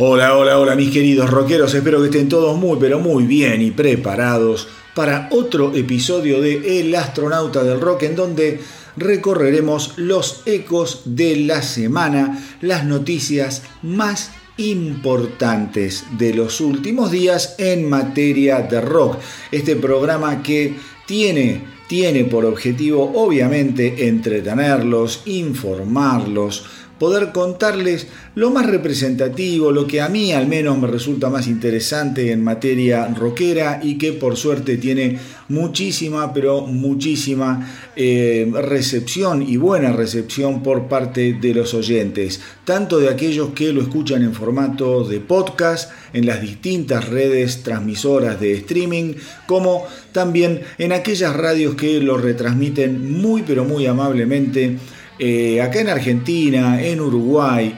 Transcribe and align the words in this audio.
Hola, 0.00 0.36
hola, 0.36 0.60
hola 0.60 0.76
mis 0.76 0.92
queridos 0.92 1.28
rockeros, 1.28 1.74
espero 1.74 1.98
que 1.98 2.04
estén 2.06 2.28
todos 2.28 2.56
muy 2.56 2.78
pero 2.78 3.00
muy 3.00 3.26
bien 3.26 3.60
y 3.60 3.72
preparados 3.72 4.68
para 4.94 5.28
otro 5.32 5.74
episodio 5.74 6.40
de 6.40 6.78
El 6.78 6.94
astronauta 6.94 7.64
del 7.64 7.80
rock 7.80 8.04
en 8.04 8.14
donde 8.14 8.60
recorreremos 8.96 9.94
los 9.96 10.42
ecos 10.46 11.02
de 11.04 11.38
la 11.38 11.62
semana, 11.62 12.46
las 12.60 12.84
noticias 12.84 13.64
más 13.82 14.30
importantes 14.56 16.04
de 16.16 16.32
los 16.32 16.60
últimos 16.60 17.10
días 17.10 17.56
en 17.58 17.88
materia 17.88 18.60
de 18.60 18.80
rock. 18.80 19.16
Este 19.50 19.74
programa 19.74 20.44
que 20.44 20.76
tiene, 21.06 21.64
tiene 21.88 22.22
por 22.22 22.44
objetivo 22.44 23.14
obviamente 23.16 24.06
entretenerlos, 24.06 25.22
informarlos, 25.26 26.66
poder 26.98 27.32
contarles 27.32 28.06
lo 28.34 28.50
más 28.50 28.66
representativo, 28.66 29.72
lo 29.72 29.86
que 29.86 30.00
a 30.00 30.08
mí 30.08 30.32
al 30.32 30.46
menos 30.46 30.78
me 30.78 30.86
resulta 30.86 31.30
más 31.30 31.46
interesante 31.46 32.32
en 32.32 32.42
materia 32.42 33.06
rockera 33.08 33.80
y 33.82 33.98
que 33.98 34.12
por 34.12 34.36
suerte 34.36 34.76
tiene 34.76 35.18
muchísima, 35.48 36.32
pero 36.32 36.62
muchísima 36.62 37.68
eh, 37.96 38.50
recepción 38.62 39.42
y 39.42 39.56
buena 39.56 39.92
recepción 39.92 40.62
por 40.62 40.88
parte 40.88 41.34
de 41.34 41.54
los 41.54 41.74
oyentes, 41.74 42.40
tanto 42.64 42.98
de 42.98 43.08
aquellos 43.08 43.50
que 43.50 43.72
lo 43.72 43.80
escuchan 43.80 44.22
en 44.22 44.34
formato 44.34 45.04
de 45.04 45.20
podcast 45.20 45.90
en 46.12 46.26
las 46.26 46.40
distintas 46.40 47.08
redes 47.08 47.62
transmisoras 47.62 48.40
de 48.40 48.54
streaming, 48.54 49.14
como 49.46 49.86
también 50.12 50.60
en 50.78 50.92
aquellas 50.92 51.34
radios 51.34 51.74
que 51.74 52.00
lo 52.00 52.18
retransmiten 52.18 53.20
muy, 53.20 53.42
pero 53.42 53.64
muy 53.64 53.86
amablemente 53.86 54.78
eh, 55.18 55.60
acá 55.60 55.80
en 55.80 55.88
Argentina, 55.88 56.82
en 56.82 57.00
Uruguay, 57.00 57.74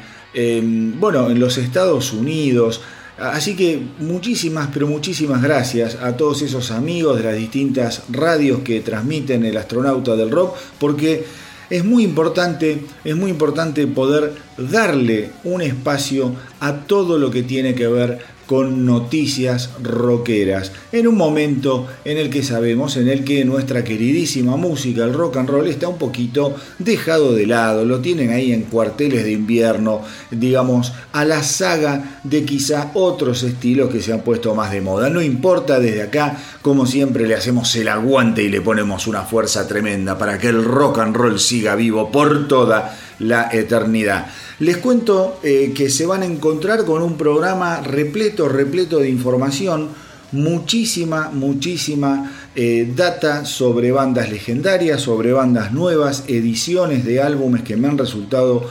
bueno, 0.99 1.29
en 1.31 1.41
los 1.41 1.59
Estados 1.59 2.13
Unidos. 2.13 2.81
Así 3.19 3.55
que 3.55 3.83
muchísimas, 3.99 4.69
pero 4.73 4.87
muchísimas 4.87 5.43
gracias 5.43 5.97
a 5.97 6.17
todos 6.17 6.41
esos 6.41 6.71
amigos 6.71 7.19
de 7.19 7.25
las 7.25 7.37
distintas 7.37 8.05
radios 8.09 8.61
que 8.61 8.81
transmiten 8.81 9.45
el 9.45 9.59
astronauta 9.59 10.17
del 10.17 10.31
rock, 10.31 10.57
porque 10.79 11.27
es 11.69 11.85
muy 11.85 12.03
importante, 12.03 12.83
es 13.05 13.17
muy 13.17 13.31
importante 13.31 13.87
poder 13.87 14.33
darle 14.57 15.31
un 15.45 15.63
espacio 15.63 16.35
a 16.61 16.79
todo 16.87 17.19
lo 17.19 17.31
que 17.31 17.43
tiene 17.43 17.75
que 17.75 17.87
ver 17.87 18.19
con 18.51 18.85
noticias 18.85 19.71
rockeras, 19.81 20.73
en 20.91 21.07
un 21.07 21.17
momento 21.17 21.87
en 22.05 22.19
el 22.19 22.31
que 22.31 22.43
sabemos, 22.43 22.97
en 22.97 23.09
el 23.09 23.23
que 23.23 23.45
nuestra 23.45 23.85
queridísima 23.85 24.57
música, 24.57 25.05
el 25.05 25.15
rock 25.15 25.37
and 25.37 25.49
roll, 25.49 25.69
está 25.69 25.87
un 25.87 25.99
poquito 25.99 26.57
dejado 26.81 27.33
de 27.33 27.47
lado, 27.47 27.85
lo 27.85 28.01
tienen 28.01 28.33
ahí 28.33 28.53
en 28.53 28.63
cuarteles 28.63 29.23
de 29.23 29.31
invierno, 29.31 30.03
digamos, 30.33 30.93
a 31.13 31.25
la 31.25 31.45
saga 31.45 32.21
de 32.25 32.45
quizá 32.45 32.91
otros 32.95 33.45
estilos 33.45 33.89
que 33.89 34.03
se 34.03 34.13
han 34.13 34.23
puesto 34.23 34.53
más 34.53 34.73
de 34.73 34.81
moda. 34.81 35.11
No 35.11 35.23
importa 35.23 35.79
desde 35.79 36.03
acá, 36.03 36.37
como 36.61 36.87
siempre 36.87 37.29
le 37.29 37.37
hacemos 37.37 37.73
el 37.77 37.87
aguante 37.87 38.43
y 38.43 38.49
le 38.49 38.61
ponemos 38.61 39.07
una 39.07 39.23
fuerza 39.23 39.69
tremenda 39.69 40.19
para 40.19 40.39
que 40.39 40.49
el 40.49 40.65
rock 40.65 40.99
and 40.99 41.15
roll 41.15 41.39
siga 41.39 41.77
vivo 41.77 42.11
por 42.11 42.49
toda 42.49 42.99
la 43.21 43.49
eternidad. 43.53 44.27
Les 44.61 44.77
cuento 44.77 45.41
eh, 45.43 45.73
que 45.75 45.89
se 45.89 46.05
van 46.05 46.21
a 46.21 46.27
encontrar 46.27 46.85
con 46.85 47.01
un 47.01 47.17
programa 47.17 47.81
repleto, 47.81 48.47
repleto 48.47 48.99
de 48.99 49.09
información, 49.09 49.89
muchísima, 50.33 51.31
muchísima 51.31 52.31
eh, 52.55 52.93
data 52.95 53.47
sobre 53.47 53.91
bandas 53.91 54.31
legendarias, 54.31 55.01
sobre 55.01 55.33
bandas 55.33 55.73
nuevas, 55.73 56.25
ediciones 56.29 57.07
de 57.07 57.23
álbumes 57.23 57.63
que 57.63 57.79
me 57.79 57.89
han 57.89 57.97
resultado 57.97 58.69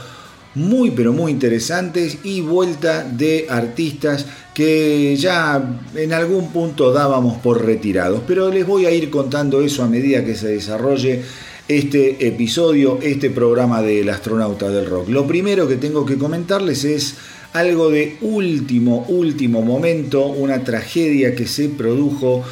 muy 0.54 0.92
pero 0.92 1.12
muy 1.12 1.32
interesantes 1.32 2.18
y 2.22 2.40
vuelta 2.40 3.02
de 3.02 3.46
artistas 3.48 4.26
que 4.54 5.16
ya 5.16 5.80
en 5.96 6.12
algún 6.12 6.52
punto 6.52 6.92
dábamos 6.92 7.38
por 7.38 7.64
retirados. 7.64 8.22
Pero 8.28 8.48
les 8.48 8.64
voy 8.64 8.86
a 8.86 8.92
ir 8.92 9.10
contando 9.10 9.60
eso 9.60 9.82
a 9.82 9.88
medida 9.88 10.24
que 10.24 10.36
se 10.36 10.46
desarrolle 10.46 11.24
este 11.70 12.26
episodio, 12.26 12.98
este 13.00 13.30
programa 13.30 13.80
del 13.80 14.08
astronauta 14.08 14.68
del 14.70 14.86
rock. 14.86 15.08
Lo 15.08 15.24
primero 15.28 15.68
que 15.68 15.76
tengo 15.76 16.04
que 16.04 16.18
comentarles 16.18 16.82
es 16.82 17.14
algo 17.52 17.90
de 17.90 18.16
último, 18.22 19.04
último 19.06 19.62
momento, 19.62 20.26
una 20.26 20.64
tragedia 20.64 21.36
que 21.36 21.46
se 21.46 21.68
produjo 21.68 22.42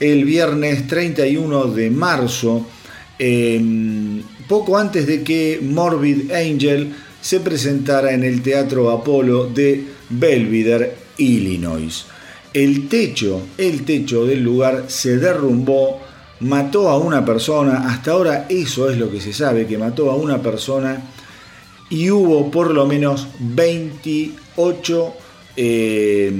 el 0.00 0.24
viernes 0.24 0.88
31 0.88 1.66
de 1.66 1.90
marzo, 1.90 2.66
em, 3.20 4.22
poco 4.48 4.76
antes 4.76 5.06
de 5.06 5.22
que 5.22 5.60
Morbid 5.62 6.32
Angel 6.32 6.92
se 7.20 7.38
presentara 7.38 8.12
en 8.12 8.24
el 8.24 8.42
Teatro 8.42 8.90
Apolo 8.90 9.46
de 9.46 9.84
Belvidere, 10.10 10.94
Illinois. 11.18 12.06
El 12.52 12.88
techo, 12.88 13.40
el 13.56 13.84
techo 13.84 14.26
del 14.26 14.42
lugar 14.42 14.86
se 14.88 15.16
derrumbó 15.16 16.03
mató 16.44 16.90
a 16.90 16.98
una 16.98 17.24
persona, 17.24 17.88
hasta 17.88 18.12
ahora 18.12 18.46
eso 18.48 18.90
es 18.90 18.98
lo 18.98 19.10
que 19.10 19.20
se 19.20 19.32
sabe, 19.32 19.66
que 19.66 19.78
mató 19.78 20.10
a 20.10 20.16
una 20.16 20.42
persona 20.42 21.02
y 21.88 22.10
hubo 22.10 22.50
por 22.50 22.72
lo 22.72 22.86
menos 22.86 23.28
28 23.40 25.14
eh, 25.56 26.32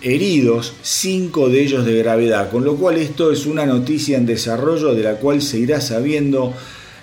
heridos, 0.00 0.72
5 0.82 1.48
de 1.50 1.62
ellos 1.62 1.84
de 1.84 1.98
gravedad, 1.98 2.50
con 2.50 2.64
lo 2.64 2.76
cual 2.76 2.96
esto 2.96 3.30
es 3.32 3.46
una 3.46 3.66
noticia 3.66 4.16
en 4.16 4.26
desarrollo 4.26 4.94
de 4.94 5.02
la 5.02 5.16
cual 5.16 5.42
se 5.42 5.58
irá 5.58 5.80
sabiendo 5.80 6.54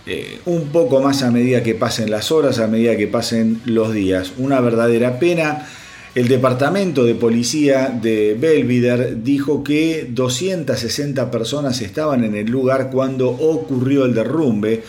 eh, 0.07 0.39
un 0.45 0.69
poco 0.69 0.99
más 0.99 1.21
a 1.21 1.29
medida 1.29 1.61
que 1.61 1.75
pasen 1.75 2.09
las 2.09 2.31
horas, 2.31 2.57
a 2.57 2.67
medida 2.67 2.97
que 2.97 3.07
pasen 3.07 3.61
los 3.65 3.93
días. 3.93 4.33
Una 4.37 4.61
verdadera 4.61 5.19
pena 5.19 5.67
el 6.13 6.27
departamento 6.27 7.05
de 7.05 7.15
policía 7.15 7.87
de 7.87 8.35
Belvidere 8.37 9.15
dijo 9.15 9.63
que 9.63 10.07
260 10.09 11.31
personas 11.31 11.81
estaban 11.81 12.25
en 12.25 12.35
el 12.35 12.47
lugar 12.47 12.89
cuando 12.91 13.29
ocurrió 13.29 14.03
el 14.03 14.13
derrumbe, 14.13 14.83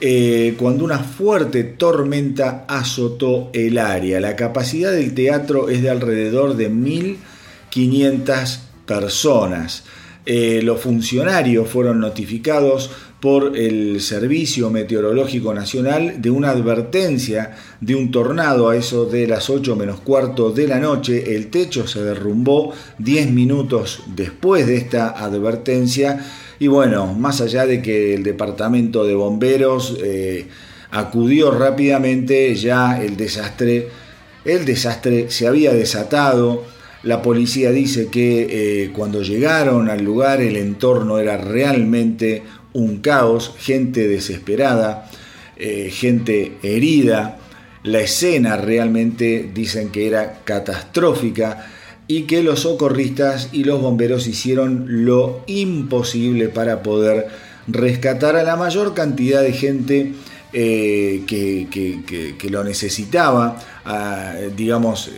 eh, 0.00 0.54
cuando 0.58 0.84
una 0.84 0.98
fuerte 0.98 1.64
tormenta 1.64 2.64
azotó 2.66 3.50
el 3.52 3.76
área. 3.76 4.18
La 4.18 4.34
capacidad 4.34 4.92
del 4.92 5.12
teatro 5.12 5.68
es 5.68 5.82
de 5.82 5.90
alrededor 5.90 6.56
de 6.56 6.70
1.500 6.70 8.58
personas. 8.86 9.84
Eh, 10.24 10.60
los 10.62 10.80
funcionarios 10.80 11.68
fueron 11.68 12.00
notificados 12.00 12.90
por 13.22 13.56
el 13.56 14.00
Servicio 14.00 14.68
Meteorológico 14.68 15.54
Nacional 15.54 16.20
de 16.20 16.28
una 16.28 16.50
advertencia 16.50 17.56
de 17.80 17.94
un 17.94 18.10
tornado 18.10 18.68
a 18.68 18.76
eso 18.76 19.04
de 19.04 19.28
las 19.28 19.48
8 19.48 19.76
menos 19.76 20.00
cuarto 20.00 20.50
de 20.50 20.66
la 20.66 20.80
noche. 20.80 21.36
El 21.36 21.46
techo 21.46 21.86
se 21.86 22.02
derrumbó 22.02 22.74
10 22.98 23.30
minutos 23.30 24.02
después 24.16 24.66
de 24.66 24.76
esta 24.76 25.10
advertencia 25.10 26.18
y 26.58 26.66
bueno, 26.66 27.14
más 27.14 27.40
allá 27.40 27.64
de 27.64 27.80
que 27.80 28.12
el 28.12 28.24
departamento 28.24 29.04
de 29.04 29.14
bomberos 29.14 29.96
eh, 30.02 30.48
acudió 30.90 31.52
rápidamente, 31.52 32.52
ya 32.56 33.00
el 33.00 33.16
desastre, 33.16 33.86
el 34.44 34.64
desastre 34.64 35.30
se 35.30 35.46
había 35.46 35.72
desatado. 35.72 36.64
La 37.04 37.22
policía 37.22 37.70
dice 37.70 38.08
que 38.08 38.46
eh, 38.84 38.90
cuando 38.92 39.22
llegaron 39.22 39.90
al 39.90 40.02
lugar 40.02 40.40
el 40.40 40.56
entorno 40.56 41.18
era 41.18 41.36
realmente 41.36 42.42
un 42.72 42.98
caos, 42.98 43.54
gente 43.58 44.08
desesperada, 44.08 45.10
eh, 45.56 45.90
gente 45.90 46.58
herida. 46.62 47.38
La 47.82 48.00
escena 48.00 48.56
realmente 48.56 49.50
dicen 49.52 49.90
que 49.90 50.06
era 50.06 50.40
catastrófica 50.44 51.66
y 52.06 52.22
que 52.22 52.42
los 52.42 52.60
socorristas 52.60 53.48
y 53.52 53.64
los 53.64 53.80
bomberos 53.80 54.26
hicieron 54.26 55.04
lo 55.04 55.42
imposible 55.46 56.48
para 56.48 56.82
poder 56.82 57.28
rescatar 57.68 58.36
a 58.36 58.42
la 58.42 58.56
mayor 58.56 58.94
cantidad 58.94 59.42
de 59.42 59.52
gente 59.52 60.12
eh, 60.52 61.22
que, 61.26 62.50
lo 62.50 62.64
necesitaba, 62.64 63.56
digamos, 64.56 65.10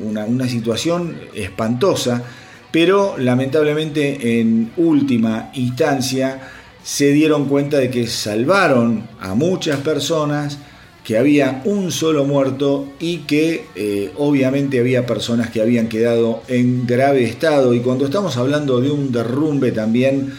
una, 0.00 0.24
una 0.24 0.48
situación 0.48 1.16
espantosa, 1.34 2.22
pero 2.70 3.16
lamentablemente 3.18 4.40
en 4.40 4.72
última 4.76 5.50
instancia 5.54 6.40
se 6.82 7.12
dieron 7.12 7.46
cuenta 7.46 7.78
de 7.78 7.90
que 7.90 8.06
salvaron 8.06 9.08
a 9.20 9.34
muchas 9.34 9.80
personas, 9.80 10.58
que 11.04 11.18
había 11.18 11.62
un 11.64 11.90
solo 11.90 12.24
muerto 12.24 12.92
y 13.00 13.18
que 13.18 13.66
eh, 13.74 14.12
obviamente 14.16 14.78
había 14.78 15.04
personas 15.04 15.50
que 15.50 15.60
habían 15.60 15.88
quedado 15.88 16.42
en 16.48 16.86
grave 16.86 17.24
estado. 17.24 17.74
Y 17.74 17.80
cuando 17.80 18.04
estamos 18.04 18.36
hablando 18.36 18.80
de 18.80 18.90
un 18.90 19.10
derrumbe 19.10 19.72
también, 19.72 20.32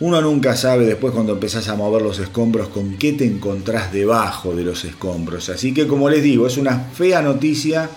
uno 0.00 0.20
nunca 0.20 0.56
sabe 0.56 0.84
después 0.84 1.12
cuando 1.12 1.32
empezás 1.32 1.68
a 1.68 1.74
mover 1.74 2.02
los 2.02 2.18
escombros 2.18 2.68
con 2.68 2.96
qué 2.96 3.12
te 3.12 3.24
encontrás 3.24 3.92
debajo 3.92 4.54
de 4.54 4.64
los 4.64 4.84
escombros. 4.84 5.48
Así 5.48 5.74
que 5.74 5.86
como 5.86 6.08
les 6.08 6.22
digo, 6.22 6.46
es 6.46 6.56
una 6.56 6.78
fea 6.78 7.22
noticia 7.22 7.88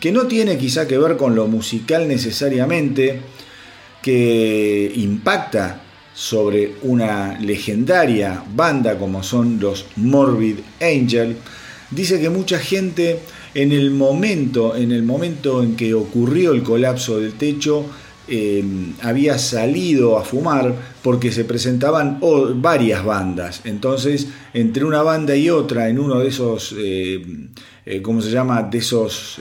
que 0.00 0.12
no 0.12 0.26
tiene 0.26 0.56
quizá 0.56 0.86
que 0.86 0.98
ver 0.98 1.16
con 1.16 1.34
lo 1.34 1.46
musical 1.46 2.06
necesariamente, 2.06 3.20
que 4.02 4.92
impacta 4.96 5.82
sobre 6.18 6.74
una 6.82 7.38
legendaria 7.38 8.42
banda 8.56 8.98
como 8.98 9.22
son 9.22 9.60
los 9.60 9.86
Morbid 9.94 10.56
Angel, 10.80 11.36
dice 11.92 12.20
que 12.20 12.28
mucha 12.28 12.58
gente 12.58 13.20
en 13.54 13.70
el 13.70 13.92
momento, 13.92 14.74
en 14.74 14.90
el 14.90 15.04
momento 15.04 15.62
en 15.62 15.76
que 15.76 15.94
ocurrió 15.94 16.54
el 16.54 16.64
colapso 16.64 17.20
del 17.20 17.34
techo, 17.34 17.86
eh, 18.26 18.64
había 19.02 19.38
salido 19.38 20.18
a 20.18 20.24
fumar 20.24 20.74
porque 21.04 21.30
se 21.30 21.44
presentaban 21.44 22.20
varias 22.56 23.04
bandas. 23.04 23.60
Entonces, 23.62 24.26
entre 24.52 24.84
una 24.84 25.02
banda 25.02 25.36
y 25.36 25.50
otra, 25.50 25.88
en 25.88 26.00
uno 26.00 26.18
de 26.18 26.28
esos, 26.28 26.74
eh, 26.76 27.24
eh, 27.86 28.02
¿cómo 28.02 28.20
se 28.22 28.30
llama? 28.32 28.64
De 28.64 28.78
esos 28.78 29.40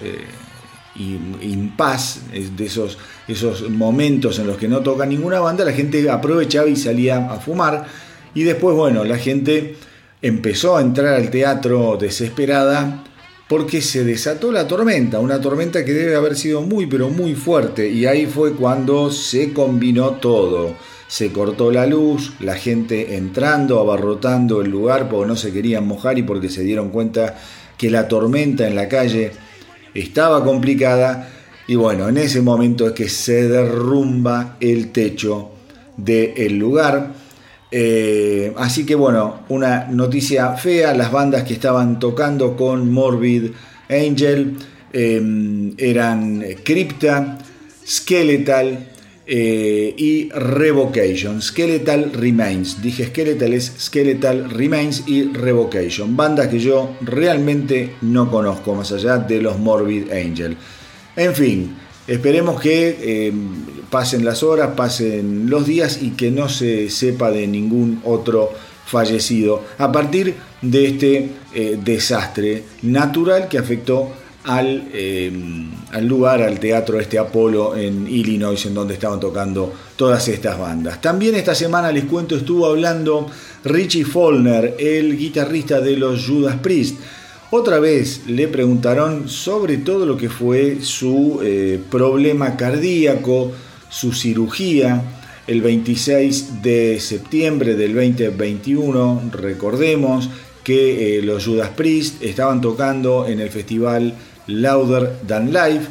impas, 0.98 2.22
de 2.32 2.66
esos, 2.66 2.98
esos 3.28 3.70
momentos 3.70 4.40
en 4.40 4.48
los 4.48 4.58
que 4.58 4.68
no 4.68 4.82
toca 4.82 5.06
ninguna 5.06 5.40
banda, 5.40 5.64
la 5.64 5.74
gente 5.74 6.10
aprovechaba 6.10 6.68
y 6.68 6.76
salía 6.76 7.32
a 7.32 7.40
fumar. 7.40 7.86
Y 8.34 8.44
después, 8.44 8.76
bueno, 8.76 9.04
la 9.04 9.18
gente 9.18 9.76
empezó 10.22 10.78
a 10.78 10.82
entrar 10.82 11.14
al 11.14 11.30
teatro 11.30 11.98
desesperada 12.00 13.04
porque 13.48 13.82
se 13.82 14.04
desató 14.04 14.52
la 14.52 14.68
tormenta, 14.68 15.20
una 15.20 15.40
tormenta 15.40 15.86
que 15.86 15.94
debe 15.94 16.16
haber 16.16 16.36
sido 16.36 16.62
muy 16.62 16.86
pero 16.86 17.10
muy 17.10 17.34
fuerte 17.34 17.88
y 17.88 18.06
ahí 18.06 18.26
fue 18.26 18.54
cuando 18.54 19.12
se 19.12 19.54
combinó 19.54 20.12
todo. 20.12 20.76
Se 21.08 21.32
cortó 21.32 21.72
la 21.72 21.86
luz, 21.86 22.34
la 22.42 22.56
gente 22.56 23.16
entrando, 23.16 23.80
abarrotando 23.80 24.62
el 24.62 24.70
lugar 24.70 25.08
porque 25.08 25.28
no 25.28 25.38
se 25.38 25.54
querían 25.54 25.88
mojar 25.88 26.18
y 26.18 26.24
porque 26.24 26.50
se 26.50 26.64
dieron 26.64 26.90
cuenta 26.90 27.38
que 27.78 27.90
la 27.90 28.10
tormenta 28.10 28.68
en 28.68 28.76
la 28.76 28.90
calle 28.90 29.32
estaba 30.02 30.44
complicada 30.44 31.30
y 31.68 31.76
bueno, 31.76 32.08
en 32.08 32.18
ese 32.18 32.42
momento 32.42 32.88
es 32.88 32.94
que 32.94 33.10
se 33.10 33.48
derrumba 33.48 34.58
el 34.60 34.92
techo 34.92 35.52
del 35.98 36.58
lugar. 36.58 37.14
Eh, 37.70 38.54
así 38.58 38.86
que 38.86 38.96
bueno, 38.96 39.42
una 39.50 39.88
noticia 39.88 40.54
fea, 40.54 40.94
las 40.94 41.12
bandas 41.12 41.44
que 41.44 41.54
estaban 41.54 42.00
tocando 42.00 42.56
con 42.56 42.92
Morbid 42.92 43.52
Angel 43.90 44.56
eh, 44.94 45.74
eran 45.78 46.44
Crypta, 46.64 47.38
Skeletal 47.86 48.97
eh, 49.28 49.94
y 49.98 50.30
Revocation. 50.30 51.42
Skeletal 51.42 52.14
Remains, 52.14 52.82
dije 52.82 53.08
Skeletal 53.08 53.54
es 53.54 53.74
Skeletal 53.80 54.50
Remains 54.50 55.04
y 55.06 55.24
Revocation, 55.34 56.16
bandas 56.16 56.48
que 56.48 56.60
yo 56.60 56.96
realmente 57.02 57.96
no 58.02 58.32
conozco 58.32 58.74
más 58.74 58.92
allá 58.92 59.18
de 59.18 59.42
los 59.42 59.60
Morbid 59.60 60.12
Angel. 60.12 60.56
En 61.16 61.36
fin, 61.36 61.76
esperemos 62.08 62.62
que 62.62 63.32
pasen 63.90 64.26
las 64.26 64.44
horas, 64.44 64.72
pasen 64.76 65.50
los 65.50 65.66
días 65.66 66.02
y 66.02 66.12
que 66.12 66.32
no 66.32 66.50
se 66.50 66.90
sepa 66.90 67.32
de 67.32 67.48
ningún 67.48 68.02
otro 68.04 68.52
fallecido 68.86 69.64
a 69.78 69.92
partir 69.92 70.36
de 70.62 70.88
este 70.88 71.30
eh, 71.54 71.78
desastre 71.84 72.64
natural 72.84 73.48
que 73.48 73.58
afectó 73.58 74.12
al, 74.48 74.88
eh, 74.94 75.32
al, 75.92 76.08
lugar, 76.08 76.42
al 76.42 76.60
teatro 76.60 77.00
este 77.00 77.20
Apolo 77.20 77.76
en 77.76 78.08
Illinois, 78.08 78.66
en 78.66 78.74
donde 78.74 78.94
estaban 78.94 79.20
tocando 79.20 79.74
todas 79.98 80.26
estas 80.30 80.58
bandas. 80.58 81.02
También 81.02 81.36
esta 81.36 81.54
semana 81.54 81.92
les 81.92 82.06
cuento, 82.06 82.38
estuvo 82.38 82.66
hablando 82.66 83.28
Richie 83.66 84.06
Follner, 84.06 84.76
el 84.80 85.18
guitarrista 85.18 85.82
de 85.82 85.98
los 85.98 86.26
Judas 86.26 86.56
Priest. 86.62 86.98
Otra 87.52 87.80
vez 87.80 88.22
le 88.28 88.48
preguntaron 88.48 89.28
sobre 89.28 89.78
todo 89.78 90.06
lo 90.06 90.16
que 90.16 90.30
fue 90.30 90.80
su 90.82 91.42
eh, 91.44 91.80
problema 91.90 92.56
cardíaco, 92.56 93.52
su 93.90 94.14
cirugía 94.14 95.04
el 95.46 95.62
26 95.62 96.62
de 96.62 97.00
septiembre 97.02 97.76
del 97.76 97.94
2021. 97.94 99.30
Recordemos 99.34 100.30
que 100.64 101.20
eh, 101.20 101.22
los 101.22 101.46
Judas 101.46 101.70
Priest 101.70 102.22
estaban 102.22 102.60
tocando 102.62 103.26
en 103.28 103.40
el 103.40 103.50
festival 103.50 104.14
Louder 104.48 105.20
Than 105.28 105.52
Life. 105.52 105.88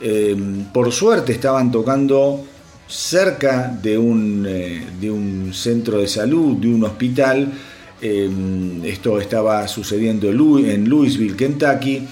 Em, 0.00 0.64
por 0.72 0.92
suerte 0.92 1.32
estaban 1.32 1.70
tocando 1.70 2.44
cerca 2.88 3.68
de 3.82 3.96
un, 3.98 4.46
eh, 4.48 4.84
de 5.00 5.10
un 5.10 5.52
centro 5.54 5.98
de 5.98 6.08
salud, 6.08 6.56
de 6.56 6.68
un 6.68 6.84
hospital. 6.84 7.52
Em, 8.00 8.84
esto 8.84 9.20
estaba 9.20 9.68
sucediendo 9.68 10.28
en 10.30 10.88
Louisville, 10.88 11.36
Kentucky. 11.36 12.06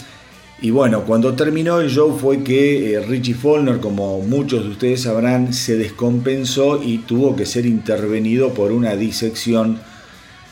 Y 0.60 0.70
bueno, 0.70 1.04
cuando 1.04 1.34
terminó 1.34 1.80
el 1.80 1.88
show 1.88 2.18
fue 2.18 2.42
que 2.42 2.92
eh, 2.94 3.00
Richie 3.00 3.34
Follner, 3.34 3.78
como 3.78 4.20
muchos 4.20 4.64
de 4.64 4.70
ustedes 4.70 5.02
sabrán, 5.02 5.52
se 5.52 5.76
descompensó 5.76 6.82
y 6.82 6.98
tuvo 6.98 7.36
que 7.36 7.46
ser 7.46 7.64
intervenido 7.64 8.52
por 8.52 8.72
una 8.72 8.96
disección 8.96 9.78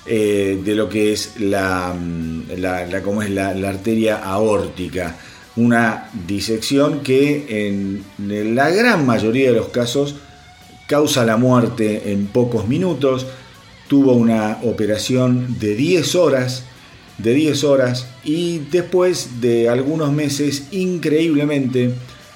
eh, 0.08 0.60
de 0.64 0.75
lo 0.76 0.88
que 0.88 1.12
es 1.12 1.40
la, 1.40 1.92
mm, 1.92 2.42
la, 2.58 3.02
como 3.02 3.22
es 3.22 3.31
la, 3.31 3.49
arteria 3.49 4.19
aórtica. 4.19 5.16
Una 5.56 6.10
disección 6.26 7.00
que 7.00 7.66
en 7.66 8.04
la 8.54 8.70
gran 8.70 9.06
mayoría 9.06 9.50
de 9.50 9.56
los 9.56 9.68
casos 9.68 10.16
causa 10.86 11.24
la 11.24 11.36
muerte 11.36 12.12
en 12.12 12.26
pocos 12.26 12.68
minutos. 12.68 13.26
Tuvo 13.88 14.12
una 14.12 14.58
operación 14.62 15.58
de 15.58 15.74
10 15.74 16.14
horas 16.14 16.64
de 17.18 17.32
10 17.32 17.64
horas 17.64 18.06
y 18.24 18.58
después 18.70 19.40
de 19.40 19.68
algunos 19.68 20.12
meses 20.12 20.68
increíblemente 20.72 21.94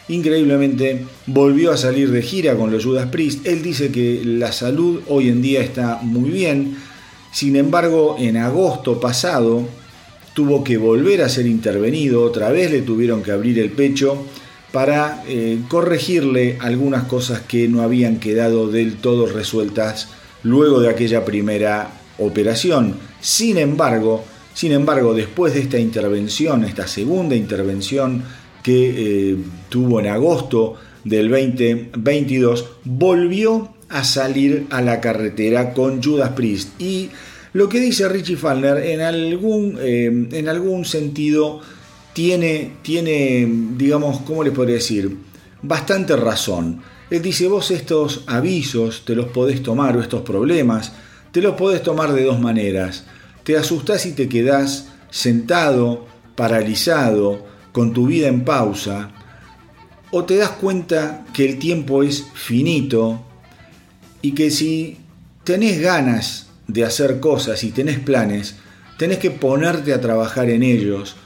increíblemente 0.09 1.07
volvió 1.27 1.71
a 1.71 1.77
salir 1.77 2.11
de 2.11 2.21
gira 2.21 2.57
con 2.57 2.73
los 2.73 2.85
Judas 2.85 3.09
Priest. 3.11 3.47
Él 3.47 3.63
dice 3.63 3.93
que 3.93 4.23
la 4.25 4.51
salud 4.51 5.03
hoy 5.07 5.29
en 5.29 5.41
día 5.41 5.61
está 5.61 6.01
muy 6.03 6.31
bien. 6.31 6.77
Sin 7.31 7.55
embargo, 7.55 8.17
en 8.19 8.37
agosto 8.37 8.99
pasado 8.99 9.69
tuvo 10.35 10.65
que 10.65 10.77
volver 10.77 11.23
a 11.23 11.29
ser 11.29 11.47
intervenido, 11.47 12.23
otra 12.23 12.51
vez 12.51 12.71
le 12.71 12.83
tuvieron 12.83 13.23
que 13.23 13.33
abrir 13.33 13.59
el 13.59 13.71
pecho 13.71 14.25
para 14.73 15.25
eh, 15.27 15.59
corregirle 15.69 16.57
algunas 16.61 17.05
cosas 17.05 17.41
que 17.41 17.69
no 17.69 17.83
habían 17.83 18.21
quedado 18.21 18.71
del 18.71 18.97
todo 18.97 19.27
resueltas 19.27 20.09
luego 20.43 20.81
de 20.81 20.89
aquella 20.89 21.25
primera 21.25 21.91
operación. 22.19 22.97
Sin 23.21 23.59
embargo, 23.59 24.25
sin 24.55 24.73
embargo, 24.73 25.15
después 25.15 25.55
de 25.55 25.61
esta 25.61 25.79
intervención, 25.79 26.65
esta 26.65 26.87
segunda 26.87 27.35
intervención 27.35 28.23
que 28.63 29.31
eh, 29.33 29.37
tuvo 29.69 30.01
en 30.01 30.07
agosto 30.09 30.77
del 31.05 31.31
2022, 31.31 32.67
volvió 32.85 33.71
a 33.89 34.05
salir 34.05 34.67
a 34.71 34.83
la 34.83 35.01
carretera 35.01 35.73
con 35.73 36.03
Judas 36.03 36.31
Priest. 36.31 36.81
Y 36.81 37.11
lo 37.53 37.69
que 37.69 37.81
dice 37.81 38.09
Richie 38.09 38.37
Fallner 38.37 38.79
en 38.79 39.01
algún, 39.01 39.77
eh, 39.81 40.07
en 40.33 40.49
algún 40.49 40.85
sentido 40.85 41.61
tiene, 42.13 42.73
tiene, 42.83 43.49
digamos, 43.77 44.21
¿cómo 44.21 44.45
les 44.45 44.53
podría 44.53 44.77
decir? 44.77 45.17
Bastante 45.63 46.17
razón. 46.17 46.83
Él 47.11 47.23
dice, 47.23 47.49
vos 47.49 47.71
estos 47.71 48.25
avisos 48.27 49.05
te 49.05 49.15
los 49.15 49.27
podés 49.27 49.63
tomar, 49.63 49.97
o 49.97 50.01
estos 50.01 50.23
problemas, 50.23 50.93
te 51.33 51.43
los 51.43 51.55
podés 51.57 51.83
tomar 51.83 52.13
de 52.13 52.25
dos 52.25 52.41
maneras 52.41 53.05
te 53.45 53.57
asustás 53.57 54.07
y 54.07 54.13
te 54.13 54.29
quedás 54.29 54.89
sentado, 55.11 56.07
paralizado, 56.37 57.47
con 57.73 57.93
tu 57.93 58.07
vida 58.07 58.29
en 58.29 58.45
pausa, 58.45 59.11
o 60.11 60.25
te 60.25 60.37
das 60.37 60.51
cuenta 60.51 61.25
que 61.33 61.49
el 61.49 61.59
tiempo 61.59 62.03
es 62.03 62.27
finito 62.35 63.23
y 64.23 64.33
que 64.33 64.51
si 64.51 64.99
tenés 65.45 65.81
ganas 65.81 66.49
de 66.73 66.85
hacer 66.85 67.21
cosas 67.21 67.65
y 67.65 67.71
tenés 67.71 67.99
planes, 67.99 68.57
tenés 68.99 69.19
que 69.19 69.31
ponerte 69.31 69.93
a 69.93 70.01
trabajar 70.01 70.51
en 70.51 70.63
ellos 70.63 71.17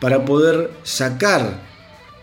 para 0.00 0.24
poder 0.24 0.70
sacar 0.82 1.60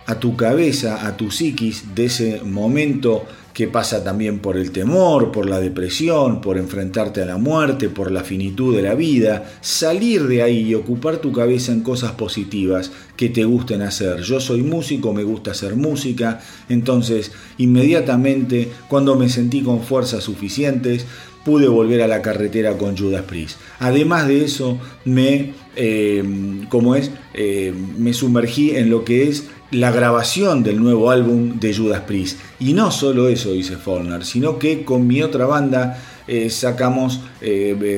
a 0.06 0.20
tu 0.20 0.36
cabeza, 0.36 1.06
a 1.06 1.16
tu 1.16 1.30
psiquis 1.30 1.94
de 1.94 2.06
ese 2.06 2.42
momento 2.44 3.26
que 3.54 3.68
pasa 3.68 4.04
también 4.04 4.40
por 4.40 4.56
el 4.58 4.72
temor, 4.72 5.32
por 5.32 5.50
la 5.50 5.60
depresión, 5.60 6.40
por 6.40 6.58
enfrentarte 6.58 7.22
a 7.22 7.26
la 7.26 7.38
muerte, 7.38 7.90
por 7.90 8.10
la 8.10 8.24
finitud 8.24 8.76
de 8.76 8.82
la 8.82 8.96
vida, 8.96 9.52
salir 9.60 10.28
de 10.28 10.42
ahí 10.42 10.70
y 10.70 10.76
ocupar 10.76 11.18
tu 11.18 11.32
cabeza 11.34 11.74
en 11.74 11.82
cosas 11.82 12.14
positivas 12.14 12.92
que 13.18 13.30
te 13.30 13.44
gusten 13.44 13.82
hacer. 13.82 14.22
Yo 14.22 14.40
soy 14.40 14.64
músico, 14.64 15.14
me 15.14 15.24
gusta 15.24 15.52
hacer 15.52 15.76
música, 15.76 16.40
entonces 16.70 17.34
inmediatamente 17.58 18.72
cuando 18.88 19.16
me 19.16 19.28
sentí 19.28 19.62
con 19.62 19.84
fuerzas 19.84 20.24
suficientes, 20.24 21.06
pude 21.44 21.68
volver 21.68 22.02
a 22.02 22.08
la 22.08 22.22
carretera 22.22 22.78
con 22.78 22.98
Judas 22.98 23.24
Priest. 23.24 23.58
Además 23.80 24.28
de 24.28 24.44
eso, 24.44 24.78
me, 25.06 25.54
eh, 25.76 26.24
como 26.70 26.96
es, 26.96 27.12
eh, 27.34 27.74
me 27.98 28.14
sumergí 28.14 28.76
en 28.76 28.90
lo 28.90 29.04
que 29.04 29.28
es 29.28 29.46
la 29.72 29.92
grabación 29.92 30.64
del 30.64 30.82
nuevo 30.82 31.12
álbum 31.12 31.60
de 31.60 31.76
Judas 31.76 32.02
Priest. 32.02 32.40
Y 32.60 32.74
no 32.74 32.92
solo 32.92 33.30
eso, 33.30 33.52
dice 33.52 33.78
Follner, 33.78 34.26
sino 34.26 34.58
que 34.58 34.84
con 34.84 35.06
mi 35.06 35.22
otra 35.22 35.46
banda 35.46 36.04
eh, 36.28 36.50
sacamos, 36.50 37.22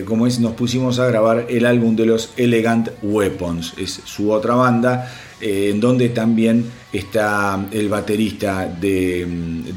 como 0.06 0.28
es, 0.28 0.40
nos 0.40 0.54
pusimos 0.54 1.00
a 1.00 1.08
grabar 1.08 1.48
el 1.50 1.66
álbum 1.66 1.96
de 1.96 2.06
los 2.06 2.32
Elegant 2.38 2.90
Weapons. 3.02 3.74
Es 3.78 4.02
su 4.06 4.32
otra 4.32 4.56
banda, 4.56 5.12
en 5.40 5.80
donde 5.80 6.10
también 6.10 6.66
está 6.94 7.66
el 7.72 7.90
baterista 7.90 8.68
de, 8.68 9.26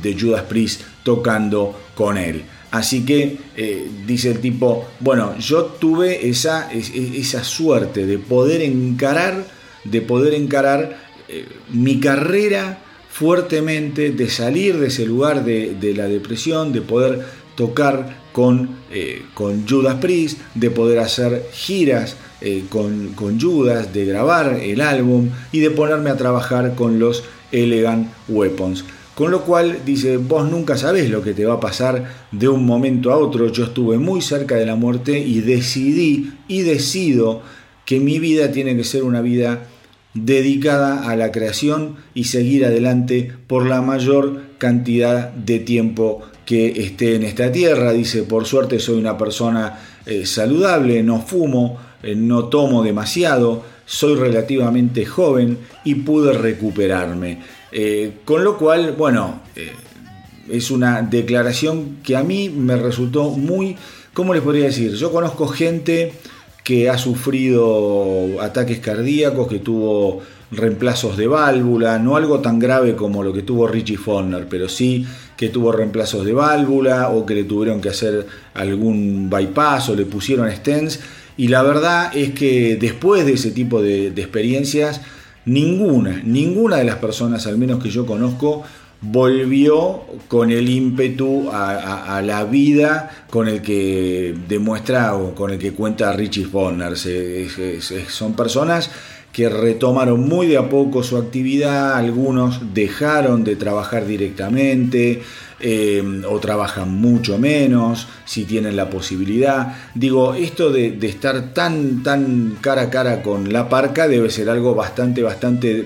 de 0.03 0.17
Judas 0.21 0.43
Priest 0.43 0.83
tocando 1.03 1.75
con 1.95 2.19
él. 2.19 2.45
Así 2.75 3.05
que 3.05 3.39
eh, 3.57 3.89
dice 4.05 4.33
el 4.33 4.41
tipo, 4.41 4.85
bueno, 4.99 5.39
yo 5.39 5.67
tuve 5.67 6.29
esa, 6.29 6.73
esa 6.73 7.45
suerte 7.45 8.05
de 8.05 8.19
poder 8.19 8.63
encarar, 8.63 9.47
de 9.85 10.01
poder 10.01 10.35
encarar 10.35 10.97
eh, 11.29 11.45
mi 11.71 12.01
carrera 12.01 12.81
fuertemente, 13.09 14.11
de 14.11 14.29
salir 14.29 14.81
de 14.81 14.89
ese 14.89 15.07
lugar 15.07 15.45
de, 15.45 15.95
la 15.97 16.07
depresión, 16.09 16.73
de 16.73 16.81
poder 16.81 17.25
tocar 17.55 18.25
con, 18.33 18.71
eh, 18.91 19.23
con 19.35 19.69
Judas 19.69 19.99
Priest, 20.01 20.41
de 20.57 20.71
poder 20.73 20.99
hacer 20.99 21.47
giras 21.53 22.17
con, 22.71 23.13
con 23.15 23.41
Judas, 23.41 23.93
de 23.93 24.05
grabar 24.05 24.59
el 24.61 24.81
álbum 24.81 25.31
y 25.53 25.61
de 25.61 25.71
ponerme 25.71 26.11
a 26.11 26.17
trabajar 26.17 26.75
con 26.75 26.99
los 26.99 27.23
Elegant 27.53 28.11
Weapons. 28.27 28.85
Con 29.15 29.31
lo 29.31 29.43
cual 29.43 29.81
dice, 29.85 30.17
vos 30.17 30.51
nunca 30.51 30.77
sabés 30.77 31.09
lo 31.09 31.23
que 31.23 31.35
te 31.35 31.47
va 31.47 31.55
a 31.55 31.61
pasar 31.61 32.27
de 32.33 32.49
un 32.49 32.67
momento 32.67 33.13
a 33.13 33.17
otro. 33.17 33.47
Yo 33.53 33.65
estuve 33.65 33.97
muy 33.97 34.21
cerca 34.21 34.57
de 34.57 34.67
la 34.67 34.75
muerte 34.75 35.19
y 35.19 35.41
decidí 35.41 36.33
y 36.49 36.63
decido 36.63 37.43
que 37.85 38.01
mi 38.01 38.19
vida 38.19 38.51
tiene 38.51 38.77
que 38.77 38.83
ser 38.83 39.05
una 39.05 39.21
vida 39.21 39.67
dedicada 40.15 41.11
a 41.11 41.17
la 41.17 41.31
creación 41.33 41.97
y 42.15 42.25
seguir 42.25 42.65
adelante 42.65 43.33
por 43.47 43.67
la 43.67 43.83
mayor 43.83 44.43
cantidad 44.59 45.31
de 45.31 45.59
tiempo 45.61 46.23
que 46.45 46.83
esté 46.83 47.17
en 47.17 47.23
esta 47.23 47.53
tierra. 47.53 47.93
Dice, 47.93 48.25
por 48.25 48.47
suerte 48.47 48.79
soy 48.79 48.99
una 48.99 49.17
persona 49.17 49.79
eh, 50.07 50.27
saludable, 50.27 51.03
no 51.03 51.21
fumo, 51.21 51.79
eh, 52.03 52.15
no 52.17 52.47
tomo 52.47 52.83
demasiado, 52.83 53.63
soy 53.87 54.15
relativamente 54.17 55.05
joven 55.05 55.59
y 55.85 55.97
pude 55.97 56.33
recuperarme. 56.33 57.39
Eh, 57.77 58.19
con 58.25 58.45
lo 58.45 58.57
cual, 58.57 58.95
bueno, 58.97 59.41
eh, 59.57 59.73
es 60.49 60.71
una 60.71 61.03
declaración 61.03 61.97
que 62.05 62.17
a 62.17 62.23
mí 62.23 62.49
me 62.49 62.77
resultó 62.77 63.31
muy, 63.31 63.77
¿cómo 64.13 64.33
les 64.33 64.45
podría 64.45 64.67
decir? 64.67 64.95
Yo 64.95 65.11
conozco 65.11 65.49
gente 65.49 66.13
que 66.63 66.89
ha 66.89 66.97
sufrido 66.99 68.41
ataques 68.41 68.79
cardíacos, 68.79 69.49
que 69.49 69.59
tuvo 69.59 70.23
reemplazos 70.53 71.17
de 71.17 71.27
válvula, 71.27 71.99
no 71.99 72.15
algo 72.15 72.39
tan 72.39 72.61
grave 72.61 72.95
como 72.95 73.25
lo 73.25 73.33
que 73.33 73.43
tuvo 73.43 73.67
Richie 73.67 73.97
Fonner, 73.97 74.47
pero 74.49 74.69
sí 74.69 75.05
que 75.37 75.49
tuvo 75.49 75.73
reemplazos 75.73 76.25
de 76.25 76.33
válvula 76.33 77.09
o 77.09 77.27
que 77.27 77.35
le 77.35 77.43
tuvieron 77.43 77.81
que 77.81 77.89
hacer 77.89 78.25
algún 78.55 79.29
bypass 79.29 79.89
o 79.89 79.97
le 79.97 80.07
pusieron 80.07 80.49
stents. 80.53 81.01
Y 81.37 81.49
la 81.49 81.65
verdad 81.65 82.17
es 82.17 82.31
que 82.31 82.77
después 82.77 83.27
de 83.27 83.33
ese 83.33 83.51
tipo 83.51 83.83
de 83.83 84.07
experiencias, 84.07 85.01
Ninguna, 85.47 86.23
ninguna 86.25 86.77
de 86.77 86.85
las 86.85 86.97
personas, 86.97 87.47
al 87.47 87.59
menos 87.59 87.83
que 87.83 87.91
yo 87.91 88.07
conozco, 88.07 88.65
volvió 89.01 90.03
con 90.29 90.51
el 90.51 90.69
ímpetu 90.69 91.51
a, 91.53 92.23
la 92.25 92.45
vida 92.45 93.27
con 93.29 93.49
el 93.49 93.61
que 93.61 94.35
demuestra 94.49 95.15
o 95.17 95.35
con 95.35 95.51
el 95.51 95.59
que 95.59 95.73
cuenta 95.73 96.13
Richie 96.13 96.45
Fonner. 96.47 96.97
son 96.97 98.35
personas 98.35 98.91
que 99.35 99.49
retomaron 99.49 100.21
muy 100.29 100.47
de 100.47 100.57
a 100.57 100.69
poco 100.69 101.03
su 101.03 101.17
actividad, 101.17 101.97
algunos 101.97 102.73
dejaron 102.73 103.43
de 103.43 103.57
trabajar 103.57 104.07
directamente, 104.07 105.23
eh, 105.59 106.23
o 106.29 106.39
trabajan 106.39 106.95
mucho 106.95 107.37
menos, 107.37 108.07
si 108.25 108.45
tienen 108.45 108.77
la 108.77 108.89
posibilidad. 108.89 109.77
Digo, 109.93 110.35
esto 110.35 110.71
de, 110.71 110.97
estar 111.03 111.53
tan, 111.53 112.05
tan 112.05 112.59
cara 112.61 112.83
a 112.83 112.91
cara 112.91 113.23
con 113.23 113.53
la 113.53 113.69
parca 113.69 114.07
debe 114.07 114.31
ser 114.31 114.49
algo 114.49 114.77
bastante, 114.77 115.21
bastante 115.25 115.85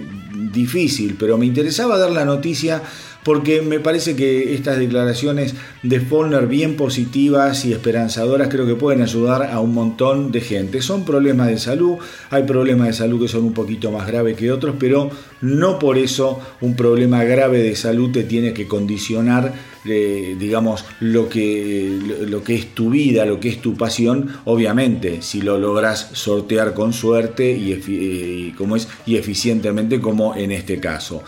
difícil, 0.52 1.16
pero 1.18 1.38
me 1.38 1.46
interesaba 1.46 1.96
dar 1.96 2.10
la 2.10 2.26
noticia 2.26 2.82
porque 3.24 3.62
me 3.62 3.80
parece 3.80 4.16
que 4.16 4.54
estas 4.54 4.78
declaraciones 4.78 5.54
de 5.82 6.00
Follner 6.00 6.46
bien 6.46 6.76
positivas 6.76 7.64
y 7.64 7.72
esperanzadoras 7.72 8.48
creo 8.48 8.66
que 8.66 8.74
pueden 8.74 9.02
ayudar 9.02 9.50
a 9.50 9.60
un 9.60 9.74
montón 9.74 10.32
de 10.32 10.40
gente. 10.40 10.80
Son 10.82 11.04
problemas 11.04 11.48
de 11.48 11.58
salud, 11.58 11.96
hay 12.30 12.44
problemas 12.44 12.88
de 12.88 12.92
salud 12.94 13.20
que 13.20 13.28
son 13.28 13.44
un 13.44 13.54
poquito 13.54 13.90
más 13.90 14.06
graves 14.06 14.36
que 14.36 14.52
otros, 14.52 14.76
pero 14.78 15.10
no 15.40 15.78
por 15.78 15.98
eso 15.98 16.40
un 16.60 16.76
problema 16.76 17.24
grave 17.24 17.62
de 17.62 17.76
salud 17.76 18.10
te 18.10 18.24
tiene 18.24 18.52
que 18.52 18.66
condicionar 18.66 19.52
eh, 19.84 20.36
digamos, 20.38 20.84
lo 21.00 21.28
que, 21.28 21.98
lo 22.26 22.42
que 22.42 22.56
es 22.56 22.74
tu 22.74 22.90
vida, 22.90 23.24
lo 23.24 23.40
que 23.40 23.48
es 23.48 23.62
tu 23.62 23.76
pasión, 23.76 24.28
obviamente, 24.44 25.22
si 25.22 25.40
lo 25.40 25.58
logras 25.58 26.10
sortear 26.12 26.74
con 26.74 26.92
suerte 26.92 27.52
y, 27.52 27.72
y, 27.72 28.54
como 28.58 28.76
es, 28.76 28.88
y 29.06 29.16
eficientemente 29.16 30.00
como 30.00 30.34
en 30.34 30.52
este 30.52 30.80
caso. 30.80 31.22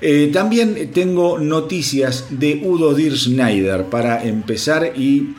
Eh, 0.00 0.30
también 0.32 0.90
tengo 0.92 1.38
noticias 1.38 2.26
de 2.30 2.60
Udo 2.62 2.94
Dir 2.94 3.16
Schneider 3.16 3.84
para 3.84 4.22
empezar 4.24 4.92
y 4.94 5.34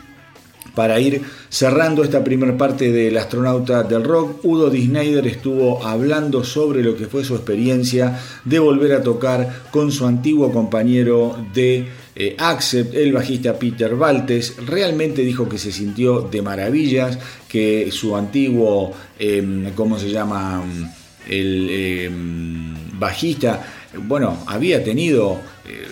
para 0.77 0.99
ir 0.99 1.23
cerrando 1.49 2.03
esta 2.03 2.23
primera 2.23 2.55
parte 2.55 2.91
del 2.91 3.17
astronauta 3.17 3.81
del 3.81 4.03
rock, 4.03 4.45
Udo 4.45 4.69
Schneider 4.69 5.25
estuvo 5.25 5.83
hablando 5.83 6.43
sobre 6.43 6.83
lo 6.83 6.95
que 6.95 7.07
fue 7.07 7.23
su 7.23 7.33
experiencia 7.33 8.19
de 8.45 8.59
volver 8.59 8.93
a 8.93 9.01
tocar 9.01 9.63
con 9.71 9.91
su 9.91 10.05
antiguo 10.05 10.51
compañero 10.51 11.35
de 11.51 11.87
eh, 12.15 12.35
Accept, 12.37 12.93
el 12.93 13.11
bajista 13.11 13.57
Peter 13.57 13.95
Valtes. 13.95 14.55
Realmente 14.67 15.23
dijo 15.23 15.49
que 15.49 15.57
se 15.57 15.71
sintió 15.71 16.21
de 16.21 16.43
maravillas, 16.43 17.17
que 17.47 17.89
su 17.91 18.15
antiguo, 18.15 18.93
em, 19.17 19.71
¿cómo 19.73 19.97
se 19.97 20.11
llama? 20.11 20.63
El 21.27 21.69
em, 21.71 22.99
bajista 22.99 23.76
bueno, 23.95 24.37
había 24.47 24.83
tenido, 24.83 25.39
eh, 25.67 25.87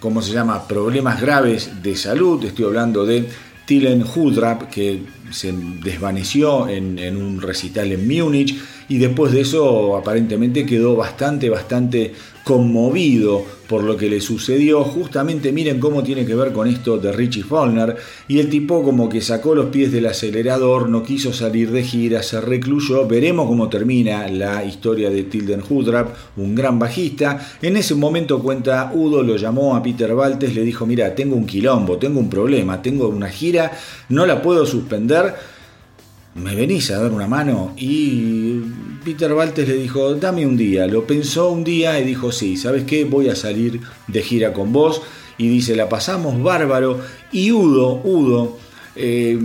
¿cómo 0.00 0.22
se 0.22 0.32
llama?, 0.32 0.66
problemas 0.66 1.20
graves 1.20 1.82
de 1.82 1.96
salud. 1.96 2.44
Estoy 2.44 2.66
hablando 2.66 3.04
de 3.04 3.28
Tilen 3.66 4.02
Hudrap, 4.02 4.70
que 4.70 5.02
se 5.30 5.52
desvaneció 5.52 6.68
en, 6.68 6.98
en, 6.98 7.16
un 7.16 7.40
recital 7.40 7.90
en 7.92 8.06
Múnich 8.06 8.56
y 8.88 8.98
después 8.98 9.32
de 9.32 9.40
eso 9.40 9.96
aparentemente 9.96 10.64
quedó 10.64 10.94
bastante, 10.94 11.50
bastante 11.50 12.14
conmovido 12.44 13.44
por 13.68 13.82
lo 13.82 13.96
que 13.96 14.08
le 14.08 14.20
sucedió. 14.20 14.84
Justamente 14.84 15.52
miren 15.52 15.80
cómo 15.80 16.02
tiene 16.02 16.24
que 16.24 16.34
ver 16.34 16.52
con 16.52 16.68
esto 16.68 16.98
de 16.98 17.12
Richie 17.12 17.42
Follner. 17.42 17.96
Y 18.28 18.38
el 18.38 18.48
tipo 18.48 18.82
como 18.82 19.08
que 19.08 19.20
sacó 19.20 19.54
los 19.54 19.66
pies 19.66 19.92
del 19.92 20.06
acelerador, 20.06 20.88
no 20.88 21.02
quiso 21.02 21.32
salir 21.32 21.70
de 21.70 21.82
gira, 21.82 22.22
se 22.22 22.40
recluyó. 22.40 23.06
Veremos 23.06 23.46
cómo 23.46 23.68
termina 23.68 24.28
la 24.28 24.64
historia 24.64 25.10
de 25.10 25.24
Tilden 25.24 25.62
Hudrap, 25.68 26.14
un 26.36 26.54
gran 26.54 26.78
bajista. 26.78 27.38
En 27.62 27.76
ese 27.76 27.94
momento 27.94 28.40
cuenta 28.40 28.92
Udo, 28.94 29.22
lo 29.22 29.36
llamó 29.36 29.76
a 29.76 29.82
Peter 29.82 30.14
Valtes, 30.14 30.54
le 30.54 30.62
dijo, 30.62 30.86
mira, 30.86 31.14
tengo 31.14 31.36
un 31.36 31.46
quilombo, 31.46 31.98
tengo 31.98 32.20
un 32.20 32.30
problema, 32.30 32.82
tengo 32.82 33.08
una 33.08 33.28
gira, 33.28 33.72
no 34.08 34.26
la 34.26 34.42
puedo 34.42 34.66
suspender 34.66 35.55
¿me 36.36 36.54
venís 36.54 36.90
a 36.90 37.00
dar 37.00 37.12
una 37.12 37.26
mano? 37.26 37.72
Y 37.76 38.60
Peter 39.04 39.32
Valtes 39.32 39.68
le 39.68 39.74
dijo, 39.74 40.14
dame 40.14 40.46
un 40.46 40.56
día. 40.56 40.86
Lo 40.86 41.06
pensó 41.06 41.50
un 41.50 41.64
día 41.64 41.98
y 41.98 42.04
dijo, 42.04 42.30
sí, 42.32 42.56
¿sabes 42.56 42.84
qué? 42.84 43.04
Voy 43.04 43.28
a 43.28 43.36
salir 43.36 43.80
de 44.06 44.22
gira 44.22 44.52
con 44.52 44.72
vos. 44.72 45.02
Y 45.38 45.48
dice, 45.48 45.74
la 45.76 45.88
pasamos 45.88 46.42
bárbaro. 46.42 47.00
Y 47.32 47.52
Udo, 47.52 48.00
Udo, 48.04 48.58
eh, 48.94 49.38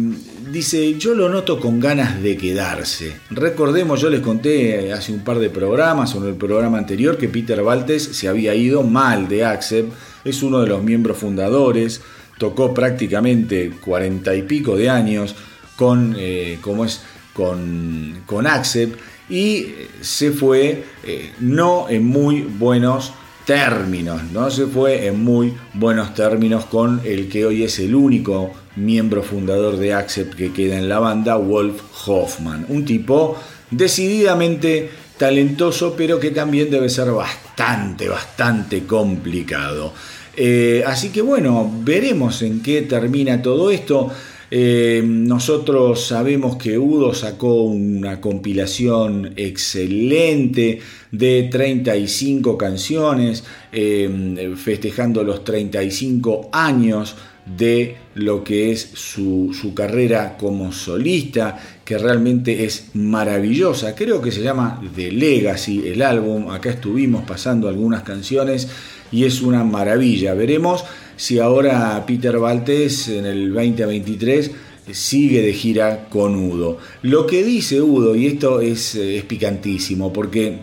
dice, 0.52 0.98
yo 0.98 1.14
lo 1.14 1.30
noto 1.30 1.60
con 1.60 1.80
ganas 1.80 2.22
de 2.22 2.38
quedarse. 2.38 3.14
Recordemos, 3.30 4.02
yo 4.02 4.10
les 4.10 4.22
conté 4.22 4.92
hace 4.92 5.12
un 5.14 5.24
par 5.24 5.40
de 5.40 5.50
programas 5.50 6.14
o 6.16 6.22
en 6.22 6.30
el 6.30 6.36
programa 6.36 6.78
anterior 6.78 7.18
que 7.18 7.30
Peter 7.30 7.62
Valtes 7.62 8.04
se 8.04 8.28
había 8.28 8.54
ido 8.56 8.84
mal 8.84 9.28
de 9.28 9.46
Accept. 9.46 9.94
Es 10.26 10.44
uno 10.44 10.60
de 10.62 10.68
los 10.68 10.84
miembros 10.84 11.18
fundadores. 11.18 12.02
Tocó 12.38 12.74
prácticamente 12.74 13.72
cuarenta 13.82 14.36
y 14.36 14.42
pico 14.42 14.76
de 14.76 14.90
años 14.90 15.36
con, 15.76 16.16
eh, 16.18 16.60
es, 16.86 17.02
con, 17.34 18.24
con 18.26 18.48
Accept 18.48 19.00
y 19.30 19.68
se 20.02 20.32
fue 20.32 20.84
eh, 21.04 21.32
no 21.40 21.90
en 21.90 22.06
muy 22.06 22.42
buenos 22.42 23.14
términos, 23.46 24.22
no 24.32 24.52
se 24.52 24.68
fue 24.68 25.08
en 25.08 25.24
muy 25.24 25.54
buenos 25.74 26.14
términos 26.14 26.66
con 26.66 27.02
el 27.04 27.28
que 27.28 27.46
hoy 27.46 27.64
es 27.64 27.80
el 27.80 27.96
único 27.96 28.52
miembro 28.76 29.24
fundador 29.24 29.78
de 29.78 29.94
Accept 29.94 30.36
que 30.36 30.54
queda 30.54 30.78
en 30.78 30.88
la 30.88 31.00
banda, 31.00 31.38
Wolf 31.38 31.82
Hoffman, 32.06 32.66
un 32.70 32.86
tipo 32.86 33.38
decididamente 33.70 34.90
talentoso, 35.18 35.96
pero 35.96 36.20
que 36.20 36.32
también 36.32 36.70
debe 36.70 36.90
ser 36.90 37.12
bastante, 37.12 38.10
bastante 38.10 38.86
complicado. 38.86 39.94
Eh, 40.36 40.84
así 40.86 41.10
que 41.10 41.22
bueno, 41.22 41.72
veremos 41.84 42.42
en 42.42 42.62
qué 42.62 42.82
termina 42.84 43.42
todo 43.42 43.70
esto. 43.70 44.10
Eh, 44.54 45.02
nosotros 45.06 46.08
sabemos 46.08 46.58
que 46.58 46.78
Udo 46.78 47.14
sacó 47.14 47.64
una 47.64 48.20
compilación 48.20 49.32
excelente 49.38 50.80
de 51.10 51.48
35 51.50 52.58
canciones, 52.58 53.46
eh, 53.72 54.54
festejando 54.58 55.24
los 55.24 55.46
35 55.46 56.50
años 56.52 57.16
de 57.46 57.96
lo 58.16 58.44
que 58.44 58.74
es 58.74 58.92
su, 58.94 59.58
su, 59.60 59.74
carrera 59.74 60.36
como 60.38 60.74
solista, 60.74 61.58
que 61.86 61.98
realmente 61.98 62.66
es 62.66 62.90
maravillosa. 62.94 63.96
Creo 63.96 64.22
que 64.22 64.34
se 64.34 64.44
llama 64.44 64.82
The 64.94 65.14
Legacy 65.14 65.88
el 65.88 66.02
álbum. 66.02 66.52
Acá 66.52 66.72
estuvimos 66.72 67.24
pasando 67.24 67.70
algunas 67.70 68.04
canciones 68.04 68.68
y 69.14 69.24
es 69.24 69.42
una 69.42 69.64
maravilla. 69.64 70.34
Veremos 70.34 70.84
si 71.22 71.38
ahora 71.38 72.04
Peter 72.08 72.40
Valtés 72.40 73.08
en 73.10 73.28
el 73.28 73.54
2023 73.54 74.50
sigue 74.92 75.44
de 75.44 75.54
gira 75.54 76.10
con 76.10 76.36
Udo. 76.36 76.80
Lo 77.04 77.28
que 77.28 77.44
dice 77.44 77.80
Udo, 77.80 78.16
y 78.16 78.26
esto 78.26 78.60
es, 78.60 78.96
es 78.96 79.24
picantísimo, 79.26 80.12
porque 80.12 80.58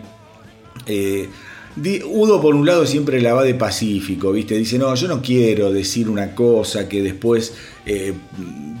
eh, 0.85 1.29
Udo 2.05 2.41
por 2.41 2.55
un 2.55 2.65
lado 2.65 2.85
siempre 2.85 3.21
la 3.21 3.33
va 3.33 3.45
de 3.45 3.53
pacífico, 3.53 4.33
¿viste? 4.33 4.57
Dice, 4.57 4.77
no, 4.77 4.93
yo 4.95 5.07
no 5.07 5.21
quiero 5.21 5.71
decir 5.71 6.09
una 6.09 6.35
cosa 6.35 6.89
que 6.89 7.01
después 7.01 7.53
eh, 7.85 8.13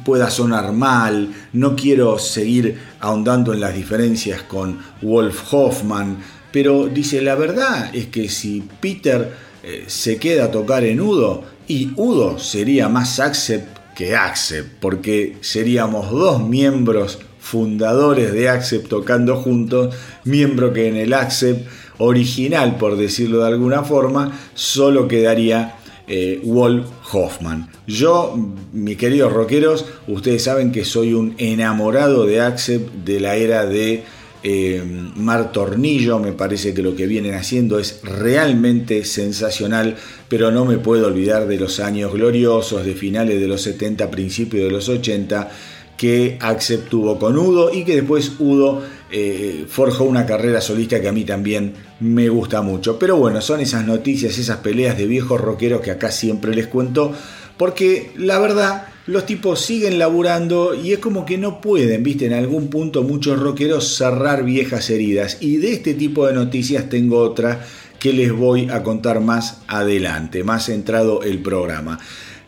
pueda 0.03 0.29
sonar 0.29 0.73
mal, 0.73 1.33
no 1.53 1.77
quiero 1.77 2.19
seguir 2.19 2.77
ahondando 2.99 3.53
en 3.53 3.61
las 3.61 3.73
diferencias 3.73 4.43
con 4.43 4.79
Wolf 5.01 5.53
Hoffman, 5.53 6.17
pero 6.51 6.87
dice, 6.87 7.21
la 7.21 7.35
verdad 7.35 7.95
es 7.95 8.07
que 8.07 8.27
si 8.27 8.67
Peter 8.81 9.31
eh, 9.63 9.85
se 9.87 10.17
queda 10.17 10.45
a 10.45 10.51
tocar 10.51 10.83
en 10.83 10.99
Udo, 10.99 11.58
y 11.69 11.91
Udo 11.95 12.39
sería 12.39 12.89
más 12.89 13.19
Accept 13.19 13.77
que 13.95 14.15
Accept, 14.15 14.79
porque 14.81 15.37
seríamos 15.41 16.09
dos 16.09 16.41
miembros 16.41 17.19
fundadores 17.39 18.33
de 18.33 18.49
Accept 18.49 18.89
tocando 18.89 19.37
juntos, 19.37 19.95
miembro 20.25 20.73
que 20.73 20.87
en 20.87 20.97
el 20.97 21.13
Accept 21.13 21.67
original, 21.99 22.77
por 22.77 22.97
decirlo 22.97 23.41
de 23.41 23.47
alguna 23.47 23.83
forma, 23.83 24.37
solo 24.55 25.07
quedaría 25.07 25.75
eh, 26.07 26.41
Wolf 26.43 26.87
Hoffman. 27.13 27.69
Yo, 27.85 28.35
mis 28.73 28.97
queridos 28.97 29.31
rockeros, 29.31 29.85
ustedes 30.07 30.43
saben 30.43 30.71
que 30.71 30.83
soy 30.83 31.13
un 31.13 31.35
enamorado 31.37 32.25
de 32.25 32.41
Accept 32.41 32.91
de 33.05 33.19
la 33.19 33.35
era 33.35 33.67
de 33.67 34.03
eh, 34.41 34.81
Mar 35.15 35.51
Tornillo, 35.51 36.19
me 36.19 36.31
parece 36.31 36.73
que 36.73 36.81
lo 36.81 36.95
que 36.95 37.07
vienen 37.07 37.33
haciendo 37.33 37.79
es 37.79 37.99
realmente 38.03 39.03
sensacional, 39.03 39.95
pero 40.27 40.51
no 40.51 40.65
me 40.65 40.77
puedo 40.77 41.07
olvidar 41.07 41.47
de 41.47 41.57
los 41.57 41.79
años 41.79 42.13
gloriosos 42.13 42.85
de 42.85 42.93
finales 42.93 43.39
de 43.39 43.47
los 43.47 43.61
70, 43.61 44.09
principios 44.09 44.65
de 44.65 44.71
los 44.71 44.87
80, 44.87 45.51
que 45.97 46.37
Accept 46.39 46.87
tuvo 46.87 47.19
con 47.19 47.37
Udo 47.37 47.73
y 47.73 47.83
que 47.83 47.95
después 47.95 48.33
Udo 48.39 48.81
eh, 49.11 49.65
forjó 49.67 50.05
una 50.05 50.25
carrera 50.25 50.61
solista 50.61 51.01
que 51.01 51.09
a 51.09 51.11
mí 51.11 51.25
también 51.25 51.73
me 51.99 52.29
gusta 52.29 52.61
mucho. 52.61 52.97
Pero 52.97 53.17
bueno, 53.17 53.41
son 53.41 53.59
esas 53.59 53.85
noticias, 53.85 54.37
esas 54.37 54.59
peleas 54.59 54.97
de 54.97 55.07
viejos 55.07 55.41
rockeros 55.41 55.81
que 55.81 55.91
acá 55.91 56.11
siempre 56.11 56.55
les 56.55 56.67
cuento, 56.67 57.13
porque 57.57 58.11
la 58.15 58.39
verdad 58.39 58.88
los 59.07 59.25
tipos 59.25 59.61
siguen 59.61 59.97
laburando 59.97 60.75
y 60.75 60.93
es 60.93 60.99
como 60.99 61.25
que 61.25 61.37
no 61.37 61.61
pueden, 61.61 62.03
viste, 62.03 62.25
en 62.25 62.33
algún 62.33 62.69
punto 62.69 63.03
muchos 63.03 63.39
rockeros 63.39 63.95
cerrar 63.95 64.43
viejas 64.43 64.89
heridas. 64.89 65.37
Y 65.41 65.57
de 65.57 65.73
este 65.73 65.93
tipo 65.93 66.27
de 66.27 66.33
noticias 66.33 66.89
tengo 66.89 67.19
otra 67.19 67.65
que 67.99 68.13
les 68.13 68.31
voy 68.31 68.69
a 68.69 68.83
contar 68.83 69.19
más 69.19 69.61
adelante, 69.67 70.43
más 70.43 70.65
centrado 70.65 71.23
el 71.23 71.41
programa. 71.41 71.99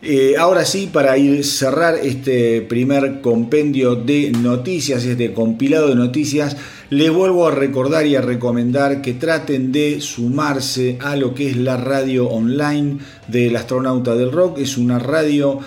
Eh, 0.03 0.35
ahora 0.39 0.65
sí, 0.65 0.89
para 0.91 1.15
ir 1.19 1.45
cerrar 1.45 1.95
este 2.01 2.61
primer 2.61 3.21
compendio 3.21 3.95
de 3.95 4.31
noticias, 4.31 5.05
este 5.05 5.31
compilado 5.31 5.89
de 5.89 5.95
noticias, 5.95 6.57
les 6.89 7.11
vuelvo 7.11 7.47
a 7.47 7.51
recordar 7.51 8.07
y 8.07 8.15
a 8.15 8.21
recomendar 8.21 9.03
que 9.03 9.13
traten 9.13 9.71
de 9.71 10.01
sumarse 10.01 10.97
a 11.01 11.15
lo 11.15 11.35
que 11.35 11.51
es 11.51 11.57
la 11.57 11.77
radio 11.77 12.27
online 12.29 12.97
del 13.27 13.55
astronauta 13.55 14.15
del 14.15 14.31
rock. 14.31 14.57
Es 14.57 14.75
una 14.75 14.97
radio 14.97 15.59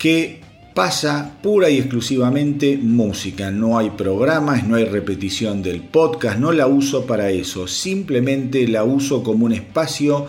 que 0.00 0.40
pasa 0.74 1.36
pura 1.42 1.68
y 1.68 1.76
exclusivamente 1.76 2.78
música. 2.78 3.50
No 3.50 3.76
hay 3.76 3.90
programas, 3.90 4.66
no 4.66 4.76
hay 4.76 4.86
repetición 4.86 5.62
del 5.62 5.82
podcast, 5.82 6.38
no 6.38 6.52
la 6.52 6.66
uso 6.66 7.04
para 7.04 7.28
eso. 7.28 7.68
Simplemente 7.68 8.66
la 8.66 8.82
uso 8.82 9.22
como 9.22 9.44
un 9.44 9.52
espacio 9.52 10.26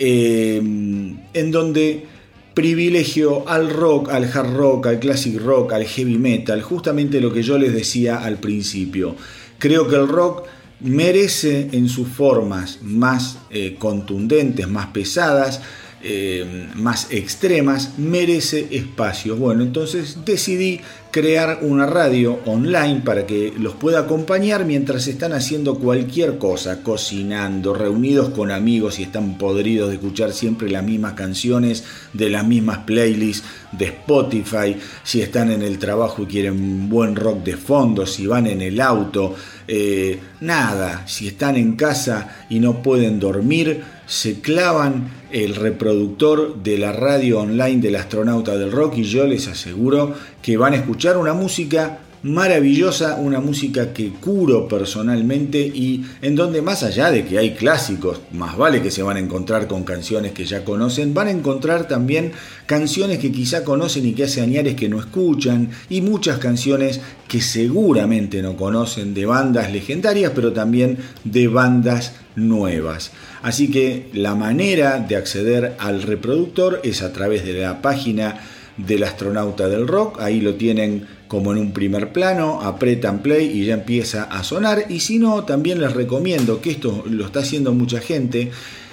eh, 0.00 0.56
en 0.56 1.50
donde 1.52 2.06
privilegio 2.54 3.48
al 3.48 3.70
rock, 3.70 4.10
al 4.10 4.24
hard 4.24 4.56
rock, 4.56 4.86
al 4.88 4.98
classic 4.98 5.40
rock, 5.40 5.74
al 5.74 5.84
heavy 5.84 6.18
metal, 6.18 6.60
justamente 6.60 7.20
lo 7.20 7.32
que 7.32 7.44
yo 7.44 7.56
les 7.56 7.72
decía 7.72 8.16
al 8.16 8.38
principio. 8.38 9.14
Creo 9.58 9.86
que 9.86 9.94
el 9.94 10.08
rock 10.08 10.42
merece 10.80 11.68
en 11.70 11.88
sus 11.88 12.08
formas 12.08 12.80
más 12.82 13.38
eh, 13.50 13.76
contundentes, 13.78 14.66
más 14.66 14.88
pesadas, 14.88 15.60
eh, 16.02 16.68
más 16.74 17.08
extremas 17.10 17.98
merece 17.98 18.68
espacio. 18.70 19.36
Bueno, 19.36 19.62
entonces 19.62 20.18
decidí 20.24 20.80
crear 21.10 21.60
una 21.62 21.86
radio 21.86 22.38
online 22.44 23.00
para 23.04 23.26
que 23.26 23.52
los 23.58 23.74
pueda 23.74 24.00
acompañar 24.00 24.64
mientras 24.64 25.08
están 25.08 25.32
haciendo 25.32 25.78
cualquier 25.78 26.38
cosa, 26.38 26.82
cocinando, 26.82 27.74
reunidos 27.74 28.28
con 28.28 28.50
amigos 28.50 28.98
y 28.98 29.04
están 29.04 29.38
podridos 29.38 29.88
de 29.88 29.96
escuchar 29.96 30.32
siempre 30.32 30.70
las 30.70 30.84
mismas 30.84 31.14
canciones 31.14 31.84
de 32.12 32.30
las 32.30 32.46
mismas 32.46 32.78
playlists 32.78 33.44
de 33.72 33.86
Spotify, 33.86 34.76
si 35.02 35.20
están 35.20 35.50
en 35.50 35.62
el 35.62 35.78
trabajo 35.78 36.22
y 36.22 36.26
quieren 36.26 36.88
buen 36.88 37.16
rock 37.16 37.42
de 37.42 37.56
fondo, 37.56 38.06
si 38.06 38.26
van 38.26 38.46
en 38.46 38.60
el 38.60 38.80
auto, 38.80 39.34
eh, 39.66 40.18
nada, 40.40 41.06
si 41.06 41.28
están 41.28 41.56
en 41.56 41.74
casa 41.74 42.44
y 42.48 42.60
no 42.60 42.82
pueden 42.82 43.18
dormir, 43.18 43.82
se 44.08 44.40
clavan 44.40 45.10
el 45.30 45.54
reproductor 45.54 46.62
de 46.62 46.78
la 46.78 46.92
radio 46.92 47.40
online 47.40 47.82
del 47.82 47.96
astronauta 47.96 48.56
del 48.56 48.72
rock 48.72 48.96
y 48.96 49.04
yo 49.04 49.26
les 49.26 49.46
aseguro 49.48 50.14
que 50.40 50.56
van 50.56 50.72
a 50.72 50.76
escuchar 50.76 51.18
una 51.18 51.34
música 51.34 51.98
maravillosa, 52.22 53.16
una 53.16 53.40
música 53.40 53.92
que 53.92 54.10
curo 54.10 54.66
personalmente 54.66 55.60
y 55.60 56.04
en 56.20 56.34
donde 56.34 56.62
más 56.62 56.82
allá 56.82 57.10
de 57.10 57.24
que 57.24 57.38
hay 57.38 57.54
clásicos, 57.54 58.20
más 58.32 58.56
vale 58.56 58.82
que 58.82 58.90
se 58.90 59.02
van 59.02 59.16
a 59.16 59.20
encontrar 59.20 59.68
con 59.68 59.84
canciones 59.84 60.32
que 60.32 60.44
ya 60.44 60.64
conocen, 60.64 61.14
van 61.14 61.28
a 61.28 61.32
encontrar 61.32 61.86
también 61.86 62.32
canciones 62.66 63.18
que 63.18 63.30
quizá 63.30 63.64
conocen 63.64 64.06
y 64.06 64.12
que 64.12 64.24
hace 64.24 64.40
añares 64.40 64.74
que 64.74 64.88
no 64.88 64.98
escuchan 64.98 65.70
y 65.88 66.00
muchas 66.00 66.38
canciones 66.38 67.00
que 67.28 67.40
seguramente 67.40 68.42
no 68.42 68.56
conocen 68.56 69.14
de 69.14 69.26
bandas 69.26 69.72
legendarias, 69.72 70.32
pero 70.34 70.52
también 70.52 70.98
de 71.24 71.46
bandas 71.48 72.14
nuevas. 72.34 73.12
Así 73.42 73.70
que 73.70 74.08
la 74.12 74.34
manera 74.34 74.98
de 74.98 75.16
acceder 75.16 75.76
al 75.78 76.02
reproductor 76.02 76.80
es 76.82 77.02
a 77.02 77.12
través 77.12 77.44
de 77.44 77.54
la 77.54 77.80
página 77.80 78.40
del 78.76 79.02
astronauta 79.02 79.68
del 79.68 79.88
rock, 79.88 80.20
ahí 80.20 80.40
lo 80.40 80.54
tienen 80.54 81.06
como 81.28 81.52
en 81.52 81.58
un 81.58 81.72
primer 81.72 82.12
plano, 82.12 82.60
apretan 82.62 83.22
play 83.22 83.46
y 83.46 83.66
ya 83.66 83.74
empieza 83.74 84.24
a 84.24 84.42
sonar. 84.42 84.86
Y 84.88 85.00
si 85.00 85.18
no, 85.18 85.44
también 85.44 85.80
les 85.80 85.92
recomiendo 85.92 86.60
que 86.60 86.70
esto 86.70 87.04
lo 87.08 87.26
está 87.26 87.40
haciendo 87.40 87.72
mucha 87.72 88.00
gente. 88.00 88.50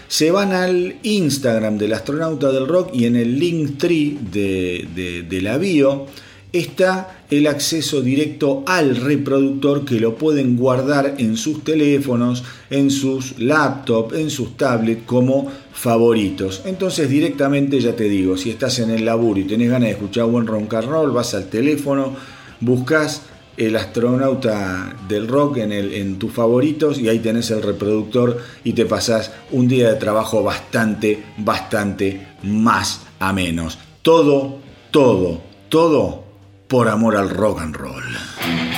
Se 0.07 0.29
van 0.29 0.51
al 0.51 0.97
Instagram 1.01 1.77
del 1.77 1.93
astronauta 1.93 2.51
del 2.51 2.67
rock 2.67 2.91
y 2.93 3.05
en 3.05 3.15
el 3.15 3.39
link 3.39 3.77
tree 3.79 4.17
de, 4.31 5.25
de 5.27 5.41
la 5.41 5.57
bio 5.57 6.05
está 6.51 7.25
el 7.29 7.47
acceso 7.47 8.01
directo 8.01 8.63
al 8.67 8.95
reproductor 8.95 9.85
que 9.85 9.99
lo 9.99 10.15
pueden 10.15 10.57
guardar 10.57 11.15
en 11.17 11.37
sus 11.37 11.63
teléfonos, 11.63 12.43
en 12.69 12.91
sus 12.91 13.39
laptops, 13.39 14.15
en 14.15 14.29
sus 14.29 14.55
tablets 14.55 15.03
como 15.05 15.51
favoritos. 15.73 16.61
Entonces 16.65 17.09
directamente 17.09 17.79
ya 17.79 17.95
te 17.95 18.05
digo, 18.05 18.37
si 18.37 18.51
estás 18.51 18.79
en 18.79 18.91
el 18.91 19.05
laburo 19.05 19.39
y 19.39 19.45
tenés 19.45 19.69
ganas 19.69 19.89
de 19.89 19.93
escuchar 19.93 20.25
buen 20.25 20.47
rock 20.47 20.71
vas 21.13 21.33
al 21.33 21.49
teléfono, 21.49 22.15
buscas 22.61 23.23
el 23.57 23.75
astronauta 23.75 24.95
del 25.07 25.27
rock 25.27 25.57
en, 25.57 25.71
el, 25.71 25.93
en 25.93 26.19
tus 26.19 26.31
favoritos 26.31 26.99
y 26.99 27.07
ahí 27.07 27.19
tenés 27.19 27.51
el 27.51 27.61
reproductor 27.61 28.37
y 28.63 28.73
te 28.73 28.85
pasás 28.85 29.31
un 29.51 29.67
día 29.67 29.89
de 29.89 29.95
trabajo 29.95 30.43
bastante, 30.43 31.23
bastante 31.37 32.27
más 32.43 33.01
a 33.19 33.31
menos. 33.31 33.77
Todo, 34.01 34.57
todo, 34.91 35.41
todo 35.69 36.24
por 36.67 36.87
amor 36.87 37.15
al 37.15 37.29
rock 37.29 37.61
and 37.61 37.75
roll. 37.75 38.74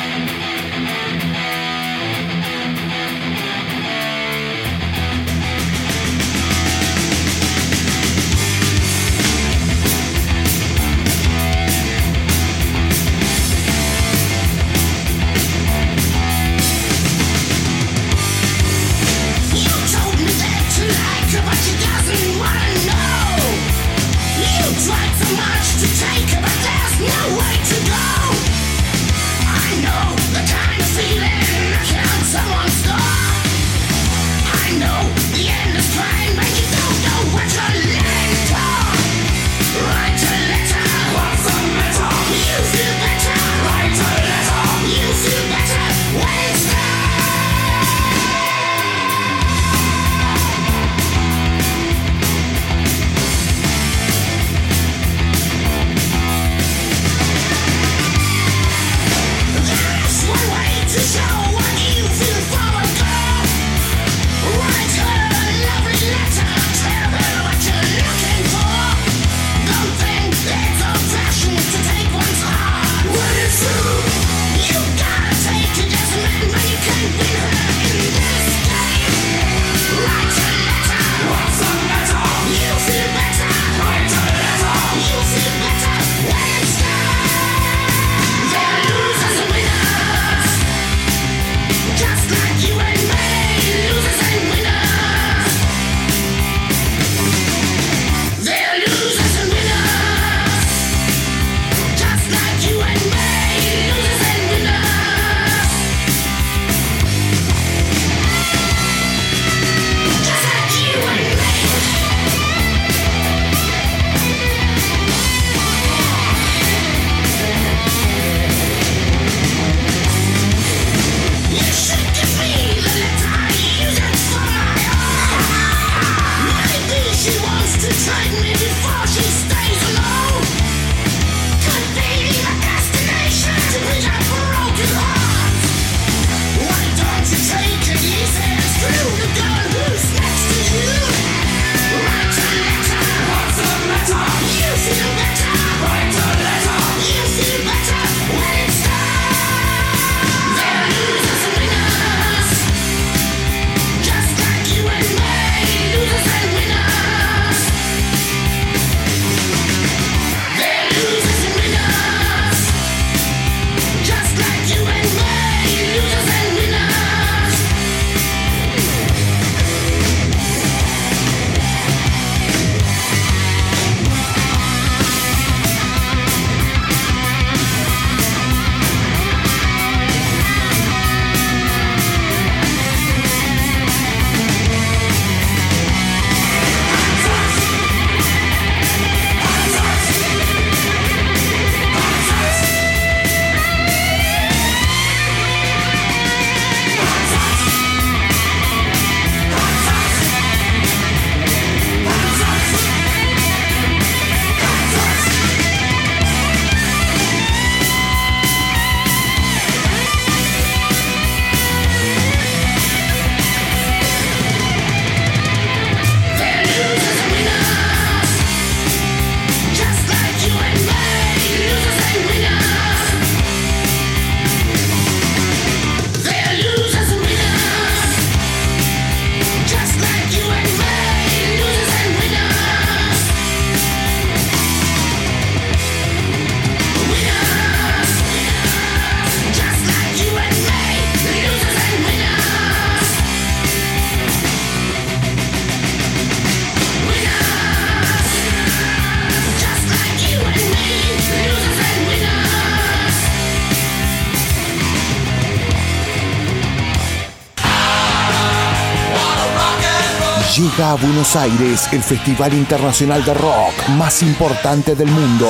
Buenos 261.01 261.35
Aires 261.35 261.89
el 261.91 262.01
Festival 262.01 262.53
Internacional 262.53 263.23
de 263.23 263.33
Rock 263.33 263.87
más 263.97 264.23
importante 264.23 264.95
del 264.95 265.07
mundo. 265.07 265.47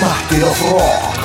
Master 0.00 0.44
of 0.44 0.60
Rock. 0.70 1.24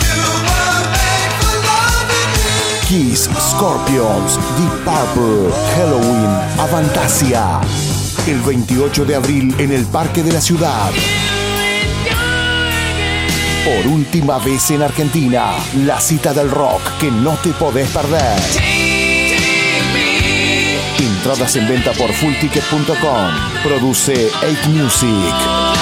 Kiss, 2.88 3.30
Scorpions, 3.52 4.40
Deep 4.58 4.84
Purple, 4.86 5.52
Halloween, 5.76 6.30
Avantasia. 6.60 7.60
El 8.26 8.40
28 8.40 9.04
de 9.04 9.16
abril 9.16 9.56
en 9.60 9.72
el 9.74 9.86
Parque 9.86 10.24
de 10.24 10.32
la 10.32 10.42
Ciudad. 10.42 10.92
Por 13.66 13.88
última 13.92 14.40
vez 14.40 14.72
en 14.72 14.82
Argentina, 14.82 15.52
la 15.86 16.00
cita 16.00 16.34
del 16.34 16.50
rock 16.50 16.82
que 17.00 17.12
no 17.12 17.36
te 17.44 17.50
podés 17.50 17.90
perder. 17.90 18.89
Entradas 21.00 21.56
en 21.56 21.66
venta 21.66 21.94
por 21.94 22.12
fullticket.com. 22.12 23.64
Produce 23.64 24.30
8 24.42 24.70
Music. 24.70 25.80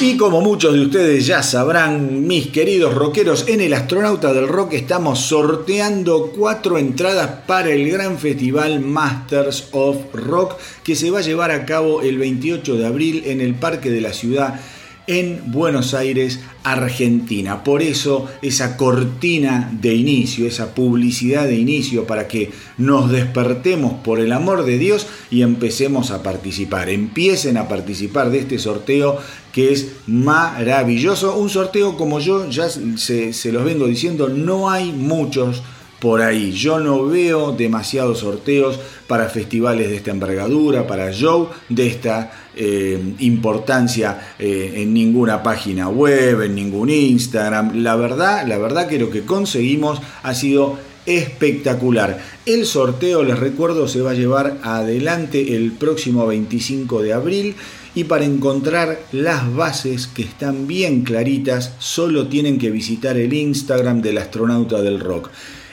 Y 0.00 0.16
como 0.16 0.42
muchos 0.42 0.74
de 0.74 0.82
ustedes 0.82 1.26
ya 1.26 1.42
sabrán, 1.42 2.26
mis 2.26 2.48
queridos 2.48 2.94
rockeros, 2.94 3.48
en 3.48 3.60
el 3.60 3.72
Astronauta 3.72 4.34
del 4.34 4.46
Rock 4.46 4.74
estamos 4.74 5.20
sorteando 5.20 6.30
cuatro 6.36 6.78
entradas 6.78 7.30
para 7.46 7.70
el 7.70 7.90
gran 7.90 8.18
festival 8.18 8.80
Masters 8.80 9.68
of 9.72 9.96
Rock 10.12 10.56
que 10.84 10.94
se 10.94 11.10
va 11.10 11.18
a 11.20 11.22
llevar 11.22 11.50
a 11.50 11.64
cabo 11.64 12.02
el 12.02 12.18
28 12.18 12.76
de 12.76 12.86
abril 12.86 13.22
en 13.26 13.40
el 13.40 13.54
Parque 13.54 13.90
de 13.90 14.02
la 14.02 14.12
Ciudad 14.12 14.60
en 15.08 15.50
Buenos 15.50 15.94
Aires, 15.94 16.38
Argentina. 16.62 17.64
Por 17.64 17.82
eso 17.82 18.28
esa 18.42 18.76
cortina 18.76 19.70
de 19.80 19.94
inicio, 19.94 20.46
esa 20.46 20.74
publicidad 20.74 21.46
de 21.46 21.56
inicio 21.56 22.06
para 22.06 22.28
que 22.28 22.52
nos 22.76 23.10
despertemos 23.10 23.94
por 24.04 24.20
el 24.20 24.32
amor 24.32 24.64
de 24.64 24.78
Dios 24.78 25.06
y 25.30 25.42
empecemos 25.42 26.10
a 26.10 26.22
participar. 26.22 26.90
Empiecen 26.90 27.56
a 27.56 27.68
participar 27.68 28.30
de 28.30 28.40
este 28.40 28.58
sorteo 28.58 29.18
que 29.50 29.72
es 29.72 29.88
maravilloso. 30.06 31.36
Un 31.36 31.48
sorteo 31.48 31.96
como 31.96 32.20
yo 32.20 32.48
ya 32.50 32.68
se, 32.68 33.32
se 33.32 33.52
los 33.52 33.64
vengo 33.64 33.86
diciendo, 33.86 34.28
no 34.28 34.70
hay 34.70 34.92
muchos 34.92 35.62
por 36.00 36.22
ahí. 36.22 36.52
Yo 36.52 36.78
no 36.78 37.06
veo 37.06 37.52
demasiados 37.52 38.20
sorteos 38.20 38.78
para 39.06 39.28
festivales 39.28 39.88
de 39.88 39.96
esta 39.96 40.10
envergadura, 40.10 40.86
para 40.86 41.12
show 41.12 41.48
de 41.68 41.86
esta 41.86 42.30
eh, 42.56 43.14
importancia 43.20 44.34
eh, 44.38 44.74
en 44.76 44.94
ninguna 44.94 45.42
página 45.42 45.88
web, 45.88 46.42
en 46.42 46.54
ningún 46.54 46.90
Instagram. 46.90 47.82
La 47.82 47.96
verdad, 47.96 48.46
la 48.46 48.58
verdad 48.58 48.88
que 48.88 48.98
lo 48.98 49.10
que 49.10 49.24
conseguimos 49.24 50.00
ha 50.22 50.34
sido 50.34 50.78
espectacular. 51.06 52.22
El 52.44 52.66
sorteo, 52.66 53.22
les 53.22 53.38
recuerdo, 53.38 53.88
se 53.88 54.02
va 54.02 54.10
a 54.10 54.14
llevar 54.14 54.58
adelante 54.62 55.56
el 55.56 55.72
próximo 55.72 56.26
25 56.26 57.02
de 57.02 57.14
abril 57.14 57.54
y 57.94 58.04
para 58.04 58.26
encontrar 58.26 59.00
las 59.12 59.54
bases 59.54 60.06
que 60.06 60.22
están 60.22 60.66
bien 60.66 61.02
claritas, 61.02 61.72
solo 61.78 62.28
tienen 62.28 62.58
que 62.58 62.70
visitar 62.70 63.16
el 63.16 63.32
Instagram 63.32 64.02
del 64.02 64.18
astronauta 64.18 64.82
del 64.82 65.00
rock. 65.00 65.30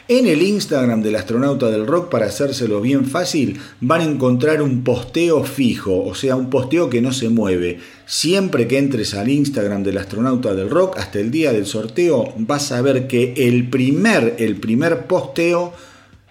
En 0.08 0.28
el 0.28 0.44
Instagram 0.44 1.02
del 1.02 1.16
astronauta 1.16 1.72
del 1.72 1.88
rock, 1.88 2.12
para 2.12 2.28
hacérselo 2.28 2.80
bien 2.80 3.08
fácil, 3.08 3.60
van 3.82 4.02
a 4.02 4.04
encontrar 4.04 4.62
un 4.62 4.84
posteo 4.84 5.44
fijo, 5.44 6.04
o 6.04 6.14
sea, 6.14 6.36
un 6.36 6.52
posteo 6.52 6.92
que 6.92 7.02
no 7.02 7.12
se 7.12 7.30
mueve. 7.30 7.80
Siempre 8.06 8.68
que 8.68 8.78
entres 8.78 9.16
al 9.16 9.30
Instagram 9.30 9.82
del 9.82 9.98
astronauta 9.98 10.54
del 10.54 10.70
rock, 10.70 11.00
hasta 11.00 11.20
el 11.20 11.32
día 11.32 11.54
del 11.54 11.66
sorteo, 11.66 12.36
vas 12.38 12.72
a 12.72 12.84
ver 12.84 13.08
que 13.08 13.34
el 13.36 13.68
primer, 13.72 14.36
el 14.38 14.58
primer 14.58 15.08
posteo 15.08 15.74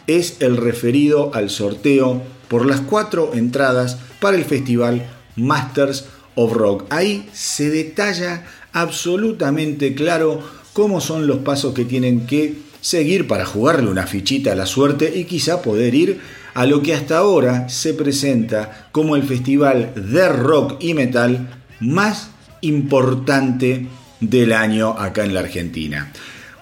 es 0.06 0.36
el 0.38 0.56
referido 0.56 1.34
al 1.34 1.50
sorteo 1.50 2.22
por 2.46 2.66
las 2.66 2.80
cuatro 2.80 3.32
entradas 3.34 3.98
para 4.20 4.36
el 4.36 4.44
festival 4.44 5.04
Masters 5.34 6.04
of 6.36 6.52
Rock. 6.52 6.84
Ahí 6.90 7.28
se 7.32 7.70
detalla 7.70 8.46
absolutamente 8.72 9.96
claro 9.96 10.40
cómo 10.72 11.00
son 11.00 11.26
los 11.26 11.38
pasos 11.38 11.74
que 11.74 11.84
tienen 11.84 12.28
que 12.28 12.62
seguir 12.84 13.26
para 13.26 13.46
jugarle 13.46 13.90
una 13.90 14.06
fichita 14.06 14.52
a 14.52 14.54
la 14.54 14.66
suerte 14.66 15.10
y 15.16 15.24
quizá 15.24 15.62
poder 15.62 15.94
ir 15.94 16.20
a 16.52 16.66
lo 16.66 16.82
que 16.82 16.92
hasta 16.92 17.16
ahora 17.16 17.70
se 17.70 17.94
presenta 17.94 18.88
como 18.92 19.16
el 19.16 19.22
festival 19.22 19.94
de 19.96 20.28
rock 20.28 20.76
y 20.80 20.92
metal 20.92 21.48
más 21.80 22.28
importante 22.60 23.86
del 24.20 24.52
año 24.52 24.90
acá 24.98 25.24
en 25.24 25.32
la 25.32 25.40
Argentina. 25.40 26.12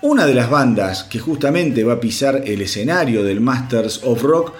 Una 0.01 0.25
de 0.25 0.35
las 0.35 0.49
bandas 0.49 1.03
que 1.03 1.19
justamente 1.19 1.83
va 1.83 1.95
a 1.95 2.01
pisar 2.01 2.45
el 2.47 2.63
escenario 2.63 3.25
del 3.25 3.41
Masters 3.41 4.03
of 4.05 4.23
Rock 4.23 4.53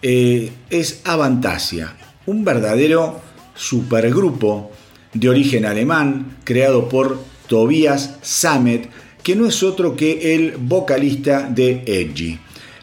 eh, 0.00 0.50
es 0.70 1.02
Avantasia, 1.04 1.94
un 2.24 2.42
verdadero 2.42 3.20
supergrupo 3.54 4.72
de 5.12 5.28
origen 5.28 5.66
alemán 5.66 6.38
creado 6.44 6.88
por 6.88 7.22
Tobias 7.48 8.16
Sammet, 8.22 8.88
que 9.22 9.36
no 9.36 9.46
es 9.46 9.62
otro 9.62 9.96
que 9.96 10.34
el 10.34 10.56
vocalista 10.58 11.48
de 11.48 11.82
Edgy. 11.86 12.38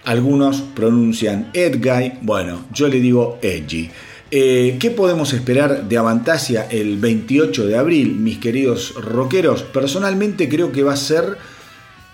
Algunos 0.05 0.61
pronuncian 0.61 1.51
Edguy, 1.53 2.13
bueno, 2.21 2.65
yo 2.73 2.87
le 2.87 2.99
digo 2.99 3.37
Edgy. 3.41 3.89
Eh, 4.31 4.77
¿Qué 4.79 4.91
podemos 4.91 5.33
esperar 5.33 5.89
de 5.89 5.97
Avantasia 5.97 6.67
el 6.69 6.97
28 6.97 7.65
de 7.65 7.77
abril, 7.77 8.15
mis 8.15 8.37
queridos 8.37 8.93
rockeros? 8.95 9.63
Personalmente 9.63 10.47
creo 10.47 10.71
que 10.71 10.83
va 10.83 10.93
a 10.93 10.97
ser 10.97 11.37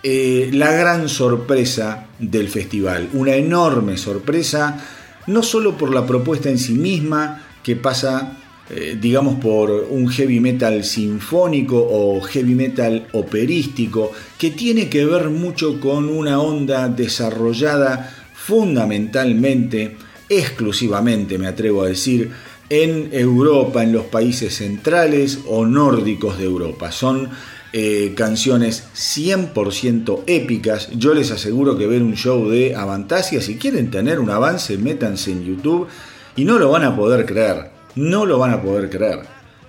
eh, 0.02 0.50
la 0.54 0.72
gran 0.72 1.10
sorpresa 1.10 2.08
del 2.20 2.48
festival, 2.48 3.10
una 3.14 3.36
enorme 3.36 3.98
sorpresa, 3.98 4.82
no 5.28 5.44
solo 5.44 5.78
por 5.78 5.94
la 5.94 6.06
propuesta 6.06 6.50
en 6.50 6.58
sí 6.58 6.74
misma, 6.74 7.44
que 7.64 7.76
pasa 7.76 8.38
eh, 8.67 8.97
digamos 8.99 9.36
por 9.36 9.69
un 9.91 10.10
heavy 10.10 10.39
metal 10.39 10.84
sinfónico 10.84 11.78
o 11.78 12.19
heavy 12.21 12.56
metal 12.56 13.08
operístico 13.12 14.12
que 14.39 14.49
tiene 14.49 14.89
que 14.89 15.06
ver 15.06 15.30
mucho 15.30 15.80
con 15.80 16.10
una 16.10 16.41
onda 16.41 16.89
desarrollada 16.89 18.12
fundamentalmente, 18.34 19.97
exclusivamente 20.30 21.38
me 21.38 21.45
atrevo 21.45 21.84
a 21.84 21.89
decir, 21.89 22.32
en 22.67 23.10
Europa, 23.12 23.84
en 23.84 23.93
los 23.93 24.06
países 24.06 24.56
centrales 24.56 25.41
o 25.47 25.67
nórdicos 25.67 26.39
de 26.39 26.45
Europa. 26.45 26.91
Son 26.91 27.30
eh, 27.71 28.13
canciones 28.15 28.88
100% 28.95 30.23
épicas. 30.25 30.89
Yo 30.97 31.13
les 31.13 31.30
aseguro 31.30 31.78
que 31.78 31.86
ver 31.86 32.01
un 32.01 32.15
show 32.15 32.49
de 32.49 32.75
Avantasia, 32.75 33.41
si 33.41 33.58
quieren 33.58 33.91
tener 33.91 34.19
un 34.19 34.32
avance, 34.32 34.80
métanse 34.80 35.32
en 35.32 35.45
YouTube 35.45 35.88
y 36.36 36.45
no 36.45 36.58
lo 36.58 36.71
van 36.71 36.84
a 36.84 36.95
poder 36.95 37.28
creer 37.28 37.75
no 37.95 38.25
lo 38.25 38.39
van 38.39 38.51
a 38.51 38.62
poder 38.62 38.89
creer. 38.89 39.19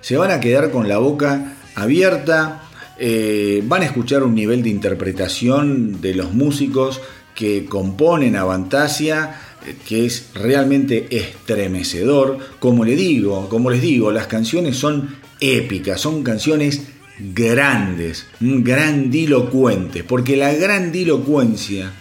Se 0.01 0.17
van 0.17 0.31
a 0.31 0.39
quedar 0.39 0.71
con 0.71 0.87
la 0.87 0.97
boca 0.97 1.55
abierta, 1.75 2.63
eh, 2.99 3.63
van 3.65 3.83
a 3.83 3.85
escuchar 3.85 4.23
un 4.23 4.35
nivel 4.35 4.63
de 4.63 4.69
interpretación 4.69 6.01
de 6.01 6.15
los 6.15 6.33
músicos 6.33 7.01
que 7.35 7.65
componen 7.65 8.35
Avantasia 8.35 9.39
eh, 9.65 9.75
que 9.87 10.05
es 10.05 10.29
realmente 10.33 11.07
estremecedor. 11.11 12.37
Como 12.59 12.83
le 12.83 12.95
digo, 12.95 13.47
como 13.49 13.69
les 13.69 13.81
digo, 13.81 14.11
las 14.11 14.27
canciones 14.27 14.77
son 14.77 15.15
épicas, 15.39 16.01
son 16.01 16.23
canciones 16.23 16.81
grandes, 17.19 18.25
grandilocuentes, 18.39 20.03
porque 20.03 20.35
la 20.35 20.53
grandilocuencia 20.53 21.91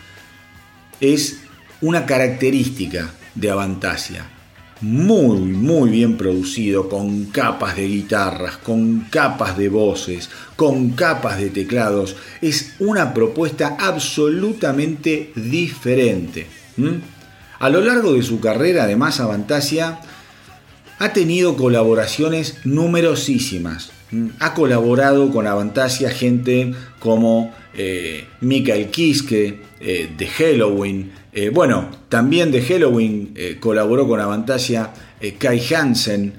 es 1.01 1.41
una 1.81 2.07
característica 2.07 3.13
de 3.35 3.51
Avantasia 3.51 4.36
muy, 4.81 5.41
muy 5.41 5.91
bien 5.91 6.17
producido, 6.17 6.89
con 6.89 7.27
capas 7.27 7.77
de 7.77 7.87
guitarras, 7.89 8.57
con 8.59 9.07
capas 9.11 9.57
de 9.57 9.69
voces, 9.69 10.29
con 10.57 10.91
capas 10.91 11.39
de 11.39 11.51
teclados. 11.51 12.17
Es 12.43 12.75
una 12.79 13.15
propuesta 13.15 13.77
absolutamente 13.79 15.33
diferente. 15.35 16.47
A 17.59 17.71
lo 17.71 17.81
largo 17.81 18.13
de 18.13 18.23
su 18.23 18.41
carrera, 18.41 18.85
además, 18.85 19.21
Avantasia 19.21 20.01
ha 20.99 21.13
tenido 21.13 21.57
colaboraciones 21.57 22.59
numerosísimas. 22.65 23.91
Ha 24.39 24.55
colaborado 24.55 25.31
con 25.31 25.47
Avantasia 25.47 26.11
gente 26.11 26.75
como 27.01 27.53
eh, 27.75 28.27
Mikael 28.41 28.91
Kiske 28.91 29.61
eh, 29.81 30.11
de 30.17 30.27
Halloween, 30.27 31.13
eh, 31.39 31.51
bueno, 31.51 31.91
también 32.09 32.51
de 32.51 32.63
Halloween 32.63 33.33
eh, 33.35 33.59
colaboró 33.61 34.09
con 34.09 34.19
Avantasia 34.19 34.91
eh, 35.21 35.35
Kai 35.35 35.63
Hansen. 35.75 36.33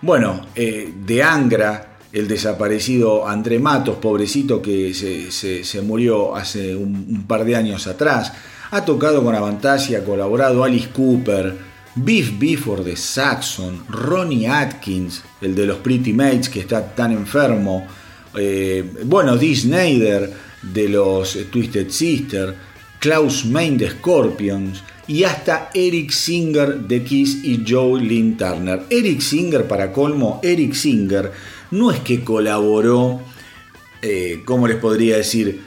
bueno, 0.00 0.46
de 0.54 1.22
Angra, 1.24 1.98
el 2.12 2.28
desaparecido 2.28 3.26
André 3.26 3.58
Matos, 3.58 3.96
pobrecito 3.96 4.62
que 4.62 4.94
se, 4.94 5.82
murió 5.82 6.36
hace 6.36 6.76
un, 6.76 7.24
par 7.26 7.44
de 7.44 7.56
años 7.56 7.88
atrás. 7.88 8.32
Ha 8.70 8.84
tocado 8.84 9.24
con 9.24 9.34
Avantasia, 9.34 10.04
colaborado 10.04 10.62
Alice 10.62 10.90
Cooper, 10.90 11.56
Beef 11.96 12.38
Before 12.38 12.84
de 12.84 12.94
Saxon, 12.94 13.86
Ronnie 13.88 14.46
Atkins, 14.46 15.20
el 15.40 15.56
de 15.56 15.66
los 15.66 15.78
Pretty 15.78 16.12
Mates 16.12 16.48
que 16.48 16.60
está 16.60 16.94
tan 16.94 17.10
enfermo. 17.10 17.88
bueno, 19.04 19.36
Dee 19.36 19.56
Snyder 19.56 20.32
de 20.62 20.88
los 20.88 21.36
Twisted 21.50 21.90
Sister. 21.90 22.71
Klaus 23.02 23.44
Main 23.46 23.78
de 23.78 23.90
Scorpions 23.90 24.84
y 25.08 25.24
hasta 25.24 25.70
Eric 25.74 26.12
Singer 26.12 26.82
de 26.82 27.02
Kiss 27.02 27.42
y 27.42 27.64
Joe 27.68 28.00
Lynn 28.00 28.36
Turner. 28.36 28.84
Eric 28.90 29.20
Singer, 29.20 29.66
para 29.66 29.92
colmo, 29.92 30.38
Eric 30.40 30.72
Singer 30.74 31.32
no 31.72 31.90
es 31.90 31.98
que 31.98 32.22
colaboró, 32.22 33.20
eh, 34.02 34.42
¿cómo 34.44 34.68
les 34.68 34.76
podría 34.76 35.16
decir? 35.16 35.62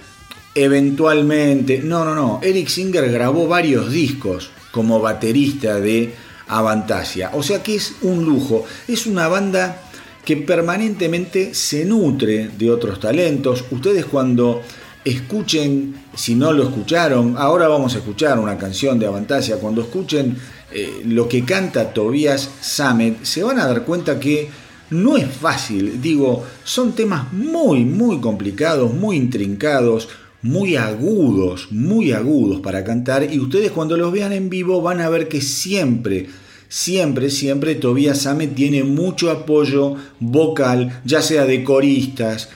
Eventualmente, 0.56 1.82
no, 1.84 2.06
no, 2.06 2.15
no. 2.15 2.39
Eric 2.41 2.69
Singer 2.69 3.12
grabó 3.12 3.50
varios 3.50 3.91
discos 3.91 4.52
como 4.71 5.02
baterista 5.02 5.82
de 5.82 6.13
Avantasia. 6.48 7.32
O 7.34 7.43
sea 7.43 7.62
que 7.62 7.76
es 7.76 7.95
un 8.02 8.24
lujo. 8.24 8.63
Es 8.88 9.08
una 9.08 9.28
banda 9.28 9.82
que 10.24 10.38
permanentemente 10.38 11.54
se 11.54 11.84
nutre 11.84 12.48
de 12.58 12.71
otros 12.71 13.02
talentos. 13.02 13.65
Ustedes 13.71 14.06
cuando 14.06 14.62
escuchen, 15.06 15.96
si 16.15 16.36
no 16.36 16.52
lo 16.52 16.63
escucharon, 16.63 17.36
ahora 17.38 17.68
vamos 17.68 17.94
a 17.96 18.00
escuchar 18.00 18.39
una 18.39 18.58
canción 18.58 18.98
de 19.00 19.06
Avantasia, 19.06 19.58
cuando 19.58 19.82
escuchen 19.82 20.36
eh, 20.74 21.04
lo 21.06 21.30
que 21.30 21.46
canta 21.46 21.94
Tobias 21.94 22.50
Samet, 22.60 23.24
se 23.24 23.44
van 23.44 23.60
a 23.60 23.68
dar 23.68 23.86
cuenta 23.86 24.20
que 24.20 24.50
no 24.89 25.15
es 25.15 25.28
fácil, 25.28 26.02
digo, 26.02 26.44
son 26.63 26.94
temas 26.94 27.32
muy, 27.32 27.86
muy 27.86 28.20
complicados, 28.20 28.94
muy 28.94 29.15
intrincados, 29.18 30.10
muy 30.41 30.76
agudos, 30.76 31.72
muy 31.72 32.12
agudos 32.12 32.62
para 32.62 32.84
cantar. 32.84 33.32
Y 33.32 33.39
ustedes 33.39 33.72
cuando 33.72 33.98
los 33.98 34.12
vean 34.12 34.32
en 34.32 34.50
vivo 34.50 34.82
van 34.82 35.02
a 35.02 35.10
ver 35.10 35.28
que 35.28 35.41
siempre 35.41 36.28
siempre, 36.76 37.30
siempre 37.30 37.76
Tobias 37.76 38.24
Same 38.24 38.48
tiene 38.48 38.84
mucho 38.84 39.32
apoyo 39.32 39.96
vocal, 40.20 41.02
ya 41.06 41.22
sea 41.22 41.46
de 41.46 41.64
coristas 41.64 42.50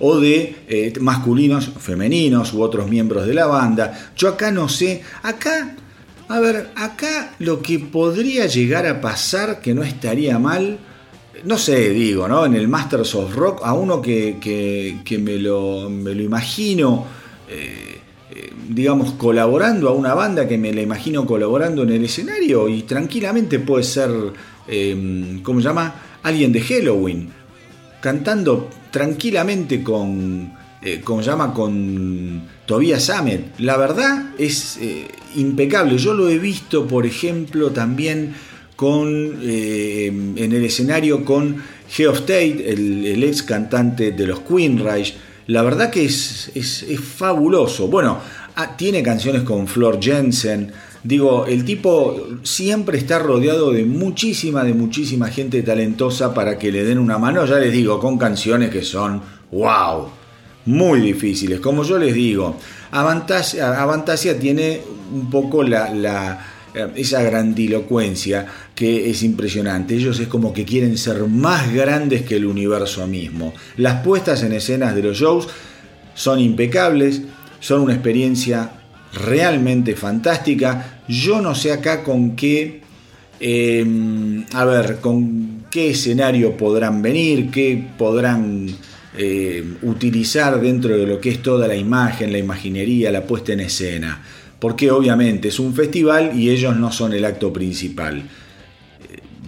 o 0.00 0.18
de 0.18 0.56
eh, 0.66 0.92
masculinos, 1.00 1.70
femeninos 1.78 2.52
u 2.54 2.60
otros 2.60 2.88
miembros 2.88 3.24
de 3.24 3.34
la 3.34 3.46
banda. 3.46 4.10
Yo 4.16 4.30
acá 4.30 4.50
no 4.50 4.68
sé, 4.68 5.02
acá, 5.22 5.76
a 6.26 6.40
ver, 6.40 6.70
acá 6.74 7.36
lo 7.38 7.62
que 7.62 7.78
podría 7.78 8.46
llegar 8.46 8.84
a 8.84 9.00
pasar, 9.00 9.60
que 9.60 9.74
no 9.74 9.84
estaría 9.84 10.40
mal, 10.40 10.80
no 11.44 11.56
sé, 11.56 11.90
digo, 11.90 12.26
¿no? 12.26 12.44
En 12.44 12.54
el 12.54 12.66
Masters 12.66 13.14
of 13.14 13.32
Rock, 13.36 13.60
a 13.62 13.74
uno 13.74 14.02
que, 14.02 14.38
que, 14.40 15.18
me, 15.18 15.36
lo, 15.36 15.88
me, 15.88 16.16
lo, 16.16 16.22
imagino. 16.22 17.06
Eh, 17.48 18.01
digamos, 18.68 19.12
colaborando 19.12 19.88
a 19.88 19.92
una 19.92 20.14
banda 20.14 20.48
que 20.48 20.58
me 20.58 20.72
la 20.72 20.82
imagino 20.82 21.26
colaborando 21.26 21.82
en 21.82 21.90
el 21.90 22.04
escenario 22.04 22.68
y 22.68 22.82
tranquilamente 22.82 23.58
puede 23.58 23.84
ser, 23.84 24.10
eh, 24.68 25.40
¿cómo 25.42 25.60
se 25.60 25.68
llama? 25.68 25.94
Alguien 26.22 26.52
de 26.52 26.60
Halloween, 26.60 27.28
cantando 28.00 28.68
tranquilamente 28.90 29.82
con, 29.82 30.52
eh, 30.82 31.00
¿cómo 31.02 31.22
llama? 31.22 31.52
Con 31.52 32.42
Tobias 32.66 33.04
Sammet. 33.04 33.58
La 33.58 33.76
verdad 33.76 34.32
es 34.38 34.78
eh, 34.80 35.08
impecable. 35.36 35.98
Yo 35.98 36.14
lo 36.14 36.28
he 36.28 36.38
visto, 36.38 36.86
por 36.86 37.06
ejemplo, 37.06 37.70
también 37.70 38.34
con, 38.76 39.38
en 39.42 40.52
el 40.52 40.64
escenario 40.64 41.24
con 41.24 41.62
Geoff 41.88 42.20
Tate, 42.20 42.72
el, 42.72 43.22
ex 43.22 43.42
cantante 43.42 44.10
de 44.10 44.26
los 44.26 44.40
Queen 44.40 44.78
Reich 44.82 45.14
la 45.46 45.62
verdad 45.62 45.90
que 45.90 46.04
es, 46.04 46.50
es, 46.54 46.84
fabuloso. 47.00 47.88
Bueno, 47.88 48.20
ah, 48.56 48.76
tiene 48.76 49.02
canciones 49.02 49.42
con 49.42 49.66
Flor 49.66 49.98
Jensen. 50.00 50.72
Digo, 51.04 51.46
el 51.46 51.64
tipo 51.64 52.28
siempre 52.42 52.98
está 52.98 53.18
rodeado 53.18 53.72
de 53.72 53.84
muchísima, 53.84 54.62
de 54.62 54.72
muchísima 54.72 55.28
gente 55.28 55.62
talentosa 55.62 56.32
para 56.32 56.58
que 56.58 56.70
le 56.70 56.84
den 56.84 56.98
una 56.98 57.18
mano. 57.18 57.44
Ya 57.44 57.58
les 57.58 57.72
digo, 57.72 57.98
con 57.98 58.18
canciones 58.18 58.70
que 58.70 58.82
son 58.82 59.20
wow, 59.50 60.08
muy 60.66 61.00
difíciles. 61.00 61.60
Como 61.60 61.82
yo 61.82 61.98
les 61.98 62.14
digo, 62.14 62.56
Avantasia, 62.92 64.38
tiene 64.38 64.80
un 65.12 65.28
poco 65.30 65.62
la, 65.62 65.92
la 65.92 66.46
eh, 66.74 66.88
esa 66.96 67.22
grandilocuencia 67.22 68.46
que 68.74 69.10
es 69.10 69.22
impresionante. 69.22 69.94
Ellos 69.94 70.20
es 70.20 70.28
como 70.28 70.52
que 70.52 70.64
quieren 70.64 70.96
ser 70.96 71.22
más 71.26 71.72
grandes 71.72 72.22
que 72.22 72.36
el 72.36 72.46
universo 72.46 73.06
mismo. 73.06 73.52
Las 73.76 74.02
puestas 74.02 74.42
en 74.42 74.52
escenas 74.52 74.94
de 74.94 75.02
los 75.02 75.18
shows 75.18 75.48
son 76.14 76.38
impecables, 76.38 77.22
son 77.62 77.80
una 77.80 77.94
experiencia 77.94 78.70
realmente 79.14 79.94
fantástica. 79.96 81.00
Yo 81.08 81.40
no 81.40 81.54
sé 81.54 81.72
acá 81.72 82.02
con 82.02 82.36
qué, 82.36 82.82
em, 83.40 84.44
a 84.52 84.66
ver, 84.66 85.00
con 85.00 85.64
qué 85.70 85.90
escenario 85.90 86.56
podrán 86.58 87.00
venir, 87.00 87.50
qué 87.50 87.82
podrán 87.96 88.68
eh, 89.16 89.64
utilizar 89.82 90.60
dentro 90.60 90.96
de 90.96 91.06
lo 91.06 91.18
que 91.20 91.30
es 91.30 91.42
toda 91.42 91.66
la 91.66 91.76
imagen, 91.76 92.32
la 92.32 92.38
imaginería, 92.38 93.10
la 93.10 93.26
puesta 93.26 93.54
en 93.54 93.60
escena 93.60 94.20
porque 94.62 94.92
obviamente 94.92 95.48
es 95.48 95.58
un 95.58 95.74
festival 95.74 96.38
y 96.38 96.48
ellos 96.48 96.76
no 96.76 96.92
son 96.92 97.12
el 97.14 97.24
acto 97.24 97.52
principal. 97.52 98.22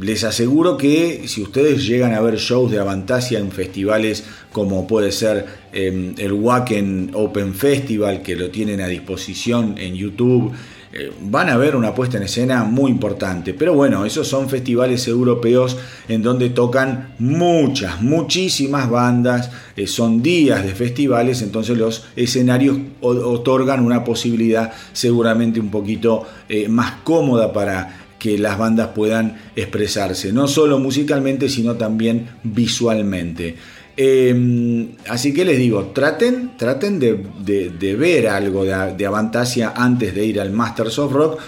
Les 0.00 0.24
aseguro 0.24 0.76
que 0.76 1.28
si 1.28 1.40
ustedes 1.40 1.86
llegan 1.86 2.14
a 2.14 2.20
ver 2.20 2.36
shows 2.36 2.70
de 2.70 2.80
Avantasia 2.80 3.38
en 3.38 3.52
festivales 3.52 4.24
como 4.50 4.86
puede 4.86 5.12
ser 5.12 5.46
em, 5.72 6.14
el 6.18 6.32
Wacken 6.32 7.12
Open 7.14 7.54
Festival, 7.54 8.22
que 8.22 8.34
lo 8.34 8.50
tienen 8.50 8.80
a 8.80 8.88
disposición 8.88 9.76
en 9.78 9.94
YouTube, 9.94 10.52
eh, 10.96 11.12
van 11.22 11.48
a 11.48 11.56
ver 11.56 11.74
una 11.74 11.92
puesta 11.92 12.18
en 12.18 12.22
escena 12.22 12.62
muy 12.62 12.88
importante. 12.88 13.52
Pero 13.52 13.74
bueno, 13.74 14.04
esos 14.04 14.28
son 14.28 14.48
festivales 14.48 15.08
europeos 15.08 15.76
en 16.08 16.22
donde 16.22 16.50
tocan 16.50 17.14
muchas, 17.18 18.00
muchísimas 18.00 18.88
bandas, 18.88 19.50
eh, 19.76 19.88
son 19.88 20.22
días 20.22 20.62
de 20.62 20.72
festivales, 20.72 21.42
entonces 21.42 21.76
los 21.76 22.06
escenarios 22.14 22.78
otorgan 23.00 23.84
una 23.84 24.04
posibilidad 24.04 24.72
seguramente 24.92 25.58
un 25.58 25.72
poquito 25.72 26.24
eh, 26.48 26.68
más 26.68 26.92
cómoda 27.02 27.52
para 27.52 28.03
que 28.24 28.38
las 28.38 28.56
bandas 28.56 28.88
puedan 28.94 29.36
expresarse, 29.54 30.32
no 30.32 30.48
solo 30.48 30.78
musicalmente, 30.78 31.50
sino 31.50 31.74
también 31.74 32.26
visualmente. 32.42 33.54
Em, 33.98 34.92
así 35.10 35.34
que 35.34 35.44
les 35.44 35.58
digo, 35.58 35.92
traten, 35.94 36.52
traten 36.56 36.98
de, 36.98 37.96
ver 37.98 38.28
algo 38.28 38.64
de, 38.64 39.04
Avantasia 39.06 39.74
antes 39.76 40.14
de 40.14 40.24
ir 40.24 40.40
al 40.40 40.52
Masters 40.52 40.98
of 41.00 41.12
Rock 41.12 41.38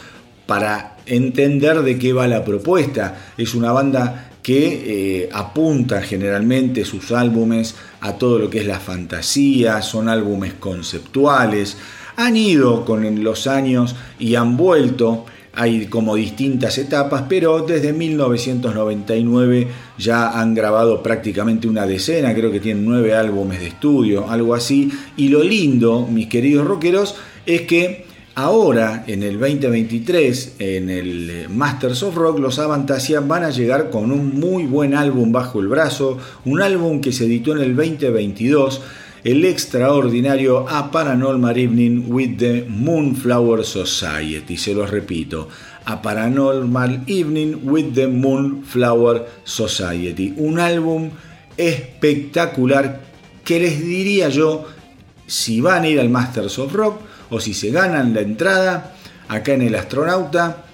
para 0.44 0.98
entender 1.06 1.80
de 1.80 1.98
qué 1.98 2.12
va 2.12 2.28
la 2.28 2.44
propuesta. 2.44 3.32
Es 3.38 3.54
una 3.54 3.72
banda 3.72 4.32
que 4.42 5.22
eh, 5.22 5.28
apunta 5.32 6.02
generalmente 6.02 6.84
sus 6.84 7.10
álbumes 7.10 7.74
a 8.02 8.18
todo 8.18 8.38
lo 8.38 8.50
que 8.50 8.58
es 8.58 8.66
la 8.66 8.80
fantasía, 8.80 9.80
son 9.80 10.10
álbumes 10.10 10.52
conceptuales, 10.60 11.78
han 12.16 12.36
ido 12.36 12.84
con 12.84 13.24
los 13.24 13.46
años 13.46 13.96
y 14.18 14.34
han 14.34 14.58
vuelto 14.58 15.24
hay 15.56 15.86
como 15.86 16.14
distintas 16.14 16.76
etapas, 16.76 17.24
pero 17.28 17.62
desde 17.62 17.94
1999 17.94 19.68
ya 19.98 20.38
han 20.38 20.54
grabado 20.54 21.02
prácticamente 21.02 21.66
una 21.66 21.86
decena, 21.86 22.34
creo 22.34 22.52
que 22.52 22.60
tienen 22.60 22.84
nueve 22.84 23.14
álbumes 23.14 23.60
de 23.60 23.68
estudio, 23.68 24.28
algo 24.28 24.54
así. 24.54 24.92
Y 25.16 25.28
lo 25.28 25.42
lindo, 25.42 26.06
mis 26.06 26.28
queridos 26.28 26.66
rockeros, 26.66 27.16
es 27.46 27.62
que 27.62 28.04
ahora, 28.34 29.04
en 29.06 29.22
el 29.22 29.40
2023, 29.40 30.56
en 30.58 30.90
el 30.90 31.46
Masters 31.48 32.02
of 32.02 32.14
Rock, 32.16 32.38
los 32.38 32.58
Avantasia 32.58 33.20
van 33.20 33.44
a 33.44 33.50
llegar 33.50 33.88
con 33.88 34.12
un 34.12 34.38
muy 34.38 34.66
buen 34.66 34.94
álbum 34.94 35.32
bajo 35.32 35.60
el 35.60 35.68
brazo, 35.68 36.18
un 36.44 36.60
álbum 36.60 37.00
que 37.00 37.12
se 37.12 37.24
editó 37.24 37.52
en 37.52 37.62
el 37.62 37.74
2022 37.74 38.82
el 39.26 39.44
extraordinario 39.44 40.68
A 40.68 40.92
Paranormal 40.92 41.58
Evening 41.58 42.04
with 42.06 42.36
the 42.38 42.64
Moonflower 42.68 43.64
Society. 43.64 44.56
Se 44.56 44.72
los 44.72 44.88
repito, 44.88 45.48
A 45.84 46.00
Paranormal 46.00 47.02
Evening 47.08 47.58
with 47.64 47.92
the 47.92 48.06
Moonflower 48.06 49.26
Society. 49.42 50.32
Un 50.36 50.60
álbum 50.60 51.10
espectacular 51.56 53.00
que 53.44 53.58
les 53.58 53.84
diría 53.84 54.28
yo, 54.28 54.64
si 55.26 55.60
van 55.60 55.82
a 55.82 55.88
ir 55.88 55.98
al 55.98 56.08
Masters 56.08 56.60
of 56.60 56.72
Rock 56.72 57.00
o 57.30 57.40
si 57.40 57.52
se 57.52 57.72
ganan 57.72 58.14
la 58.14 58.20
entrada 58.20 58.94
acá 59.26 59.54
en 59.54 59.62
el 59.62 59.74
Astronauta, 59.74 60.66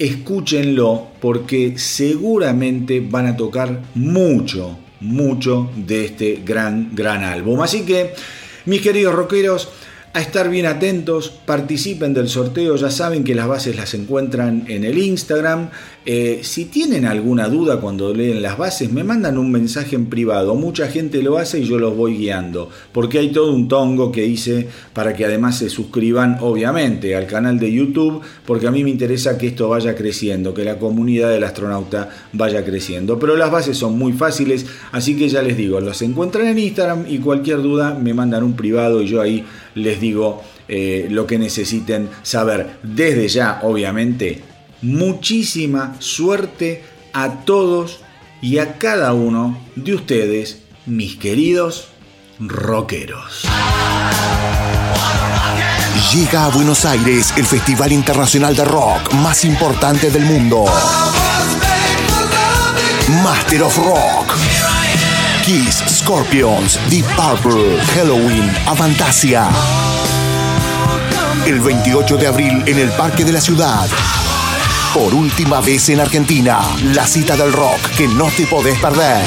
escúchenlo 0.00 1.10
porque 1.20 1.78
seguramente 1.78 3.06
van 3.08 3.26
a 3.28 3.36
tocar 3.36 3.82
mucho, 3.94 4.80
mucho 5.00 5.70
de 5.76 6.04
este 6.04 6.42
gran, 6.44 6.90
gran 6.94 7.24
álbum. 7.24 7.60
Así 7.60 7.84
que, 7.84 8.14
mis 8.66 8.82
queridos 8.82 9.14
rockeros, 9.14 9.68
a 10.12 10.20
estar 10.20 10.50
bien 10.50 10.66
atentos, 10.66 11.30
participen 11.30 12.14
del 12.14 12.28
sorteo, 12.28 12.74
ya 12.74 12.90
saben 12.90 13.22
que 13.22 13.36
las 13.36 13.46
bases 13.46 13.76
las 13.76 13.94
encuentran 13.94 14.64
en 14.66 14.82
el 14.82 14.98
Instagram. 14.98 15.70
Eh, 16.04 16.40
si 16.42 16.64
tienen 16.64 17.04
alguna 17.04 17.48
duda 17.48 17.80
cuando 17.80 18.12
leen 18.12 18.42
las 18.42 18.58
bases, 18.58 18.90
me 18.90 19.04
mandan 19.04 19.38
un 19.38 19.52
mensaje 19.52 19.94
en 19.94 20.06
privado. 20.06 20.56
Mucha 20.56 20.88
gente 20.88 21.22
lo 21.22 21.38
hace 21.38 21.60
y 21.60 21.64
yo 21.64 21.78
los 21.78 21.96
voy 21.96 22.16
guiando, 22.16 22.70
porque 22.90 23.20
hay 23.20 23.30
todo 23.30 23.52
un 23.52 23.68
tongo 23.68 24.10
que 24.10 24.26
hice 24.26 24.66
para 24.94 25.14
que 25.14 25.26
además 25.26 25.58
se 25.58 25.68
suscriban, 25.68 26.38
obviamente, 26.40 27.14
al 27.14 27.28
canal 27.28 27.60
de 27.60 27.72
YouTube, 27.72 28.20
porque 28.46 28.66
a 28.66 28.72
mí 28.72 28.82
me 28.82 28.90
interesa 28.90 29.38
que 29.38 29.46
esto 29.46 29.68
vaya 29.68 29.94
creciendo, 29.94 30.52
que 30.54 30.64
la 30.64 30.78
comunidad 30.80 31.30
del 31.30 31.44
astronauta 31.44 32.08
vaya 32.32 32.64
creciendo. 32.64 33.20
Pero 33.20 33.36
las 33.36 33.52
bases 33.52 33.76
son 33.76 33.96
muy 33.96 34.12
fáciles, 34.12 34.66
así 34.90 35.16
que 35.16 35.28
ya 35.28 35.40
les 35.40 35.56
digo, 35.56 35.80
los 35.80 36.02
encuentran 36.02 36.48
en 36.48 36.58
Instagram 36.58 37.04
y 37.06 37.18
cualquier 37.18 37.62
duda 37.62 37.94
me 37.94 38.12
mandan 38.12 38.42
un 38.42 38.54
privado 38.54 39.02
y 39.02 39.06
yo 39.06 39.20
ahí 39.20 39.44
les 39.74 40.00
digo 40.00 40.42
eh, 40.68 41.06
lo 41.10 41.26
que 41.26 41.38
necesiten 41.38 42.08
saber. 42.22 42.78
Desde 42.82 43.28
ya, 43.28 43.60
obviamente, 43.62 44.42
muchísima 44.82 45.96
suerte 45.98 46.82
a 47.12 47.44
todos 47.44 48.00
y 48.40 48.58
a 48.58 48.78
cada 48.78 49.12
uno 49.12 49.58
de 49.76 49.94
ustedes, 49.94 50.62
mis 50.86 51.16
queridos 51.16 51.88
rockeros. 52.38 53.44
Llega 56.14 56.46
a 56.46 56.48
Buenos 56.48 56.84
Aires 56.86 57.32
el 57.36 57.44
Festival 57.44 57.92
Internacional 57.92 58.56
de 58.56 58.64
Rock 58.64 59.12
más 59.14 59.44
importante 59.44 60.10
del 60.10 60.24
mundo. 60.24 60.64
Master 63.22 63.62
of 63.62 63.76
Rock. 63.76 64.36
Scorpions, 66.00 66.80
Deep 66.88 67.04
Purple, 67.14 67.78
Halloween, 67.94 68.50
Avantasia. 68.66 69.48
El 71.46 71.60
28 71.60 72.16
de 72.16 72.26
abril 72.26 72.64
en 72.66 72.78
el 72.78 72.88
Parque 72.92 73.22
de 73.22 73.32
la 73.32 73.40
Ciudad. 73.40 73.86
Por 74.94 75.12
última 75.12 75.60
vez 75.60 75.90
en 75.90 76.00
Argentina, 76.00 76.60
la 76.94 77.06
cita 77.06 77.36
del 77.36 77.52
rock 77.52 77.90
que 77.98 78.08
no 78.08 78.28
te 78.34 78.46
podés 78.46 78.78
perder. 78.78 79.22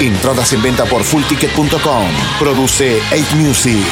Entradas 0.00 0.52
en 0.52 0.62
venta 0.62 0.84
por 0.84 1.04
fullticket.com. 1.04 2.06
Produce 2.40 3.00
8 3.12 3.36
Music. 3.36 3.86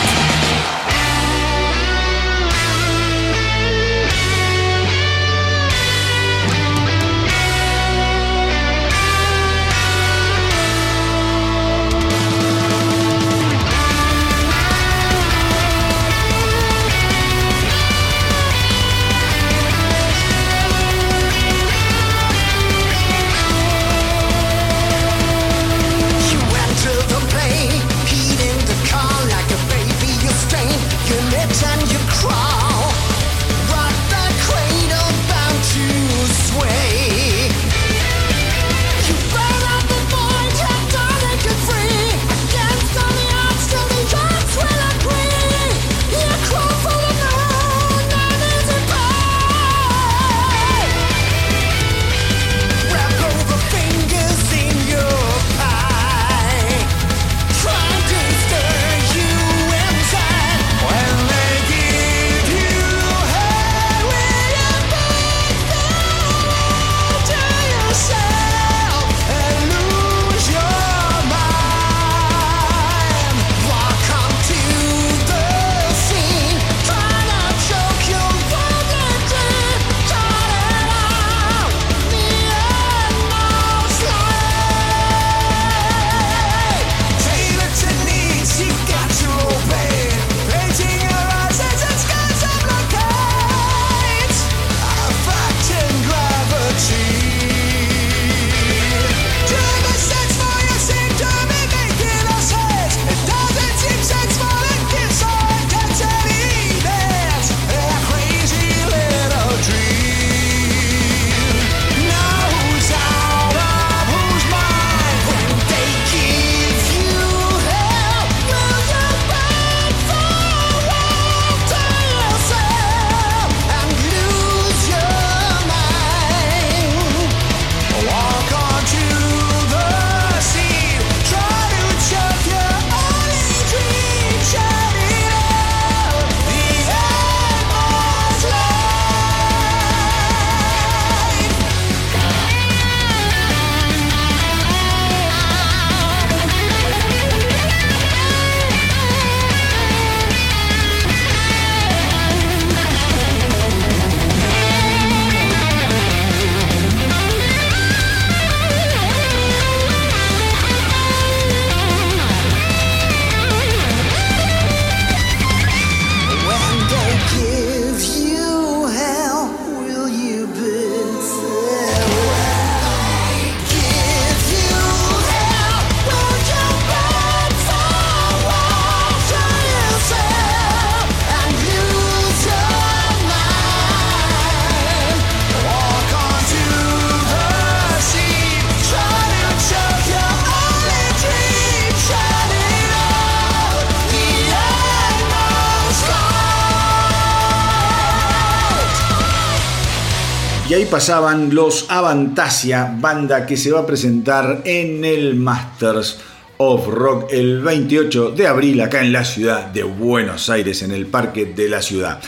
Pasaban 200.95 201.53
los 201.53 201.87
Avantasia, 201.89 202.97
banda 203.01 203.47
que 203.47 203.57
se 203.57 203.73
va 203.73 203.81
a 203.81 203.87
presentar 203.87 204.63
en 204.65 205.05
el 205.05 205.35
Masters 205.35 206.21
of 206.59 206.87
Rock 206.87 207.33
el 207.33 207.63
28 207.63 208.31
de 208.31 208.47
abril 208.47 208.81
acá 208.81 209.01
en 209.01 209.13
la 209.13 209.25
ciudad 209.25 209.67
de 209.67 209.83
Buenos 209.83 210.49
Aires, 210.51 210.83
en 210.83 210.93
el 210.93 211.07
Parque 211.07 211.47
de 211.47 211.69
la 211.69 211.83
Ciudad. 211.83 212.21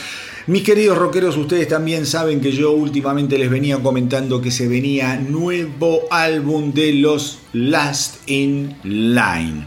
Mis 0.47 0.63
queridos 0.63 0.97
rockeros, 0.97 1.37
ustedes 1.37 1.69
también 1.69 2.05
saben 2.05 2.41
que 2.41 2.51
yo 2.51 2.73
últimamente 2.73 3.37
les 3.37 3.49
venía 3.49 3.77
comentando 3.77 4.41
que 4.41 4.51
se 4.51 4.67
venía 4.67 5.15
nuevo 5.15 6.01
álbum 6.11 6.73
de 6.73 6.91
los 6.91 7.39
Last 7.53 8.29
in 8.29 8.75
Line. 8.83 9.65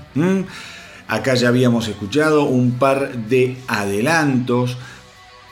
Acá 1.08 1.36
ya 1.36 1.48
habíamos 1.48 1.88
escuchado 1.88 2.44
un 2.44 2.72
par 2.72 3.16
de 3.16 3.56
adelantos 3.66 4.76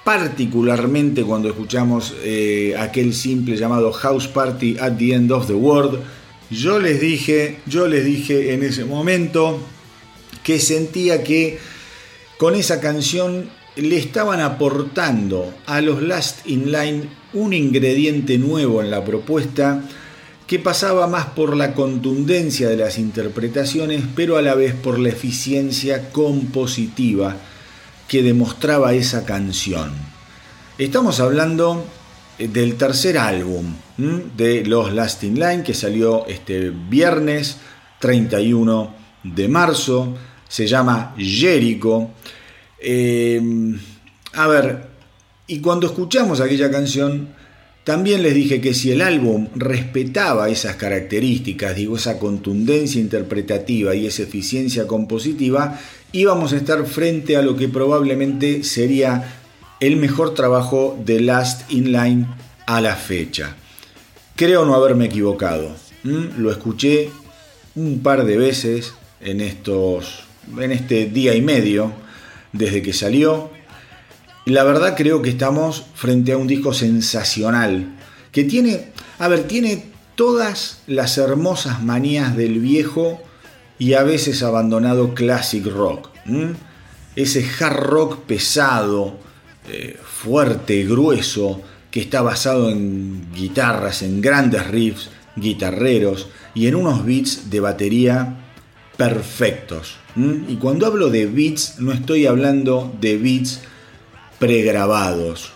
particularmente 0.09 1.23
cuando 1.23 1.51
escuchamos 1.51 2.15
eh, 2.25 2.75
aquel 2.79 3.13
simple 3.13 3.59
llamado 3.59 3.93
House 3.93 4.27
Party 4.27 4.79
at 4.81 4.97
the 4.97 5.13
End 5.13 5.31
of 5.31 5.49
the 5.49 5.53
World. 5.53 6.01
Yo 6.49 6.79
les 6.79 6.99
dije, 6.99 7.59
yo 7.67 7.87
les 7.89 8.07
dije 8.07 8.55
en 8.55 8.63
ese 8.63 8.87
momento 8.87 9.61
que 10.43 10.61
sentía 10.61 11.23
que 11.23 11.59
con 12.39 12.55
esa 12.55 12.81
canción 12.81 13.51
le 13.77 13.99
estaban 13.99 14.41
aportando 14.41 15.53
a 15.67 15.83
los 15.83 16.01
Last 16.01 16.49
in 16.49 16.73
Line 16.73 17.03
un 17.35 17.53
ingrediente 17.53 18.39
nuevo 18.39 18.81
en 18.81 18.91
la 18.91 19.05
propuesta 19.05 19.85
que 20.47 20.59
pasaba 20.59 21.07
más 21.07 21.27
por 21.27 21.55
la 21.55 21.75
contundencia 21.75 22.71
de 22.71 22.79
las 22.79 22.97
interpretaciones, 22.97 24.05
pero 24.17 24.39
a 24.39 24.43
la 24.43 24.55
vez 24.55 24.73
por 24.73 24.99
la 24.99 25.11
eficiencia 25.11 26.09
compositiva 26.13 27.37
que 28.09 28.23
demostraba 28.23 28.95
esa 28.95 29.25
canción. 29.25 29.93
Estamos 30.79 31.21
hablando 31.21 31.85
eh, 32.39 32.49
del 32.49 32.77
tercer 32.77 33.19
álbum 33.19 33.75
de 34.37 34.65
los 34.65 34.93
Lasting 34.93 35.35
Line 35.35 35.63
que 35.63 35.75
salió 35.75 36.27
este 36.27 36.71
viernes 36.71 37.59
31 38.01 38.95
de 39.25 39.49
marzo. 39.49 40.17
Se 40.49 40.67
llama 40.67 41.15
Jericho. 41.19 42.11
Eh, 42.81 43.41
a 44.33 44.47
ver, 44.47 44.89
y 45.47 45.61
cuando 45.61 45.87
escuchamos 45.87 46.41
aquella 46.41 46.71
canción, 46.71 47.29
también 47.89 48.23
les 48.23 48.35
dije 48.35 48.61
que 48.61 48.75
si 48.75 48.93
el 48.93 49.01
álbum 49.01 49.49
respetaba 49.55 50.51
esas 50.51 50.77
características, 50.77 51.75
digo, 51.75 51.97
esa 51.97 52.19
contundencia 52.19 53.01
interpretativa 53.01 53.95
y 53.95 54.07
esa 54.07 54.25
eficiencia 54.25 54.87
compositiva, 54.87 55.81
íbamos 56.13 56.53
a 56.53 56.57
estar 56.57 56.85
frente 56.87 57.37
a 57.37 57.43
lo 57.43 57.57
que 57.57 57.69
probablemente 57.69 58.65
sería 58.65 59.35
el 59.81 59.97
mejor 59.97 60.35
trabajo 60.35 60.99
de 61.05 61.21
Last 61.21 61.71
in 61.71 61.93
Line 61.93 62.27
a 62.67 62.81
la 62.81 62.97
fecha. 62.97 63.57
Creo 64.37 64.65
no 64.65 64.75
haberme 64.75 65.07
equivocado. 65.07 65.71
Lo 66.03 66.51
escuché 66.51 67.11
un 67.75 68.01
par 68.01 68.25
de 68.25 68.37
veces 68.37 68.95
en 69.21 69.41
estos 69.41 70.25
en 70.59 70.73
este 70.73 71.07
día 71.07 71.35
y 71.35 71.43
medio 71.43 71.93
desde 72.53 72.83
que 72.83 72.93
salió. 72.93 73.51
Y 74.47 74.51
la 74.51 74.65
verdad 74.65 74.95
creo 74.97 75.21
que 75.21 75.31
estamos 75.31 75.85
frente 75.95 76.33
a 76.33 76.39
un 76.39 76.47
disco 76.47 76.73
sensacional 76.73 77.95
que 78.33 78.45
tiene, 78.45 78.93
a 79.19 79.29
ver, 79.29 79.47
tiene 79.47 79.85
todas 80.15 80.81
las 80.87 81.19
hermosas 81.19 81.83
manías 81.83 82.37
del 82.37 82.59
viejo 82.61 83.21
y 83.79 83.95
a 83.95 84.03
veces 84.03 84.43
abandonado 84.43 85.15
classic 85.15 85.67
rock. 85.67 86.11
Ese 87.17 87.45
hard 87.59 87.77
rock 87.77 88.21
pesado, 88.27 89.19
eh, 89.69 89.99
fuerte, 90.03 90.85
grueso, 90.85 91.63
que 91.91 92.01
está 92.01 92.23
basado 92.23 92.71
en 92.71 93.33
guitarras, 93.33 94.03
en 94.03 94.21
grandes 94.21 94.67
riffs 94.67 95.11
guitarreros 95.37 96.29
y 96.55 96.67
en 96.67 96.75
unos 96.75 97.05
beats 97.05 97.51
de 97.51 97.61
batería 97.61 98.37
perfectos. 98.97 99.97
Y 100.49 100.57
cuando 100.57 100.87
hablo 100.87 101.11
de 101.11 101.27
beats, 101.27 101.79
no 101.79 101.93
estoy 101.93 102.27
hablando 102.27 102.93
de 103.01 103.17
beats 103.19 103.61
pregrabados. 104.41 105.53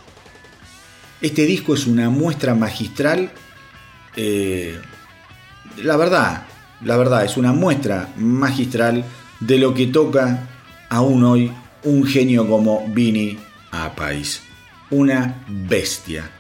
Este 1.20 1.46
disco 1.46 1.74
es 1.74 1.86
una 1.86 2.10
muestra 2.10 2.54
magistral. 2.54 3.32
Eh, 4.14 4.78
la 5.78 5.96
verdad, 5.96 6.44
la 6.84 6.96
verdad, 6.96 7.24
es 7.24 7.36
una 7.36 7.52
muestra 7.52 8.08
magistral 8.16 9.04
de 9.40 9.58
lo 9.58 9.74
que 9.74 9.86
toca 9.86 10.48
aún 10.88 11.24
hoy 11.24 11.52
un 11.84 12.04
genio 12.04 12.46
como 12.48 12.86
Vini 12.88 13.38
Apais. 13.70 14.42
Una 14.90 15.44
bestia. 15.48 16.30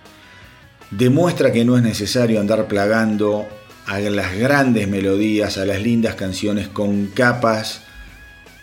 Demuestra 0.90 1.52
que 1.52 1.64
no 1.64 1.76
es 1.76 1.82
necesario 1.82 2.38
andar 2.40 2.68
plagando 2.68 3.46
a 3.86 3.98
las 3.98 4.36
grandes 4.36 4.88
melodías, 4.88 5.56
a 5.58 5.64
las 5.64 5.80
lindas 5.80 6.14
canciones 6.14 6.68
con 6.68 7.06
capas 7.06 7.82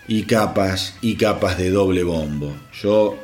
y 0.07 0.23
capas 0.23 0.95
y 1.01 1.15
capas 1.15 1.57
de 1.57 1.71
doble 1.71 2.03
bombo. 2.03 2.53
Yo, 2.81 3.17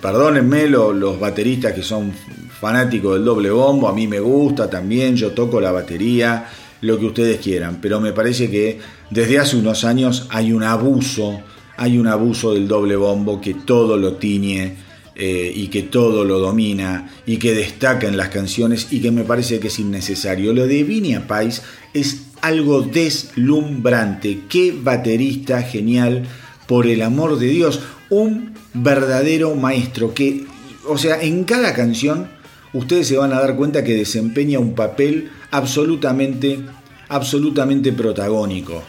perdónenme 0.00 0.66
los 0.68 1.18
bateristas 1.18 1.72
que 1.72 1.82
son 1.82 2.12
fanáticos 2.60 3.14
del 3.14 3.24
doble 3.24 3.50
bombo, 3.50 3.88
a 3.88 3.94
mí 3.94 4.06
me 4.06 4.20
gusta 4.20 4.68
también, 4.68 5.16
yo 5.16 5.32
toco 5.32 5.60
la 5.60 5.72
batería, 5.72 6.46
lo 6.80 6.98
que 6.98 7.06
ustedes 7.06 7.40
quieran, 7.40 7.78
pero 7.80 8.00
me 8.00 8.12
parece 8.12 8.50
que 8.50 8.78
desde 9.10 9.38
hace 9.38 9.56
unos 9.56 9.84
años 9.84 10.26
hay 10.30 10.52
un 10.52 10.62
abuso, 10.62 11.40
hay 11.76 11.98
un 11.98 12.06
abuso 12.06 12.54
del 12.54 12.68
doble 12.68 12.96
bombo 12.96 13.40
que 13.40 13.54
todo 13.54 13.96
lo 13.96 14.14
tiñe 14.14 14.76
eh, 15.14 15.52
y 15.54 15.68
que 15.68 15.82
todo 15.82 16.24
lo 16.24 16.38
domina 16.38 17.10
y 17.26 17.36
que 17.36 17.54
destaca 17.54 18.08
en 18.08 18.16
las 18.16 18.30
canciones 18.30 18.88
y 18.90 19.00
que 19.00 19.10
me 19.10 19.24
parece 19.24 19.60
que 19.60 19.68
es 19.68 19.78
innecesario. 19.78 20.52
Lo 20.52 20.66
de 20.66 20.82
Vinia 20.82 21.26
Pais 21.26 21.62
es 21.92 22.22
algo 22.40 22.82
deslumbrante. 22.82 24.40
Qué 24.48 24.72
baterista 24.72 25.62
genial, 25.62 26.24
por 26.70 26.86
el 26.86 27.02
amor 27.02 27.38
de 27.40 27.48
Dios. 27.48 27.80
Un 28.10 28.54
verdadero 28.72 29.56
maestro 29.56 30.14
que, 30.14 30.46
o 30.86 30.96
sea, 30.96 31.20
en 31.20 31.42
cada 31.42 31.74
canción 31.74 32.28
ustedes 32.72 33.08
se 33.08 33.16
van 33.16 33.32
a 33.32 33.40
dar 33.40 33.56
cuenta 33.56 33.82
que 33.82 33.96
desempeña 33.96 34.60
un 34.60 34.76
papel 34.76 35.30
absolutamente, 35.50 36.60
absolutamente 37.08 37.92
protagónico. 37.92 38.82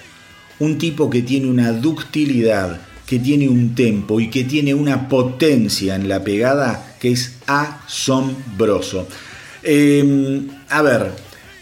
Un 0.59 0.77
tipo 0.77 1.09
que 1.09 1.21
tiene 1.21 1.47
una 1.47 1.71
ductilidad, 1.71 2.79
que 3.05 3.19
tiene 3.19 3.49
un 3.49 3.75
tempo 3.75 4.19
y 4.19 4.29
que 4.29 4.43
tiene 4.43 4.73
una 4.73 5.09
potencia 5.09 5.95
en 5.95 6.07
la 6.07 6.23
pegada 6.23 6.95
que 6.99 7.11
es 7.11 7.37
asombroso. 7.47 9.07
Em, 9.63 10.47
a 10.69 10.81
ver, 10.81 11.11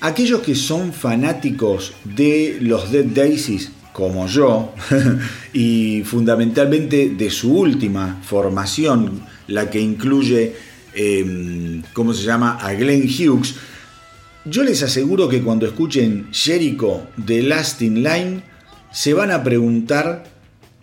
aquellos 0.02 0.42
que 0.42 0.56
son 0.56 0.94
fanáticos 0.94 1.94
de 2.04 2.58
los 2.62 2.92
Dead 2.92 3.06
Daisies, 3.06 3.72
como 3.94 4.28
yo, 4.28 4.74
y 5.54 6.04
fundamentalmente 6.06 7.10
de 7.10 7.30
su 7.30 7.58
última 7.58 8.22
formación, 8.22 9.22
la 9.48 9.70
que 9.70 9.80
incluye, 9.80 10.56
em, 10.94 11.82
¿cómo 11.94 12.14
se 12.14 12.24
llama?, 12.24 12.58
a 12.62 12.74
Glenn 12.74 13.04
Hughes, 13.08 13.56
yo 14.46 14.64
les 14.64 14.84
aseguro 14.84 15.30
que 15.30 15.42
cuando 15.42 15.66
escuchen 15.66 16.28
Jericho 16.32 17.08
de 17.18 17.44
Last 17.44 17.82
in 17.82 18.04
Line, 18.04 18.44
se 18.92 19.14
van 19.14 19.32
a 19.32 19.44
preguntar 19.44 20.24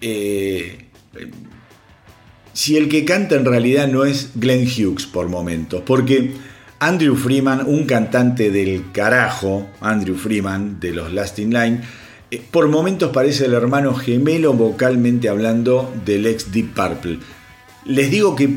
eh, 0.00 0.86
si 2.52 2.76
el 2.76 2.88
que 2.88 3.04
canta 3.04 3.34
en 3.34 3.44
realidad 3.44 3.88
no 3.88 4.04
es 4.04 4.30
Glenn 4.34 4.66
Hughes 4.66 5.06
por 5.06 5.28
momentos, 5.28 5.82
porque 5.84 6.32
Andrew 6.78 7.16
Freeman, 7.16 7.66
un 7.66 7.86
cantante 7.86 8.50
del 8.50 8.92
carajo, 8.92 9.68
Andrew 9.80 10.16
Freeman 10.16 10.78
de 10.78 10.92
los 10.92 11.12
Last 11.12 11.38
in 11.38 11.52
Line, 11.52 11.80
eh, 12.30 12.42
por 12.50 12.68
momentos 12.68 13.10
parece 13.12 13.46
el 13.46 13.54
hermano 13.54 13.94
gemelo 13.94 14.52
vocalmente 14.52 15.28
hablando 15.28 15.92
del 16.04 16.26
ex 16.26 16.52
Deep 16.52 16.74
Purple. 16.74 17.18
Les 17.84 18.10
digo 18.10 18.34
que 18.36 18.50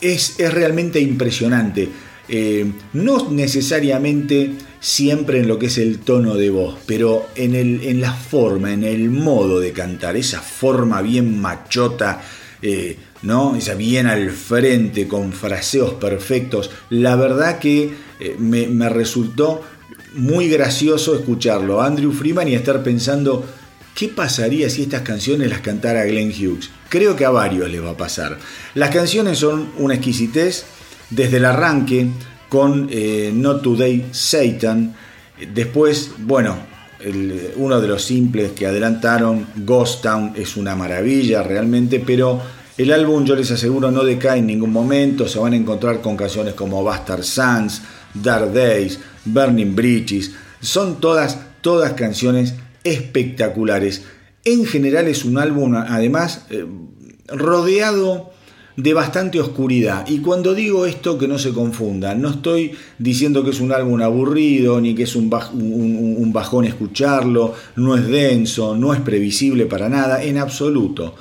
es, 0.00 0.38
es 0.38 0.52
realmente 0.52 1.00
impresionante. 1.00 1.88
Eh, 2.28 2.72
no 2.92 3.30
necesariamente 3.30 4.52
siempre 4.80 5.38
en 5.38 5.48
lo 5.48 5.58
que 5.58 5.66
es 5.66 5.78
el 5.78 6.00
tono 6.00 6.34
de 6.34 6.50
voz, 6.50 6.76
pero 6.86 7.26
en, 7.36 7.54
el, 7.54 7.82
en 7.84 8.00
la 8.00 8.12
forma, 8.12 8.72
en 8.72 8.84
el 8.84 9.10
modo 9.10 9.60
de 9.60 9.72
cantar, 9.72 10.16
esa 10.16 10.40
forma 10.40 11.02
bien 11.02 11.40
machota, 11.40 12.22
eh, 12.62 12.96
¿no? 13.22 13.56
esa 13.56 13.74
bien 13.74 14.06
al 14.06 14.30
frente, 14.30 15.06
con 15.06 15.32
fraseos 15.32 15.94
perfectos, 15.94 16.70
la 16.90 17.14
verdad 17.16 17.58
que 17.58 17.90
eh, 18.18 18.36
me, 18.38 18.66
me 18.66 18.88
resultó 18.88 19.62
muy 20.14 20.48
gracioso 20.48 21.14
escucharlo, 21.14 21.80
Andrew 21.82 22.12
Freeman, 22.12 22.48
y 22.48 22.54
estar 22.54 22.82
pensando, 22.82 23.44
¿qué 23.94 24.08
pasaría 24.08 24.68
si 24.70 24.82
estas 24.82 25.02
canciones 25.02 25.48
las 25.48 25.60
cantara 25.60 26.04
Glenn 26.06 26.30
Hughes? 26.30 26.70
Creo 26.88 27.14
que 27.16 27.24
a 27.24 27.30
varios 27.30 27.70
les 27.70 27.82
va 27.82 27.90
a 27.90 27.96
pasar. 27.96 28.38
Las 28.74 28.90
canciones 28.90 29.38
son 29.38 29.70
una 29.78 29.94
exquisitez, 29.94 30.64
desde 31.10 31.38
el 31.38 31.44
arranque 31.44 32.08
con 32.48 32.88
eh, 32.90 33.30
Not 33.34 33.62
Today 33.62 34.06
Satan. 34.12 34.94
Después, 35.52 36.12
bueno, 36.18 36.56
uno 37.56 37.80
de 37.80 37.88
los 37.88 38.02
simples 38.02 38.52
que 38.52 38.66
adelantaron, 38.66 39.46
Ghost 39.56 40.02
Town, 40.02 40.32
es 40.34 40.56
una 40.56 40.74
maravilla 40.74 41.42
realmente, 41.42 42.02
pero 42.04 42.40
el 42.78 42.92
álbum 42.92 43.24
yo 43.24 43.34
les 43.34 43.50
aseguro 43.50 43.90
no 43.90 44.04
decae 44.04 44.38
en 44.38 44.46
ningún 44.46 44.72
momento, 44.72 45.28
se 45.28 45.38
van 45.38 45.52
a 45.52 45.56
encontrar 45.56 46.00
con 46.00 46.16
canciones 46.16 46.54
como 46.54 46.82
Bastard 46.82 47.22
Suns, 47.22 47.82
Dark 48.12 48.52
Days, 48.52 48.98
Burning 49.24 49.74
Bridges, 49.74 50.32
son 50.60 51.00
todas, 51.00 51.38
todas 51.60 51.92
canciones 51.92 52.54
espectaculares. 52.82 54.02
En 54.44 54.64
general 54.64 55.08
es 55.08 55.24
un 55.24 55.38
álbum 55.38 55.74
además 55.74 56.46
eh, 56.50 56.64
rodeado 57.28 58.32
de 58.76 58.92
bastante 58.92 59.40
oscuridad. 59.40 60.06
Y 60.06 60.18
cuando 60.18 60.54
digo 60.54 60.86
esto, 60.86 61.16
que 61.18 61.26
no 61.26 61.38
se 61.38 61.52
confunda, 61.52 62.14
no 62.14 62.30
estoy 62.30 62.72
diciendo 62.98 63.42
que 63.42 63.50
es 63.50 63.60
un 63.60 63.72
álbum 63.72 64.00
aburrido, 64.02 64.80
ni 64.80 64.94
que 64.94 65.04
es 65.04 65.16
un, 65.16 65.30
bajón 65.30 66.64
escucharlo, 66.66 67.54
no 67.76 67.96
es 67.96 68.06
denso, 68.06 68.76
no 68.76 68.92
es 68.92 69.00
previsible 69.00 69.66
para 69.66 69.88
nada, 69.88 70.22
en 70.22 70.38
absoluto. 70.38 71.14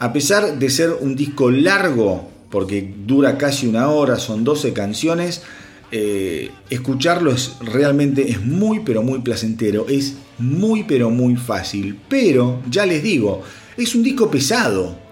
A 0.00 0.12
pesar 0.12 0.58
de 0.58 0.70
ser 0.70 0.96
un 1.00 1.14
disco 1.14 1.50
largo, 1.50 2.28
porque 2.50 2.94
dura 3.06 3.38
casi 3.38 3.66
una 3.66 3.88
hora, 3.90 4.16
son 4.18 4.42
12 4.42 4.72
canciones, 4.72 5.42
eh, 5.90 6.50
escucharlo 6.68 7.30
es 7.30 7.56
realmente 7.60 8.30
es 8.30 8.44
muy 8.44 8.80
pero 8.80 9.02
muy 9.02 9.20
placentero, 9.20 9.86
es 9.88 10.16
muy 10.38 10.84
pero 10.84 11.08
muy 11.08 11.36
fácil, 11.36 11.98
pero 12.08 12.60
ya 12.68 12.84
les 12.84 13.02
digo, 13.02 13.42
es 13.76 13.94
un 13.94 14.02
disco 14.02 14.30
pesado, 14.30 15.07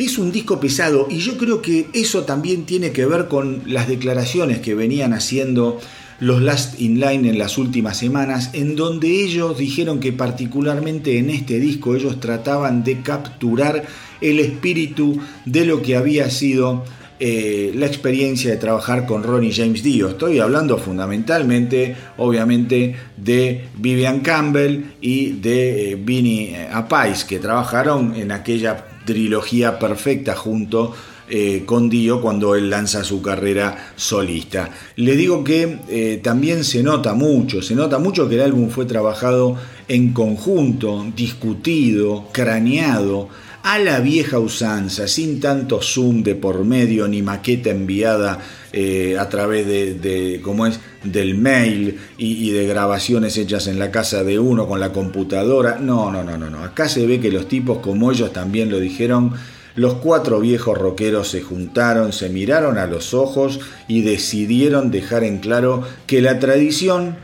Es 0.00 0.16
un 0.16 0.32
disco 0.32 0.58
pesado 0.58 1.08
y 1.10 1.18
yo 1.18 1.36
creo 1.36 1.60
que 1.60 1.88
eso 1.92 2.22
también 2.22 2.64
tiene 2.64 2.90
que 2.90 3.04
ver 3.04 3.28
con 3.28 3.60
las 3.66 3.86
declaraciones 3.86 4.60
que 4.60 4.74
venían 4.74 5.12
haciendo 5.12 5.78
los 6.20 6.40
Last 6.40 6.80
in 6.80 7.00
Line 7.00 7.28
en 7.28 7.38
las 7.38 7.58
últimas 7.58 7.98
semanas, 7.98 8.48
en 8.54 8.76
donde 8.76 9.08
ellos 9.08 9.58
dijeron 9.58 10.00
que 10.00 10.14
particularmente 10.14 11.18
en 11.18 11.28
este 11.28 11.60
disco 11.60 11.94
ellos 11.94 12.18
trataban 12.18 12.82
de 12.82 13.02
capturar 13.02 13.84
el 14.22 14.38
espíritu 14.38 15.20
de 15.44 15.66
lo 15.66 15.82
que 15.82 15.96
había 15.96 16.30
sido 16.30 16.82
eh, 17.18 17.70
la 17.74 17.84
experiencia 17.84 18.50
de 18.50 18.56
trabajar 18.56 19.04
con 19.04 19.22
Ronnie 19.22 19.52
James 19.52 19.82
Dio. 19.82 20.08
Estoy 20.08 20.38
hablando 20.38 20.78
fundamentalmente, 20.78 21.94
obviamente, 22.16 22.96
de 23.18 23.66
Vivian 23.76 24.20
Campbell 24.20 24.94
y 25.02 25.32
de 25.32 25.92
eh, 25.92 25.96
Vinnie 25.96 26.56
Appice, 26.72 27.26
que 27.26 27.38
trabajaron 27.38 28.14
en 28.14 28.32
aquella 28.32 28.86
trilogía 29.12 29.78
perfecta 29.78 30.34
junto 30.34 30.94
eh, 31.28 31.62
con 31.66 31.88
Dio 31.88 32.20
cuando 32.20 32.54
él 32.54 32.70
lanza 32.70 33.04
su 33.04 33.22
carrera 33.22 33.92
solista. 33.96 34.70
Le 34.96 35.16
digo 35.16 35.44
que 35.44 36.20
también 36.22 36.64
se 36.64 36.82
nota 36.82 37.14
mucho, 37.14 37.62
se 37.62 37.74
nota 37.74 37.98
mucho 37.98 38.28
que 38.28 38.34
el 38.36 38.42
álbum 38.42 38.70
fue 38.70 38.86
trabajado 38.86 39.56
en 39.88 40.12
conjunto, 40.12 41.06
discutido, 41.16 42.28
craneado 42.32 43.28
a 43.62 43.78
la 43.78 44.00
vieja 44.00 44.38
usanza, 44.38 45.06
sin 45.06 45.40
tanto 45.40 45.80
zoom 45.82 46.22
de 46.22 46.34
por 46.34 46.64
medio 46.64 47.06
ni 47.08 47.22
maqueta 47.22 47.70
enviada 47.70 48.38
eh, 48.72 49.16
a 49.18 49.28
través 49.28 49.66
de, 49.66 50.40
¿cómo 50.42 50.66
es? 50.66 50.80
del 51.04 51.34
mail 51.34 51.98
y, 52.18 52.50
de 52.50 52.66
grabaciones 52.66 53.36
hechas 53.36 53.66
en 53.66 53.78
la 53.78 53.90
casa 53.90 54.22
de 54.22 54.38
uno 54.38 54.66
con 54.66 54.80
la 54.80 54.92
computadora. 54.92 55.78
No, 55.80 56.10
no, 56.10 56.22
no, 56.22 56.36
no, 56.36 56.50
no. 56.50 56.62
Acá 56.62 56.88
se 56.88 57.06
ve 57.06 57.20
que 57.20 57.32
los 57.32 57.48
tipos, 57.48 57.78
como 57.78 58.12
ellos 58.12 58.32
también 58.32 58.70
lo 58.70 58.78
dijeron, 58.78 59.32
los 59.76 59.94
cuatro 59.94 60.40
viejos 60.40 60.76
rockeros 60.76 61.28
se 61.28 61.42
juntaron, 61.42 62.12
se 62.12 62.28
miraron 62.28 62.76
a 62.78 62.86
los 62.86 63.14
ojos 63.14 63.60
y 63.88 64.02
decidieron 64.02 64.90
dejar 64.90 65.24
en 65.24 65.38
claro 65.38 65.82
que 66.06 66.20
la 66.20 66.38
tradición 66.38 67.16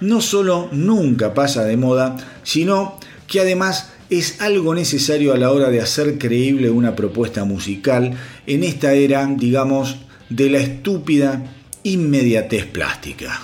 no 0.00 0.20
solo 0.20 0.68
nunca 0.72 1.34
pasa 1.34 1.64
de 1.64 1.76
moda, 1.76 2.16
sino 2.44 2.98
que 3.26 3.40
además 3.40 3.92
es 4.10 4.40
algo 4.40 4.74
necesario 4.74 5.32
a 5.32 5.38
la 5.38 5.50
hora 5.50 5.70
de 5.70 5.80
hacer 5.80 6.18
creíble 6.18 6.70
una 6.70 6.96
propuesta 6.96 7.44
musical 7.44 8.12
en 8.46 8.64
esta 8.64 8.92
era, 8.94 9.26
digamos, 9.26 9.96
de 10.28 10.50
la 10.50 10.58
estúpida 10.58 11.54
inmediatez 11.82 12.66
plástica. 12.66 13.40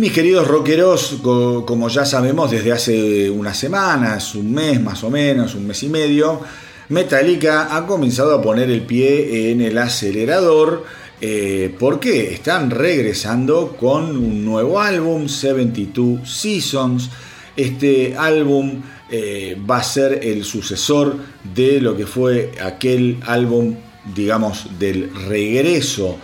Mis 0.00 0.12
queridos 0.12 0.48
rockeros, 0.48 1.18
como 1.20 1.88
ya 1.90 2.06
sabemos 2.06 2.50
desde 2.50 2.72
hace 2.72 3.28
unas 3.28 3.58
semanas, 3.58 4.34
un 4.34 4.50
mes 4.50 4.80
más 4.80 5.04
o 5.04 5.10
menos, 5.10 5.54
un 5.54 5.66
mes 5.66 5.82
y 5.82 5.90
medio, 5.90 6.40
Metallica 6.88 7.76
ha 7.76 7.86
comenzado 7.86 8.34
a 8.34 8.40
poner 8.40 8.70
el 8.70 8.80
pie 8.80 9.50
en 9.50 9.60
el 9.60 9.76
acelerador 9.76 10.84
eh, 11.20 11.76
porque 11.78 12.32
están 12.32 12.70
regresando 12.70 13.76
con 13.78 14.16
un 14.16 14.42
nuevo 14.42 14.80
álbum, 14.80 15.28
72 15.28 16.20
Seasons. 16.26 17.10
Este 17.54 18.16
álbum 18.16 18.80
eh, 19.10 19.54
va 19.70 19.80
a 19.80 19.82
ser 19.82 20.20
el 20.22 20.44
sucesor 20.44 21.14
de 21.54 21.78
lo 21.78 21.94
que 21.94 22.06
fue 22.06 22.52
aquel 22.62 23.18
álbum, 23.26 23.74
digamos, 24.14 24.66
del 24.78 25.10
regreso 25.28 26.16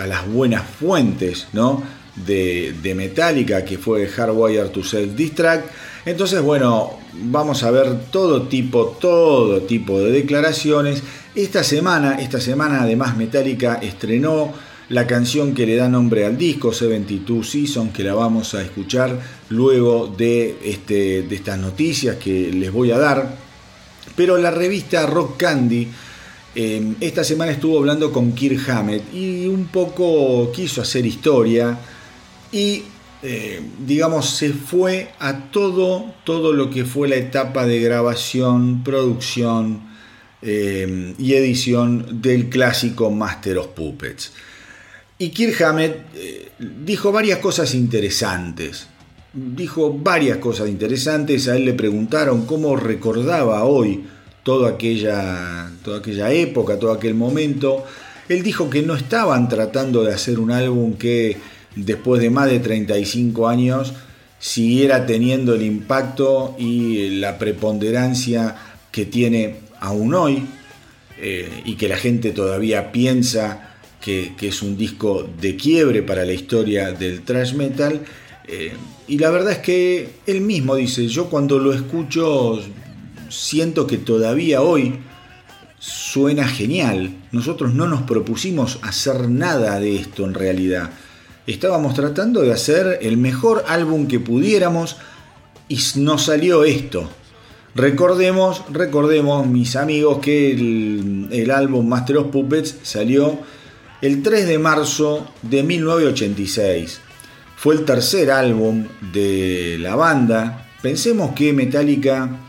a 0.00 0.06
las 0.06 0.28
buenas 0.28 0.62
fuentes, 0.62 1.48
¿no? 1.52 2.03
De, 2.16 2.92
Metallica, 2.94 3.64
que 3.64 3.78
fue 3.78 4.06
Hardwire 4.06 4.68
to 4.68 4.82
Self 4.84 5.14
Distract. 5.14 5.70
Entonces, 6.06 6.40
bueno, 6.42 6.98
vamos 7.12 7.62
a 7.62 7.70
ver 7.70 8.06
todo 8.10 8.42
tipo, 8.42 8.96
todo 9.00 9.62
tipo 9.62 10.00
de 10.00 10.12
declaraciones. 10.12 11.02
Esta 11.34 11.64
semana, 11.64 12.20
esta 12.20 12.40
semana 12.40 12.82
además 12.82 13.16
Metallica 13.16 13.80
estrenó 13.82 14.52
la 14.90 15.06
canción 15.06 15.54
que 15.54 15.66
le 15.66 15.76
da 15.76 15.88
nombre 15.88 16.24
al 16.24 16.36
disco, 16.36 16.72
72 16.72 17.50
Seasons, 17.50 17.92
que 17.92 18.04
la 18.04 18.14
vamos 18.14 18.54
a 18.54 18.62
escuchar 18.62 19.18
luego 19.48 20.06
de, 20.06 20.58
este, 20.62 21.22
de 21.22 21.34
estas 21.34 21.58
noticias 21.58 22.16
que 22.16 22.52
les 22.52 22.70
voy 22.70 22.92
a 22.92 22.98
dar. 22.98 23.36
Pero 24.14 24.36
la 24.36 24.50
revista 24.50 25.06
Rock 25.06 25.38
Candy 25.38 25.88
Em, 26.56 26.94
esta 27.00 27.24
semana 27.24 27.50
estuvo 27.50 27.78
hablando 27.78 28.12
con 28.12 28.32
Kirk 28.32 28.70
Hammett 28.70 29.12
y 29.12 29.46
un 29.46 29.66
poco 29.66 30.52
quiso 30.52 30.82
hacer 30.82 31.04
historia 31.04 31.76
y 32.54 32.84
eh, 33.24 33.60
digamos 33.84 34.30
se 34.30 34.52
fue 34.52 35.10
a 35.18 35.50
todo, 35.50 36.14
todo 36.22 36.52
lo 36.52 36.70
que 36.70 36.84
fue 36.84 37.08
la 37.08 37.16
etapa 37.16 37.66
de 37.66 37.80
grabación, 37.80 38.84
producción 38.84 39.80
em, 40.40 41.14
y 41.18 41.34
edición 41.34 42.22
del 42.22 42.48
clásico 42.50 43.10
Master 43.10 43.58
of 43.58 43.68
Puppets. 43.68 44.32
Y 45.18 45.30
Kirk 45.30 45.60
Hammett 45.62 46.06
eh, 46.14 46.52
dijo 46.58 47.10
varias 47.10 47.40
cosas 47.40 47.74
interesantes. 47.74 48.86
Dijo 49.32 49.92
varias 49.92 50.38
cosas 50.38 50.68
interesantes. 50.68 51.48
A 51.48 51.56
él 51.56 51.64
le 51.64 51.74
preguntaron 51.74 52.46
cómo 52.46 52.76
recordaba 52.76 53.64
hoy 53.64 54.04
toda 54.44 54.70
aquella, 54.70 55.72
toda 55.82 55.98
aquella 55.98 56.30
época, 56.30 56.78
todo 56.78 56.92
aquel 56.92 57.14
momento. 57.14 57.84
Él 58.28 58.44
dijo 58.44 58.70
que 58.70 58.82
no 58.82 58.94
estaban 58.94 59.48
tratando 59.48 60.04
de 60.04 60.14
hacer 60.14 60.38
un 60.38 60.52
álbum 60.52 60.94
que 60.94 61.53
después 61.76 62.20
de 62.20 62.30
más 62.30 62.48
de 62.48 62.60
35 62.60 63.48
años 63.48 63.94
siguiera 64.38 65.06
teniendo 65.06 65.54
el 65.54 65.62
impacto 65.62 66.54
y 66.58 67.18
la 67.18 67.38
preponderancia 67.38 68.56
que 68.90 69.06
tiene 69.06 69.56
aún 69.80 70.14
hoy 70.14 70.44
eh, 71.18 71.62
y 71.64 71.76
que 71.76 71.88
la 71.88 71.96
gente 71.96 72.30
todavía 72.32 72.92
piensa 72.92 73.74
que, 74.00 74.34
es 74.40 74.62
un 74.62 74.76
disco 74.76 75.26
de 75.40 75.56
quiebre 75.56 76.02
para 76.02 76.26
la 76.26 76.32
historia 76.34 76.92
del 76.92 77.22
thrash 77.22 77.54
metal. 77.54 78.02
Eh, 78.46 78.74
y 79.08 79.16
la 79.16 79.30
verdad 79.30 79.52
es 79.52 79.58
que 79.58 80.10
él 80.26 80.42
mismo 80.42 80.76
dice, 80.76 81.08
yo 81.08 81.30
cuando 81.30 81.58
lo 81.58 81.72
escucho 81.72 82.60
siento 83.30 83.86
que 83.86 83.96
todavía 83.96 84.60
hoy 84.60 84.96
suena 85.78 86.46
genial. 86.46 87.14
Nosotros 87.32 87.74
no 87.74 87.86
nos 87.86 88.02
propusimos 88.02 88.78
hacer 88.82 89.28
nada 89.28 89.80
de 89.80 89.96
esto 89.96 90.24
en 90.24 90.34
realidad. 90.34 90.90
Estábamos 91.46 91.94
tratando 91.94 92.40
de 92.40 92.52
hacer 92.52 92.98
el 93.02 93.18
mejor 93.18 93.64
álbum 93.68 94.06
que 94.06 94.18
pudiéramos 94.18 94.96
y 95.68 95.78
nos 95.96 96.24
salió 96.24 96.64
esto. 96.64 97.08
Recordemos, 97.74 98.62
recordemos 98.70 99.46
mis 99.46 99.76
amigos 99.76 100.20
que 100.20 100.52
el, 100.52 101.28
el 101.30 101.50
álbum 101.50 101.86
Master 101.86 102.18
of 102.18 102.28
Puppets 102.28 102.76
salió 102.82 103.38
el 104.00 104.22
3 104.22 104.46
de 104.46 104.58
marzo 104.58 105.26
de 105.42 105.62
1986. 105.62 107.00
Fue 107.56 107.74
el 107.74 107.84
tercer 107.84 108.30
álbum 108.30 108.86
de 109.12 109.76
la 109.80 109.96
banda. 109.96 110.68
Pensemos 110.82 111.34
que 111.34 111.52
Metallica 111.52 112.43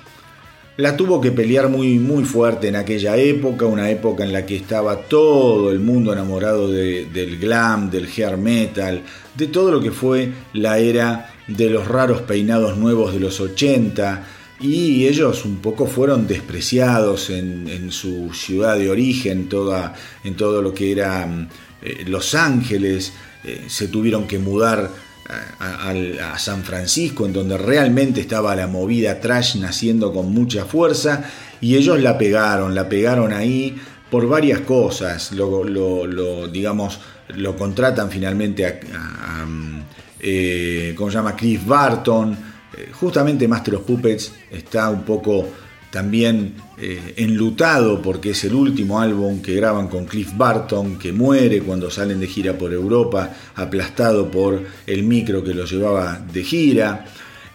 la 0.77 0.97
tuvo 0.97 1.21
que 1.21 1.31
pelear 1.31 1.69
muy, 1.69 1.99
muy 1.99 2.25
fuerte 2.25 2.67
en 2.67 2.75
aquella 2.75 3.15
época, 3.17 3.65
una 3.65 3.89
época 3.89 4.23
en 4.23 4.33
la 4.33 4.45
que 4.45 4.57
estaba 4.57 4.97
todo 4.97 5.71
el 5.71 5.79
mundo 5.79 6.11
enamorado 6.11 6.69
del 6.69 7.37
glam, 7.39 7.89
del 7.89 8.07
hair 8.07 8.37
metal, 8.37 9.01
de 9.35 9.47
todo 9.47 9.71
lo 9.71 9.81
que 9.81 9.91
fue 9.91 10.31
la 10.53 10.79
era 10.79 11.33
de 11.47 11.69
los 11.69 11.87
raros 11.87 12.21
peinados 12.23 12.77
nuevos 12.77 13.13
de 13.13 13.19
los 13.19 13.39
80, 13.39 14.27
y 14.59 15.05
ellos 15.07 15.45
un 15.45 15.57
poco 15.57 15.85
fueron 15.85 16.27
despreciados 16.27 17.29
en, 17.29 17.91
su 17.91 18.33
ciudad 18.33 18.77
de 18.77 18.89
origen, 18.89 19.47
toda, 19.47 19.93
en 20.23 20.35
todo 20.35 20.61
lo 20.61 20.73
que 20.73 20.91
era 20.91 21.27
eh, 21.81 22.03
Los 22.07 22.35
Ángeles, 22.35 23.13
eh, 23.43 23.65
se 23.67 23.87
tuvieron 23.87 24.27
que 24.27 24.39
mudar 24.39 24.89
a, 25.29 26.37
San 26.37 26.63
Francisco, 26.63 27.25
en 27.25 27.33
donde 27.33 27.57
realmente 27.57 28.21
estaba 28.21 28.55
la 28.55 28.67
movida 28.67 29.19
trash 29.19 29.57
naciendo 29.57 30.13
con 30.13 30.31
mucha 30.31 30.65
fuerza, 30.65 31.23
y 31.61 31.75
ellos 31.75 31.99
la 31.99 32.17
pegaron, 32.17 32.75
la 32.75 32.87
pegaron 32.87 33.33
ahí 33.33 33.75
por 34.09 34.27
varias 34.27 34.61
cosas. 34.61 35.31
Lo, 35.31 36.47
digamos, 36.47 36.99
lo 37.29 37.55
contratan 37.55 38.09
finalmente 38.09 38.65
a, 38.65 39.45
eh, 40.19 40.93
¿cómo 40.95 41.09
se 41.09 41.17
llama? 41.17 41.35
Chris 41.35 41.65
Barton. 41.65 42.37
Eh, 42.77 42.89
justamente 42.91 43.47
Master 43.47 43.75
of 43.75 43.83
Puppets 43.83 44.33
está 44.51 44.89
un 44.89 45.03
poco 45.03 45.47
también 45.95 46.55
eh, 46.77 47.13
enlutado 47.15 48.01
porque 48.01 48.31
es 48.31 48.43
el 48.43 48.53
último 48.53 48.99
álbum 48.99 49.41
que 49.41 49.55
graban 49.55 49.87
con 49.87 50.03
Cliff 50.03 50.35
Barton, 50.35 50.99
que 50.99 51.13
muere 51.13 51.61
cuando 51.61 51.89
salen 51.89 52.19
de 52.19 52.27
gira 52.27 52.57
por 52.57 52.73
Europa, 52.73 53.33
aplastado 53.55 54.29
por 54.29 54.61
el 54.85 55.03
micro 55.03 55.41
que 55.41 55.53
lo 55.53 55.63
llevaba 55.63 56.19
de 56.33 56.43
gira. 56.43 57.05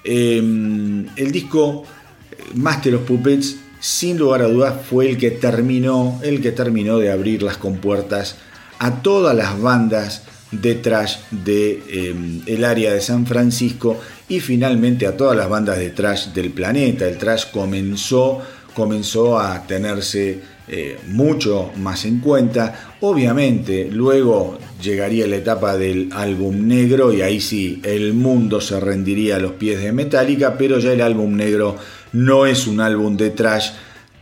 Em, 0.02 1.06
el 1.16 1.30
disco 1.30 1.84
eh, 2.30 2.36
Master 2.54 2.94
of 2.94 3.02
Puppets, 3.02 3.56
sin 3.78 4.16
lugar 4.16 4.40
a 4.40 4.48
dudas, 4.48 4.86
fue 4.88 5.10
el 5.10 5.18
que 5.18 5.32
terminó, 5.32 6.18
el 6.22 6.40
que 6.40 6.52
terminó 6.52 6.96
de 6.96 7.12
abrir 7.12 7.42
las 7.42 7.58
compuertas 7.58 8.36
a 8.78 9.02
todas 9.02 9.36
las 9.36 9.60
bandas 9.60 10.22
de 10.50 10.74
trash 10.76 11.16
de 11.30 11.82
em, 11.88 12.42
el 12.46 12.64
área 12.64 12.92
de 12.92 13.00
San 13.00 13.26
Francisco 13.26 13.98
y 14.28 14.40
finalmente 14.40 15.06
a 15.06 15.16
todas 15.16 15.36
las 15.36 15.48
bandas 15.48 15.78
de 15.78 15.90
trash 15.90 16.28
del 16.28 16.50
planeta. 16.50 17.06
El 17.06 17.18
trash 17.18 17.50
comenzó, 17.50 18.40
comenzó 18.74 19.38
a 19.38 19.66
tenerse 19.66 20.40
eh, 20.68 20.98
mucho 21.08 21.72
más 21.76 22.04
en 22.04 22.20
cuenta. 22.20 22.94
Obviamente 23.00 23.88
luego 23.90 24.58
llegaría 24.80 25.26
la 25.26 25.36
etapa 25.36 25.76
del 25.76 26.10
álbum 26.12 26.66
negro 26.66 27.12
y 27.12 27.22
ahí 27.22 27.40
sí 27.40 27.80
el 27.84 28.14
mundo 28.14 28.60
se 28.60 28.78
rendiría 28.78 29.36
a 29.36 29.40
los 29.40 29.52
pies 29.52 29.82
de 29.82 29.92
Metallica, 29.92 30.56
pero 30.56 30.78
ya 30.78 30.92
el 30.92 31.00
álbum 31.00 31.34
negro 31.34 31.76
no 32.12 32.46
es 32.46 32.66
un 32.66 32.80
álbum 32.80 33.16
de 33.16 33.30
trash 33.30 33.70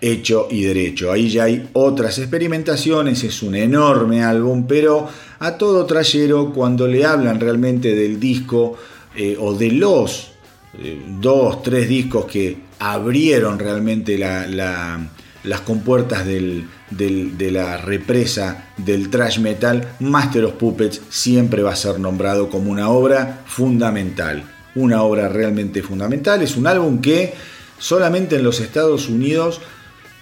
hecho 0.00 0.48
y 0.50 0.62
derecho. 0.62 1.10
Ahí 1.10 1.28
ya 1.28 1.44
hay 1.44 1.68
otras 1.72 2.18
experimentaciones, 2.18 3.24
es 3.24 3.42
un 3.42 3.54
enorme 3.54 4.22
álbum, 4.22 4.66
pero 4.66 5.08
a 5.38 5.56
todo 5.56 5.86
trayero 5.86 6.52
cuando 6.52 6.86
le 6.86 7.04
hablan 7.04 7.40
realmente 7.40 7.94
del 7.94 8.20
disco 8.20 8.76
eh, 9.16 9.36
o 9.38 9.54
de 9.54 9.72
los 9.72 10.32
eh, 10.78 11.00
dos, 11.20 11.62
tres 11.62 11.88
discos 11.88 12.26
que 12.26 12.56
abrieron 12.78 13.58
realmente 13.58 14.16
las 14.18 15.60
compuertas 15.62 16.24
de 16.24 17.50
la 17.50 17.78
represa 17.78 18.70
del 18.76 19.10
trash 19.10 19.40
metal, 19.40 19.96
Master 19.98 20.44
of 20.44 20.54
Puppets 20.54 21.00
siempre 21.08 21.62
va 21.62 21.72
a 21.72 21.76
ser 21.76 21.98
nombrado 21.98 22.48
como 22.48 22.70
una 22.70 22.90
obra 22.90 23.42
fundamental. 23.46 24.44
Una 24.74 25.02
obra 25.02 25.28
realmente 25.28 25.82
fundamental. 25.82 26.42
Es 26.42 26.56
un 26.56 26.68
álbum 26.68 27.00
que 27.00 27.34
solamente 27.78 28.36
en 28.36 28.44
los 28.44 28.60
Estados 28.60 29.08
Unidos 29.08 29.60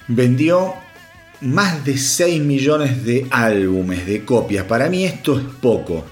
vendió 0.08 0.74
más 1.40 1.84
de 1.84 1.98
6 1.98 2.42
millones 2.42 3.04
de 3.04 3.26
álbumes, 3.30 4.06
de 4.06 4.24
copias. 4.24 4.64
Para 4.64 4.88
mí 4.88 5.04
esto 5.04 5.38
es 5.38 5.44
poco. 5.60 6.04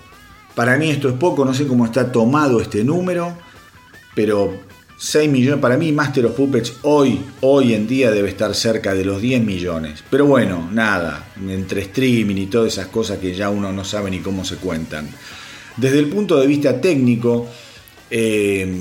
Para 0.54 0.76
mí 0.76 0.90
esto 0.90 1.08
es 1.08 1.14
poco, 1.14 1.44
no 1.44 1.52
sé 1.52 1.66
cómo 1.66 1.84
está 1.84 2.12
tomado 2.12 2.60
este 2.60 2.84
número, 2.84 3.36
pero 4.14 4.60
6 4.96 5.30
millones, 5.30 5.60
para 5.60 5.76
mí 5.76 5.90
Master 5.90 6.26
of 6.26 6.36
Puppets 6.36 6.74
hoy, 6.82 7.20
hoy 7.40 7.74
en 7.74 7.88
día 7.88 8.12
debe 8.12 8.28
estar 8.28 8.54
cerca 8.54 8.94
de 8.94 9.04
los 9.04 9.20
10 9.20 9.42
millones. 9.42 10.04
Pero 10.08 10.26
bueno, 10.26 10.68
nada, 10.72 11.26
entre 11.48 11.82
streaming 11.82 12.36
y 12.36 12.46
todas 12.46 12.74
esas 12.74 12.86
cosas 12.86 13.18
que 13.18 13.34
ya 13.34 13.50
uno 13.50 13.72
no 13.72 13.84
sabe 13.84 14.10
ni 14.10 14.20
cómo 14.20 14.44
se 14.44 14.56
cuentan. 14.56 15.08
Desde 15.76 15.98
el 15.98 16.06
punto 16.06 16.38
de 16.38 16.46
vista 16.46 16.80
técnico, 16.80 17.48
eh, 18.08 18.72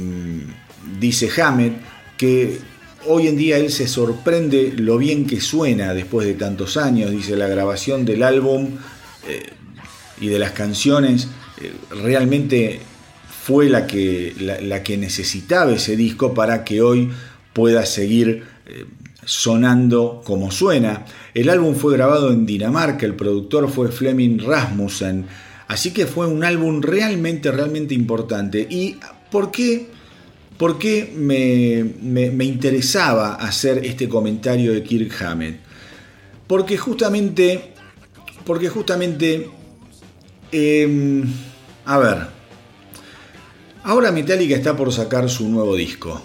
dice 1.00 1.30
Hammett 1.42 1.74
que 2.16 2.60
Hoy 3.06 3.28
en 3.28 3.38
día 3.38 3.58
él 3.58 3.72
se 3.72 3.88
sorprende 3.88 4.74
lo 4.78 4.98
bien 4.98 5.26
que 5.26 5.42
suena 5.42 5.94
después 5.94 6.28
de 6.28 6.34
tantos 6.36 6.78
años, 6.78 7.12
dice 7.12 7.36
la 7.36 7.48
grabación 7.48 8.06
del 8.06 8.24
álbum 8.24 8.78
eh, 9.28 9.50
y 10.22 10.28
de 10.28 10.40
las 10.40 10.52
canciones 10.52 11.28
realmente 11.90 12.80
fue 13.44 13.70
la 13.70 13.86
que, 13.86 14.34
la, 14.40 14.84
que 14.84 14.98
necesitaba 14.98 15.74
ese 15.74 15.96
disco 15.96 16.34
para 16.34 16.64
que 16.64 16.82
hoy 16.82 17.10
pueda 17.52 17.86
seguir 17.86 18.44
eh, 18.66 18.86
sonando 19.26 20.22
como 20.24 20.52
suena. 20.52 21.06
El 21.34 21.50
álbum 21.50 21.76
fue 21.76 21.94
grabado 21.94 22.32
en 22.32 22.46
Dinamarca, 22.46 23.06
el 23.06 23.16
productor 23.16 23.70
fue 23.70 23.92
Fleming 23.92 24.40
Rasmussen, 24.40 25.26
así 25.68 25.92
que 25.92 26.06
fue 26.08 26.28
un 26.28 26.44
álbum 26.44 26.82
realmente, 26.82 27.52
realmente 27.52 27.94
importante. 27.94 28.66
¿Y 28.70 28.98
por 29.30 29.52
qué, 29.52 29.90
por 30.64 30.80
qué 30.80 31.12
me, 31.14 32.46
interesaba 32.46 33.36
hacer 33.36 33.86
este 33.86 34.08
comentario 34.08 34.72
de 34.72 34.82
Kirk 34.82 35.12
Hammett? 35.22 35.60
Porque 36.48 36.78
justamente, 36.78 37.74
porque 38.46 38.70
justamente, 38.70 39.50
em, 40.54 41.26
a 41.84 41.98
ver, 41.98 42.18
Ahora 43.84 44.14
Metallica 44.14 44.56
está 44.56 44.78
por 44.78 44.94
sacar 44.94 45.30
su 45.30 45.50
nuevo 45.50 45.76
disco. 45.76 46.22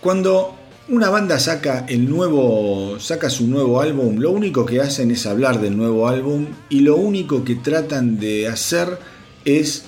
Cuando 0.00 0.56
una 0.88 1.10
banda 1.10 1.38
saca 1.38 1.84
el 1.86 2.08
nuevo 2.08 2.98
saca 3.00 3.28
su 3.28 3.46
nuevo 3.46 3.82
álbum, 3.82 4.16
lo 4.16 4.30
único 4.30 4.64
que 4.64 4.80
hacen 4.80 5.10
es 5.10 5.26
hablar 5.26 5.60
del 5.60 5.76
nuevo 5.76 6.08
álbum 6.08 6.46
y 6.70 6.80
lo 6.80 6.96
único 6.96 7.44
que 7.44 7.56
tratan 7.56 8.18
de 8.18 8.48
hacer 8.48 8.98
es 9.44 9.84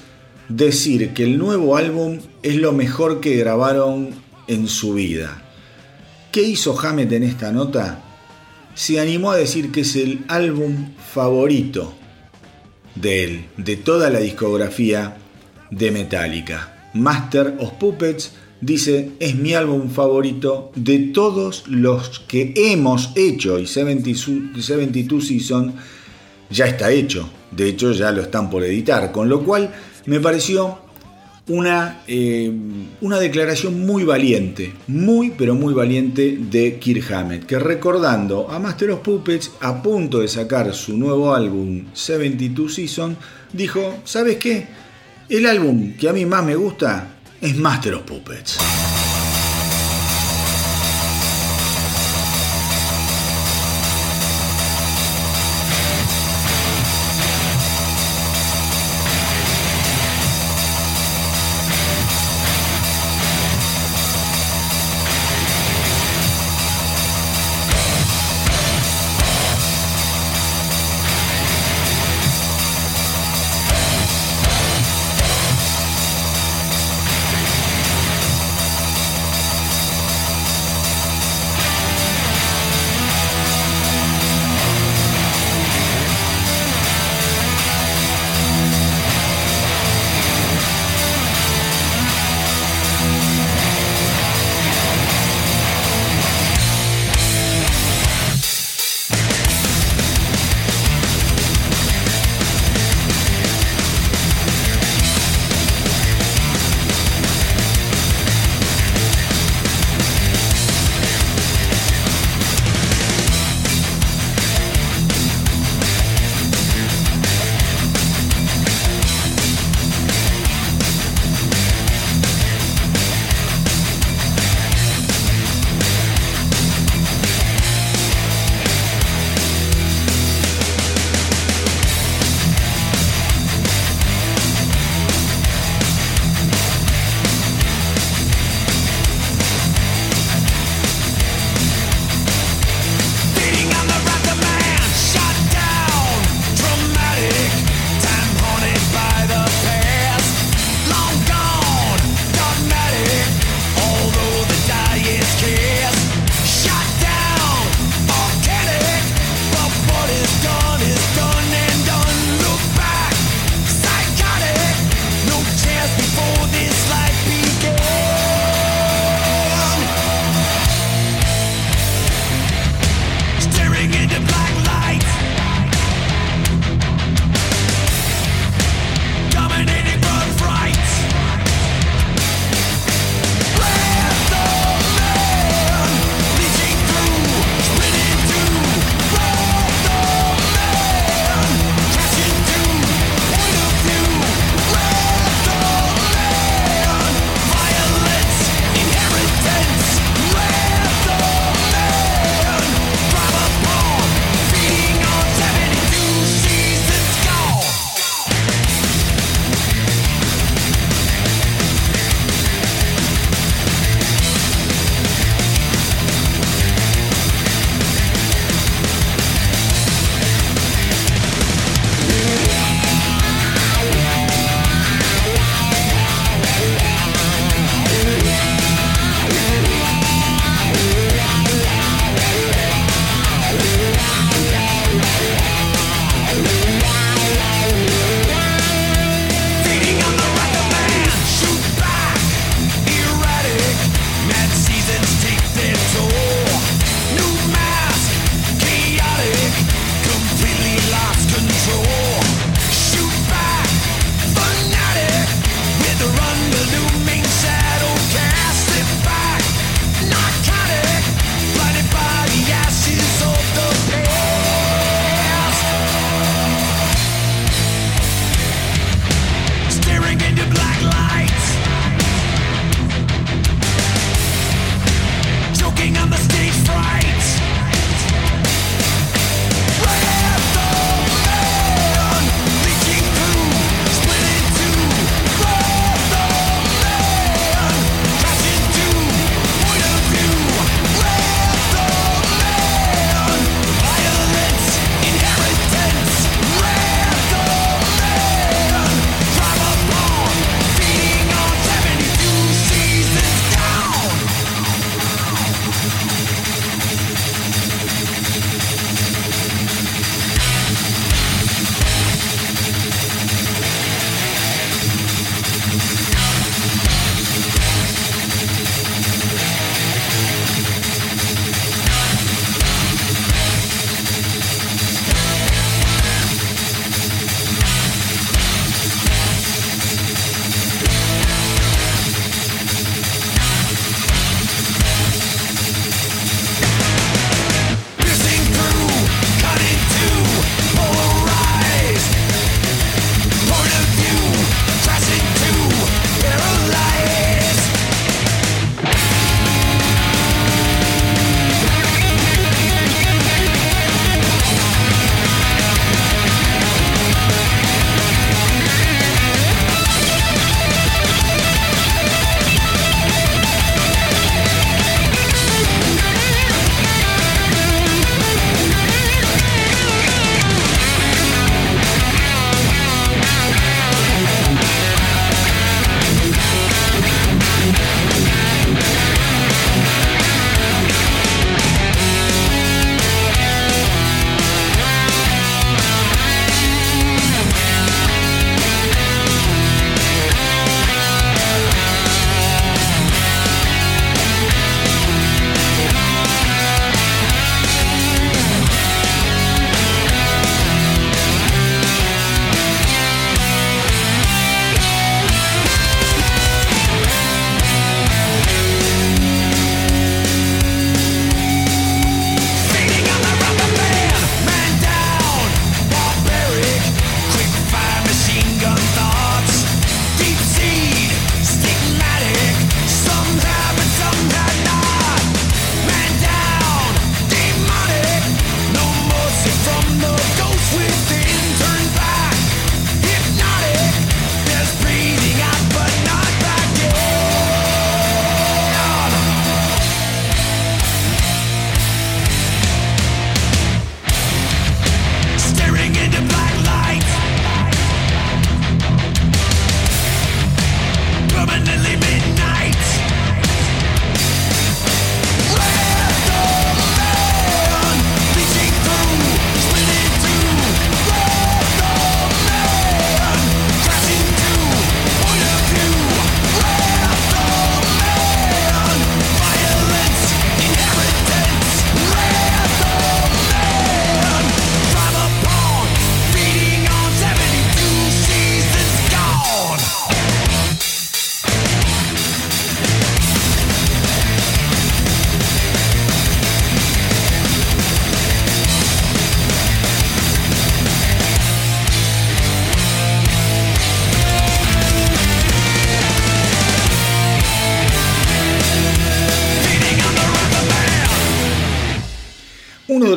decir 0.49 1.13
que 1.13 1.25
el 1.25 1.39
nuevo 1.39 1.77
álbum 1.77 2.19
es 2.43 2.57
lo 2.57 2.73
mejor 2.73 3.21
que 3.21 3.37
grabaron 3.37 4.11
en 4.47 4.69
su 4.69 4.95
vida. 4.95 5.43
¿Qué 6.33 6.43
hizo 6.43 6.79
Hammett 6.79 7.13
en 7.13 7.23
esta 7.23 7.53
nota? 7.53 8.03
Se 8.75 9.01
animó 9.01 9.31
a 9.31 9.37
decir 9.37 9.73
que 9.73 9.81
es 9.81 9.97
el 9.97 10.25
álbum 10.29 10.91
favorito 11.13 11.95
de 12.95 13.25
él, 13.25 13.45
de 13.57 13.77
toda 13.77 14.11
la 14.11 14.21
discografía 14.21 15.17
de 15.71 15.91
Metallica. 15.91 16.91
Master 16.95 17.57
of 17.59 17.73
Puppets 17.75 18.33
dice, 18.61 19.13
es 19.21 19.35
mi 19.35 19.55
álbum 19.55 19.91
favorito 19.91 20.73
de 20.75 20.99
todos 20.99 21.65
los 21.69 22.21
que 22.21 22.53
hemos 22.57 23.13
hecho 23.15 23.59
y 23.59 23.67
72 23.67 25.27
Season 25.27 25.75
ya 26.51 26.67
está 26.67 26.91
hecho. 26.91 27.29
De 27.51 27.69
hecho 27.69 27.93
ya 27.93 28.13
lo 28.13 28.23
están 28.23 28.51
por 28.51 28.65
editar. 28.65 29.13
Con 29.13 29.29
lo 29.29 29.43
cual 29.45 29.73
me 30.07 30.21
pareció 30.21 30.79
una, 31.49 32.01
eh, 32.09 32.51
una 33.01 33.19
declaración 33.21 33.87
muy 33.87 34.05
valiente, 34.05 34.73
muy 34.89 35.31
pero 35.31 35.55
muy 35.55 35.75
valiente 35.75 36.39
de 36.41 36.79
Kirk 36.79 37.13
Hammett, 37.13 37.47
que 37.47 37.59
recordando 37.59 38.51
a 38.51 38.59
Master 38.59 38.91
of 38.91 39.01
Puppets 39.01 39.53
a 39.61 39.83
punto 39.83 40.21
de 40.21 40.29
sacar 40.29 40.75
su 40.75 40.97
nuevo 40.97 41.35
álbum 41.35 41.85
72 41.93 42.75
Season, 42.75 43.17
dijo, 43.53 43.99
¿sabes 44.05 44.37
qué? 44.37 44.67
El 45.29 45.47
álbum 45.47 45.95
que 45.97 46.09
a 46.09 46.13
mí 46.13 46.27
más 46.27 46.45
me 46.45 46.57
gusta 46.57 47.17
es 47.41 47.57
Master 47.57 47.95
of 47.95 48.03
Puppets. 48.03 48.59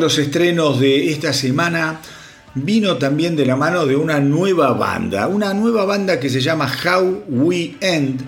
Los 0.10 0.18
estrenos 0.18 0.80
de 0.80 1.12
esta 1.12 1.34
semana 1.34 2.02
vino 2.56 2.98
también 2.98 3.36
de 3.36 3.46
la 3.46 3.56
mano 3.56 3.86
de 3.86 3.96
una 3.96 4.20
nueva 4.20 4.74
banda, 4.74 5.28
una 5.28 5.54
nueva 5.54 5.86
banda 5.86 6.20
que 6.20 6.32
se 6.32 6.42
llama 6.42 6.68
How 6.84 7.26
We 7.28 7.76
End. 7.80 8.26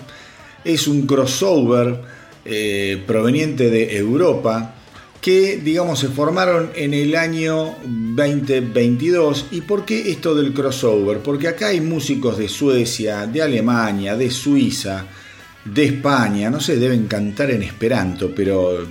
Es 0.63 0.87
un 0.87 1.07
crossover 1.07 1.99
eh, 2.45 3.01
proveniente 3.07 3.71
de 3.71 3.97
Europa 3.97 4.75
que, 5.21 5.57
digamos, 5.57 5.97
se 5.97 6.09
formaron 6.09 6.69
en 6.75 6.93
el 6.93 7.15
año 7.15 7.73
2022. 7.83 9.47
¿Y 9.49 9.61
por 9.61 9.83
qué 9.83 10.11
esto 10.11 10.35
del 10.35 10.53
crossover? 10.53 11.17
Porque 11.17 11.47
acá 11.47 11.69
hay 11.69 11.81
músicos 11.81 12.37
de 12.37 12.47
Suecia, 12.47 13.25
de 13.25 13.41
Alemania, 13.41 14.15
de 14.15 14.29
Suiza, 14.29 15.07
de 15.65 15.85
España, 15.85 16.51
no 16.51 16.59
sé, 16.59 16.75
deben 16.75 17.07
cantar 17.07 17.49
en 17.49 17.63
esperanto, 17.63 18.31
pero 18.35 18.85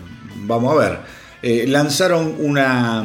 vamos 0.45 0.73
a 0.73 0.77
ver. 0.77 1.20
Eh, 1.43 1.65
lanzaron 1.67 2.35
una, 2.39 3.03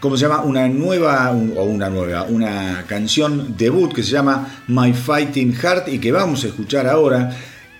¿cómo 0.00 0.16
se 0.16 0.22
llama? 0.22 0.42
Una 0.42 0.68
nueva, 0.68 1.30
o 1.30 1.64
una 1.64 1.88
nueva, 1.88 2.24
una 2.24 2.84
canción 2.86 3.56
debut 3.56 3.94
que 3.94 4.02
se 4.02 4.10
llama 4.10 4.64
My 4.68 4.92
Fighting 4.92 5.54
Heart 5.54 5.88
y 5.88 5.98
que 5.98 6.12
vamos 6.12 6.44
a 6.44 6.48
escuchar 6.48 6.86
ahora. 6.86 7.34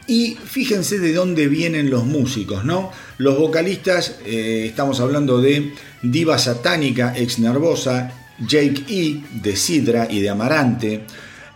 Y 0.06 0.38
fíjense 0.42 0.98
de 0.98 1.12
dónde 1.12 1.48
vienen 1.48 1.90
los 1.90 2.06
músicos, 2.06 2.64
¿no? 2.64 2.90
Los 3.18 3.38
vocalistas, 3.38 4.16
eh, 4.24 4.64
estamos 4.66 5.00
hablando 5.00 5.40
de 5.40 5.74
Diva 6.02 6.38
Satánica, 6.38 7.12
ex 7.14 7.38
Nervosa, 7.38 8.10
Jake 8.38 8.84
E. 8.88 9.20
de 9.42 9.54
Sidra 9.54 10.08
y 10.10 10.20
de 10.20 10.30
Amarante. 10.30 11.02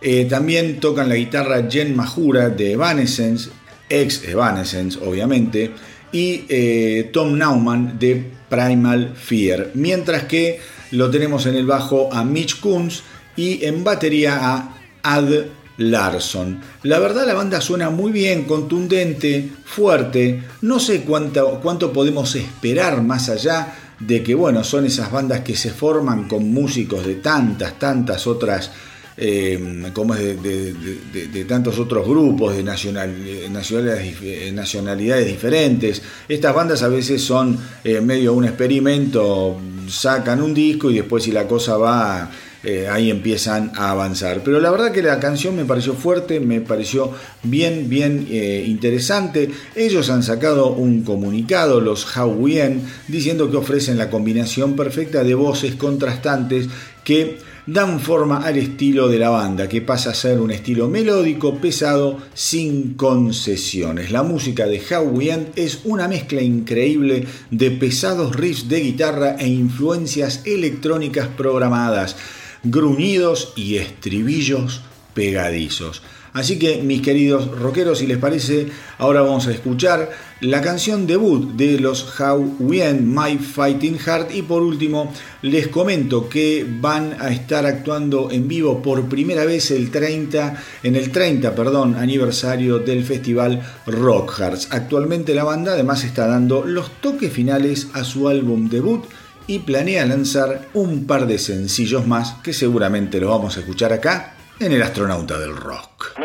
Eh, 0.01 0.25
también 0.25 0.79
tocan 0.79 1.09
la 1.09 1.15
guitarra 1.15 1.67
Jen 1.67 1.95
Majura 1.95 2.49
de 2.49 2.73
Evanescence, 2.73 3.49
ex 3.89 4.23
Evanescence, 4.23 4.99
obviamente 5.03 5.71
y 6.15 6.45
eh, 6.47 7.09
Tom 7.11 7.37
Nauman 7.37 7.99
de 7.99 8.31
Primal 8.47 9.15
Fear. 9.17 9.71
Mientras 9.73 10.23
que 10.23 10.61
lo 10.91 11.09
tenemos 11.09 11.45
en 11.45 11.55
el 11.55 11.65
bajo 11.65 12.07
a 12.13 12.23
Mitch 12.23 12.61
Kunz 12.61 13.01
y 13.35 13.65
en 13.65 13.83
batería 13.83 14.39
a 14.41 14.77
Ad 15.03 15.27
Larson. 15.75 16.61
La 16.83 16.99
verdad 16.99 17.27
la 17.27 17.33
banda 17.33 17.59
suena 17.59 17.89
muy 17.89 18.13
bien, 18.13 18.45
contundente, 18.45 19.49
fuerte. 19.65 20.41
No 20.61 20.79
sé 20.79 21.01
cuánto, 21.01 21.59
cuánto 21.61 21.91
podemos 21.91 22.33
esperar 22.35 23.01
más 23.01 23.27
allá 23.27 23.75
de 23.99 24.23
que, 24.23 24.35
bueno, 24.35 24.63
son 24.63 24.85
esas 24.85 25.11
bandas 25.11 25.41
que 25.41 25.57
se 25.57 25.71
forman 25.71 26.29
con 26.29 26.49
músicos 26.49 27.05
de 27.05 27.15
tantas, 27.15 27.77
tantas 27.77 28.25
otras 28.25 28.71
eh, 29.17 29.89
como 29.93 30.13
es 30.13 30.43
de, 30.43 31.45
tantos 31.47 31.79
otros 31.79 32.05
grupos 32.05 32.55
de 32.55 32.63
nacionalidades, 32.63 34.53
nacionalidades 34.53 35.27
diferentes. 35.27 36.01
Estas 36.27 36.53
bandas 36.53 36.83
a 36.83 36.89
veces 36.89 37.21
son 37.21 37.57
eh, 37.83 38.01
medio 38.01 38.33
un 38.33 38.43
experimento, 38.43 39.57
sacan 39.87 40.41
un 40.41 40.53
disco 40.53 40.91
y 40.91 40.95
después 40.95 41.23
si 41.23 41.31
la 41.31 41.47
cosa 41.47 41.77
va... 41.77 42.31
Eh, 42.67 42.87
ahí 42.87 43.11
empiezan 43.11 43.73
a 43.75 43.91
avanzar. 43.91 44.41
Pero 44.43 44.59
la 44.59 44.71
verdad 44.71 44.91
que 44.91 45.03
la 45.03 45.19
canción 45.19 45.55
me 45.55 45.65
pareció 45.65 45.93
fuerte, 45.93 46.39
me 46.39 46.61
pareció 46.61 47.11
bien, 47.43 47.87
bien 47.89 48.27
interesante. 48.27 49.51
Ellos 49.75 50.09
han 50.09 50.23
sacado 50.23 50.71
un 50.71 51.03
comunicado, 51.03 51.79
los 51.79 52.17
Hawaiian, 52.17 52.81
diciendo 53.07 53.51
que 53.51 53.57
ofrecen 53.57 53.99
la 53.99 54.09
combinación 54.09 54.75
perfecta 54.75 55.23
de 55.23 55.35
voces 55.35 55.75
contrastantes 55.75 56.67
que 57.03 57.37
dan 57.67 57.99
forma 57.99 58.45
al 58.45 58.57
estilo 58.57 59.07
de 59.07 59.19
la 59.19 59.29
banda, 59.29 59.67
que 59.67 59.81
pasa 59.81 60.11
a 60.11 60.13
ser 60.13 60.39
un 60.39 60.51
estilo 60.51 60.87
melódico, 60.87 61.55
pesado, 61.55 62.19
sin 62.33 62.93
concesiones. 62.93 64.11
La 64.11 64.23
música 64.23 64.67
de 64.67 64.81
Howie 64.81 65.31
End 65.31 65.47
es 65.55 65.81
una 65.83 66.07
mezcla 66.07 66.41
increíble 66.41 67.25
de 67.49 67.71
pesados 67.71 68.35
riffs 68.35 68.69
de 68.69 68.81
guitarra 68.81 69.35
e 69.39 69.47
influencias 69.47 70.41
electrónicas 70.45 71.27
programadas, 71.27 72.15
gruñidos 72.63 73.53
y 73.55 73.77
estribillos 73.77 74.81
pegadizos. 75.15 76.03
Así 76.35 76.59
que 76.59 76.83
mis 76.83 77.01
queridos 77.01 77.47
rockeros, 77.47 77.99
si 77.99 78.07
les 78.07 78.17
parece, 78.17 78.67
ahora 78.97 79.21
vamos 79.21 79.47
a 79.47 79.53
escuchar 79.53 80.11
la 80.41 80.61
canción 80.61 81.07
debut 81.07 81.53
de 81.53 81.79
los 81.79 82.19
How 82.19 82.57
We 82.59 82.85
End 82.85 83.03
My 83.03 83.37
Fighting 83.37 83.97
Heart 83.97 84.35
y 84.35 84.41
por 84.41 84.61
último 84.61 85.13
les 85.41 85.69
comento 85.69 86.27
que 86.27 86.67
van 86.81 87.15
a 87.21 87.29
estar 87.29 87.65
actuando 87.65 88.29
en 88.31 88.49
vivo 88.49 88.81
por 88.81 89.07
primera 89.07 89.45
vez 89.45 89.71
el 89.71 89.89
30 89.91 90.61
en 90.83 90.97
el 90.97 91.09
30, 91.09 91.55
perdón, 91.55 91.95
aniversario 91.95 92.79
del 92.79 93.05
festival 93.05 93.61
Rock 93.87 94.33
Hearts. 94.37 94.67
Actualmente 94.71 95.33
la 95.35 95.45
banda 95.45 95.71
además 95.71 96.03
está 96.03 96.27
dando 96.27 96.65
los 96.65 96.99
toques 96.99 97.31
finales 97.31 97.87
a 97.93 98.03
su 98.03 98.27
álbum 98.27 98.67
debut 98.67 99.05
y 99.47 99.59
planea 99.59 100.05
lanzar 100.05 100.67
un 100.73 101.05
par 101.05 101.27
de 101.27 101.39
sencillos 101.39 102.05
más 102.05 102.33
que 102.43 102.51
seguramente 102.51 103.21
los 103.21 103.29
vamos 103.29 103.55
a 103.55 103.61
escuchar 103.61 103.93
acá 103.93 104.34
en 104.59 104.71
El 104.71 104.81
astronauta 104.81 105.37
del 105.37 105.55
rock. 105.55 106.17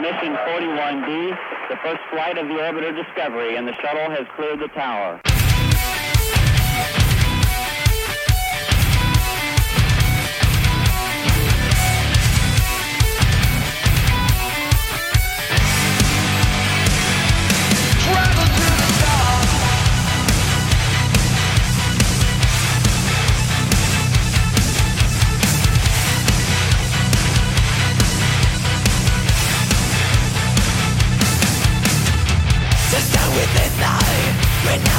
Mission 0.00 0.34
41B, 0.34 1.38
the 1.68 1.76
first 1.82 2.00
flight 2.10 2.38
of 2.38 2.48
the 2.48 2.54
orbiter 2.54 2.94
Discovery, 2.94 3.56
and 3.56 3.66
the 3.68 3.74
shuttle 3.82 4.10
has 4.10 4.26
cleared 4.36 4.60
the 4.60 4.68
tower. 4.68 5.20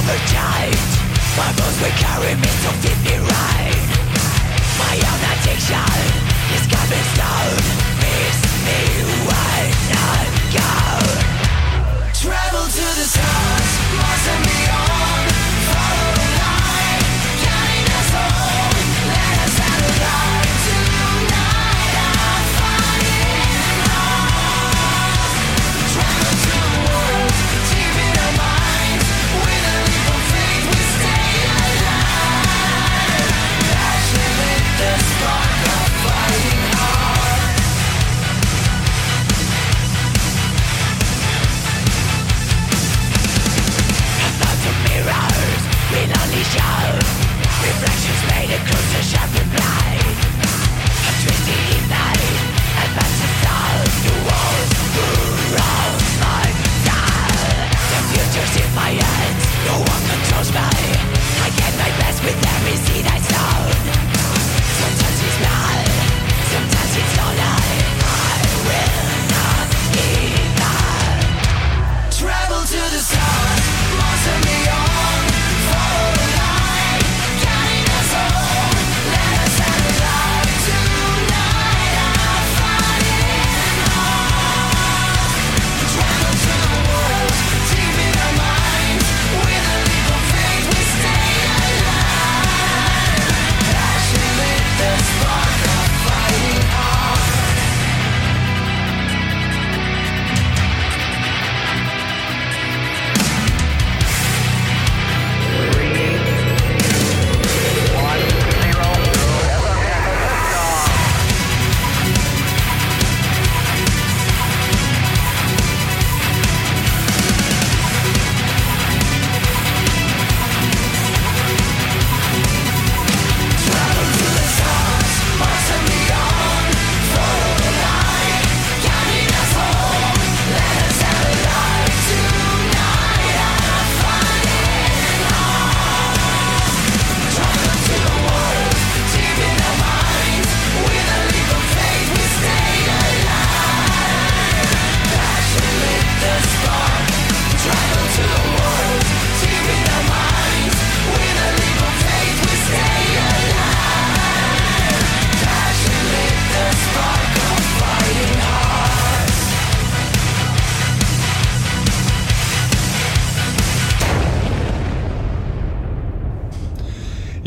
Never 0.01 0.17
changed 0.31 0.93
My 1.37 1.49
bones 1.57 1.77
will 1.81 1.95
carry 1.97 2.33
me 2.35 2.51
to 2.63 2.71
fit 2.81 2.97
me 3.05 3.15
right. 3.17 3.83
My 4.79 4.95
own 5.09 5.21
addiction 5.31 5.99
is 6.55 6.63
coming 6.67 7.05
stone 7.13 7.63
Fix 8.01 8.33
me 8.65 8.81
when 9.27 9.69
I 9.91 10.21
go. 10.57 10.71
Travel 12.21 12.65
to 12.77 12.85
the 12.99 13.07
stars, 13.13 13.71
and 14.31 14.43
beyond 14.45 15.00
Reflections 46.31 48.23
made 48.31 48.51
a 48.55 48.59
closer 48.63 49.03
sharp 49.03 49.31
reply 49.35 49.99
A 49.99 51.11
twisted 51.19 51.59
A 52.79 52.85
The 54.03 54.13
walls 54.27 54.71
my 56.23 56.47
The 57.91 57.99
future's 58.09 58.55
in 58.63 58.75
my 58.75 58.91
hands. 58.95 59.43
No 59.67 59.75
one 59.79 60.03
controls 60.07 60.51
me. 60.53 61.10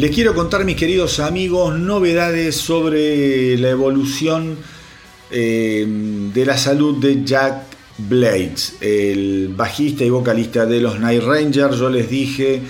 Les 0.05 0.14
quiero 0.14 0.35
contar, 0.35 0.66
mis 0.66 0.76
queridos 0.76 1.18
amigos, 1.18 1.78
novedades 1.78 2.56
sobre 2.56 3.56
la 3.56 3.70
evolución 3.70 4.59
eh, 5.31 5.86
de 6.31 6.44
la 6.44 6.59
salud 6.59 6.98
de 7.01 7.24
Jack 7.24 7.62
Blades, 7.97 8.74
el 8.82 9.55
bajista 9.56 10.05
y 10.05 10.10
vocalista 10.10 10.66
de 10.66 10.82
los 10.82 11.01
Night 11.01 11.22
Rangers. 11.22 11.78
Yo 11.78 11.89
les 11.89 12.10
dije, 12.10 12.60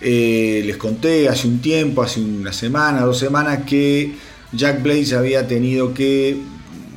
eh, 0.00 0.62
les 0.64 0.78
conté 0.78 1.28
hace 1.28 1.48
un 1.48 1.60
tiempo, 1.60 2.00
hace 2.00 2.22
una 2.22 2.54
semana, 2.54 3.02
dos 3.02 3.18
semanas, 3.18 3.64
que 3.66 4.14
Jack 4.50 4.82
Blades 4.82 5.12
había 5.12 5.46
tenido 5.46 5.92
que 5.92 6.38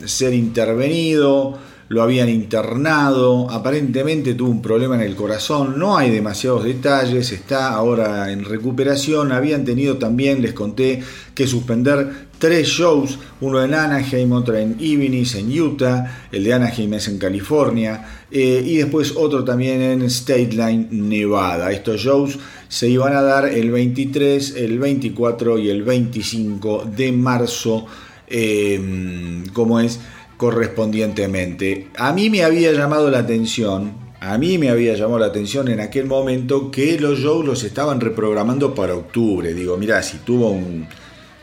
ser 0.06 0.34
intervenido 0.34 1.60
lo 1.90 2.02
habían 2.02 2.30
internado, 2.30 3.50
aparentemente 3.52 4.34
tuvo 4.34 4.50
un 4.50 4.62
problema 4.62 4.96
en 4.96 5.02
el 5.02 5.16
corazón, 5.16 5.78
no 5.78 5.98
hay 5.98 6.10
demasiados 6.10 6.64
detalles, 6.64 7.32
está 7.32 7.74
ahora 7.74 8.32
en 8.32 8.46
recuperación, 8.46 9.32
habían 9.32 9.66
tenido 9.66 9.98
también, 9.98 10.42
les 10.42 10.54
conté, 10.54 11.02
que 11.36 11.46
suspender 11.48 12.28
tres 12.40 12.68
shows, 12.68 13.20
uno 13.42 13.64
en 13.64 13.74
Anaheim, 13.74 14.32
otro 14.32 14.56
en 14.56 14.78
Evening, 14.80 15.26
en 15.36 15.62
Utah, 15.62 16.26
el 16.32 16.44
de 16.44 16.54
Anaheim 16.54 16.94
es 16.96 17.08
en 17.08 17.18
California, 17.18 18.06
eh, 18.32 18.62
y 18.66 18.78
después 18.78 19.14
otro 19.16 19.44
también 19.44 19.82
en 19.82 20.02
State 20.04 20.50
Line, 20.52 20.88
Nevada. 20.92 21.72
Estos 21.72 22.02
shows 22.02 22.40
se 22.68 22.90
iban 22.90 23.16
a 23.16 23.22
dar 23.22 23.48
el 23.48 23.72
23, 23.72 24.56
el 24.58 24.80
24 24.80 25.60
y 25.60 25.70
el 25.70 25.84
25 25.84 26.90
de 26.96 27.12
marzo, 27.12 27.86
eh, 28.28 29.44
como 29.54 29.80
es 29.80 30.00
correspondientemente. 30.44 31.88
A 31.96 32.12
mí 32.12 32.30
me 32.30 32.44
había 32.44 32.74
llamado 32.74 33.10
la 33.10 33.20
atención, 33.20 33.94
a 34.20 34.38
mí 34.38 34.58
me 34.58 34.72
había 34.72 34.94
llamado 34.94 35.20
la 35.20 35.28
atención 35.28 35.70
en 35.70 35.80
aquel 35.80 36.06
momento 36.06 36.70
que 36.70 37.00
los 37.00 37.20
shows 37.20 37.46
los 37.46 37.64
estaban 37.64 38.02
reprogramando 38.02 38.76
para 38.76 38.94
octubre. 38.94 39.54
Digo, 39.54 39.78
mira, 39.78 40.04
si 40.04 40.18
tuvo 40.18 40.50
un, 40.50 40.86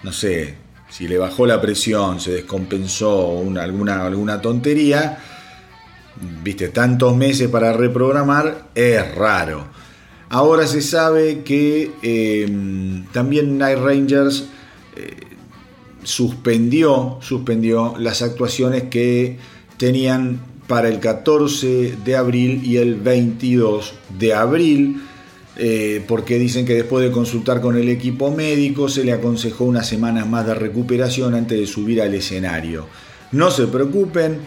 no 0.02 0.12
sé, 0.12 0.54
si 0.90 1.08
le 1.08 1.16
bajó 1.16 1.46
la 1.46 1.62
presión, 1.62 2.20
se 2.20 2.32
descompensó 2.32 3.42
alguna, 3.58 4.04
alguna 4.04 4.38
tontería, 4.42 5.18
viste, 6.42 6.68
tantos 6.68 7.16
meses 7.16 7.48
para 7.48 7.72
reprogramar, 7.72 8.68
es 8.74 9.14
raro. 9.14 9.66
Ahora 10.28 10.66
se 10.66 10.82
sabe 10.82 11.42
que 11.42 11.90
eh, 12.02 13.02
también 13.12 13.56
Night 13.56 13.78
Rangers 13.78 14.44
eh, 14.94 15.29
suspendió, 16.02 17.18
suspendió 17.20 17.94
las 17.98 18.22
actuaciones 18.22 18.84
que 18.84 19.38
tenían 19.76 20.40
para 20.66 20.88
el 20.88 21.00
14 21.00 21.96
de 22.04 22.16
abril 22.16 22.62
y 22.64 22.76
el 22.76 22.94
22 22.94 23.94
de 24.18 24.34
abril, 24.34 25.02
eh, 25.56 26.04
porque 26.06 26.38
dicen 26.38 26.64
que 26.64 26.74
después 26.74 27.04
de 27.04 27.10
consultar 27.10 27.60
con 27.60 27.76
el 27.76 27.88
equipo 27.88 28.30
médico 28.30 28.88
se 28.88 29.04
le 29.04 29.12
aconsejó 29.12 29.64
unas 29.64 29.88
semanas 29.88 30.28
más 30.28 30.46
de 30.46 30.54
recuperación 30.54 31.34
antes 31.34 31.58
de 31.58 31.66
subir 31.66 32.00
al 32.00 32.14
escenario. 32.14 32.86
No 33.32 33.50
se 33.50 33.66
preocupen, 33.66 34.38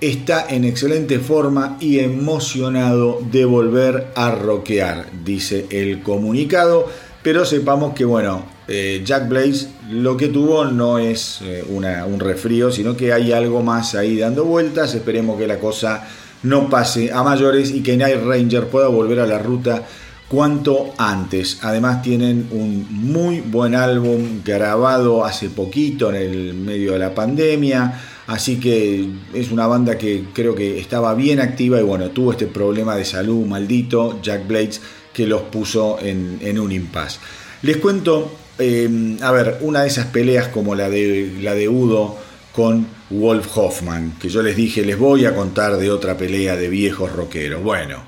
está 0.00 0.46
en 0.48 0.64
excelente 0.64 1.18
forma 1.18 1.76
y 1.80 1.98
emocionado 2.00 3.20
de 3.30 3.44
volver 3.44 4.12
a 4.14 4.32
rockear, 4.32 5.06
dice 5.24 5.66
el 5.70 6.02
comunicado, 6.02 6.88
pero 7.22 7.44
sepamos 7.44 7.94
que 7.94 8.04
bueno, 8.04 8.44
eh, 8.66 9.02
Jack 9.04 9.28
Blaze 9.28 9.68
lo 9.90 10.16
que 10.16 10.28
tuvo 10.28 10.64
no 10.64 10.98
es 10.98 11.40
eh, 11.42 11.64
un 11.68 12.20
resfrío, 12.20 12.70
sino 12.70 12.96
que 12.96 13.12
hay 13.12 13.32
algo 13.32 13.62
más 13.62 13.94
ahí 13.94 14.16
dando 14.16 14.44
vueltas. 14.44 14.94
Esperemos 14.94 15.38
que 15.38 15.46
la 15.46 15.58
cosa 15.58 16.06
no 16.42 16.70
pase 16.70 17.12
a 17.12 17.22
mayores 17.22 17.70
y 17.72 17.82
que 17.82 17.96
Night 17.96 18.22
Ranger 18.24 18.68
pueda 18.68 18.88
volver 18.88 19.20
a 19.20 19.26
la 19.26 19.38
ruta 19.38 19.82
cuanto 20.28 20.94
antes. 20.96 21.58
Además 21.62 22.02
tienen 22.02 22.48
un 22.52 22.86
muy 22.88 23.40
buen 23.40 23.74
álbum 23.74 24.42
grabado 24.44 25.24
hace 25.24 25.50
poquito 25.50 26.10
en 26.10 26.16
el 26.16 26.54
medio 26.54 26.92
de 26.92 27.00
la 27.00 27.14
pandemia. 27.14 28.00
Así 28.28 28.60
que 28.60 29.08
es 29.34 29.50
una 29.50 29.66
banda 29.66 29.98
que 29.98 30.26
creo 30.32 30.54
que 30.54 30.78
estaba 30.78 31.14
bien 31.14 31.40
activa 31.40 31.80
y 31.80 31.82
bueno, 31.82 32.10
tuvo 32.10 32.30
este 32.30 32.46
problema 32.46 32.94
de 32.94 33.04
salud 33.04 33.44
maldito, 33.44 34.20
Jack 34.22 34.46
Blades, 34.46 34.80
que 35.12 35.26
los 35.26 35.42
puso 35.42 35.98
en, 36.00 36.58
un 36.58 36.72
impasse. 36.72 37.18
Les 37.62 37.76
cuento 37.76 38.32
Em, 38.60 39.16
a 39.22 39.32
ver, 39.32 39.56
una 39.62 39.80
de 39.80 39.88
esas 39.88 40.06
peleas 40.06 40.48
como 40.48 40.74
la 40.74 40.90
de, 40.90 41.38
la 41.40 41.54
de 41.54 41.66
Udo 41.66 42.18
con 42.52 42.86
Wolf 43.08 43.56
Hoffman, 43.56 44.18
que 44.20 44.28
yo 44.28 44.42
les 44.42 44.54
dije, 44.54 44.84
les 44.84 44.98
voy 44.98 45.24
a 45.24 45.34
contar 45.34 45.78
de 45.78 45.90
otra 45.90 46.18
pelea 46.18 46.56
de 46.56 46.68
viejos 46.68 47.10
rockeros. 47.10 47.62
Bueno, 47.62 48.02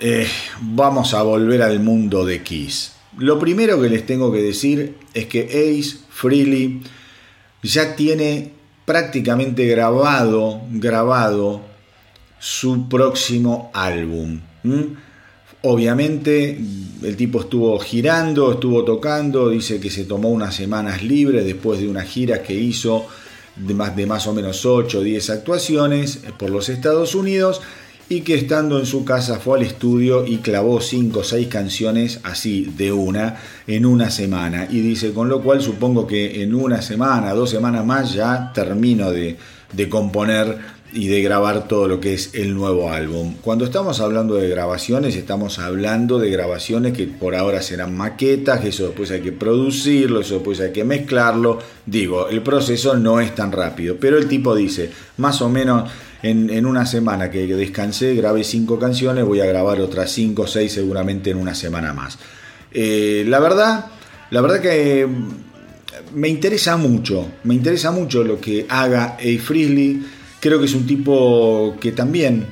eh, 0.00 0.26
vamos 0.60 1.14
a 1.14 1.22
volver 1.22 1.62
al 1.62 1.78
mundo 1.78 2.26
de 2.26 2.42
Kiss. 2.42 2.94
Lo 3.16 3.38
primero 3.38 3.80
que 3.80 3.88
les 3.88 4.04
tengo 4.04 4.32
que 4.32 4.42
decir 4.42 4.96
es 5.14 5.26
que 5.26 5.44
Ace 5.44 5.98
Freely 6.10 6.82
ya 7.62 7.94
tiene 7.94 8.50
prácticamente 8.84 9.64
grabado, 9.68 10.60
grabado 10.72 11.62
su 12.40 12.88
próximo 12.88 13.70
álbum. 13.72 14.40
Obviamente 15.66 16.58
el 17.02 17.16
tipo 17.16 17.40
estuvo 17.40 17.78
girando, 17.78 18.52
estuvo 18.52 18.84
tocando, 18.84 19.48
dice 19.48 19.80
que 19.80 19.90
se 19.90 20.04
tomó 20.04 20.28
unas 20.28 20.54
semanas 20.54 21.02
libres 21.02 21.44
después 21.46 21.80
de 21.80 21.88
una 21.88 22.02
gira 22.02 22.42
que 22.42 22.54
hizo 22.54 23.06
de 23.56 23.72
más, 23.72 23.96
de 23.96 24.04
más 24.04 24.26
o 24.26 24.34
menos 24.34 24.66
8 24.66 24.98
o 24.98 25.02
10 25.02 25.30
actuaciones 25.30 26.20
por 26.38 26.50
los 26.50 26.68
Estados 26.68 27.14
Unidos 27.14 27.62
y 28.10 28.20
que 28.20 28.34
estando 28.34 28.78
en 28.78 28.84
su 28.84 29.06
casa 29.06 29.40
fue 29.40 29.58
al 29.58 29.64
estudio 29.64 30.26
y 30.26 30.38
clavó 30.38 30.82
5 30.82 31.20
o 31.20 31.24
6 31.24 31.48
canciones 31.48 32.20
así 32.24 32.70
de 32.76 32.92
una 32.92 33.40
en 33.66 33.86
una 33.86 34.10
semana. 34.10 34.68
Y 34.70 34.80
dice, 34.80 35.12
con 35.14 35.30
lo 35.30 35.42
cual 35.42 35.62
supongo 35.62 36.06
que 36.06 36.42
en 36.42 36.54
una 36.54 36.82
semana, 36.82 37.32
dos 37.32 37.48
semanas 37.48 37.86
más 37.86 38.12
ya 38.12 38.52
termino 38.52 39.10
de, 39.10 39.38
de 39.72 39.88
componer 39.88 40.58
y 40.94 41.08
de 41.08 41.22
grabar 41.22 41.66
todo 41.66 41.88
lo 41.88 42.00
que 42.00 42.14
es 42.14 42.30
el 42.34 42.54
nuevo 42.54 42.90
álbum. 42.90 43.34
Cuando 43.42 43.64
estamos 43.64 44.00
hablando 44.00 44.36
de 44.36 44.48
grabaciones, 44.48 45.16
estamos 45.16 45.58
hablando 45.58 46.20
de 46.20 46.30
grabaciones 46.30 46.92
que 46.92 47.06
por 47.08 47.34
ahora 47.34 47.60
serán 47.62 47.96
maquetas, 47.96 48.64
eso 48.64 48.86
después 48.86 49.10
hay 49.10 49.20
que 49.20 49.32
producirlo, 49.32 50.20
eso 50.20 50.34
después 50.34 50.60
hay 50.60 50.72
que 50.72 50.84
mezclarlo. 50.84 51.58
Digo, 51.84 52.28
el 52.28 52.42
proceso 52.42 52.96
no 52.96 53.20
es 53.20 53.34
tan 53.34 53.50
rápido, 53.50 53.96
pero 53.98 54.16
el 54.18 54.28
tipo 54.28 54.54
dice, 54.54 54.88
más 55.18 55.42
o 55.42 55.48
menos 55.48 55.90
en, 56.22 56.64
una 56.64 56.86
semana 56.86 57.30
que 57.30 57.46
descansé, 57.46 58.14
grabé 58.14 58.44
cinco 58.44 58.78
canciones, 58.78 59.24
voy 59.24 59.40
a 59.40 59.46
grabar 59.46 59.80
otras 59.80 60.12
cinco 60.12 60.42
o 60.42 60.46
seis 60.46 60.72
seguramente 60.72 61.30
en 61.30 61.38
una 61.38 61.56
semana 61.56 61.92
más. 61.92 62.18
Eh, 62.70 63.24
la 63.26 63.40
verdad, 63.40 63.86
la 64.30 64.40
verdad 64.40 64.60
que 64.60 65.06
me 66.14 66.28
interesa 66.28 66.76
mucho, 66.76 67.26
me 67.42 67.54
interesa 67.54 67.90
mucho 67.90 68.22
lo 68.22 68.40
que 68.40 68.64
haga 68.68 69.16
A. 69.18 69.38
Frizzly 69.42 70.04
Creo 70.44 70.58
que 70.58 70.66
es 70.66 70.74
un 70.74 70.86
tipo 70.86 71.74
que 71.80 71.92
también 71.92 72.46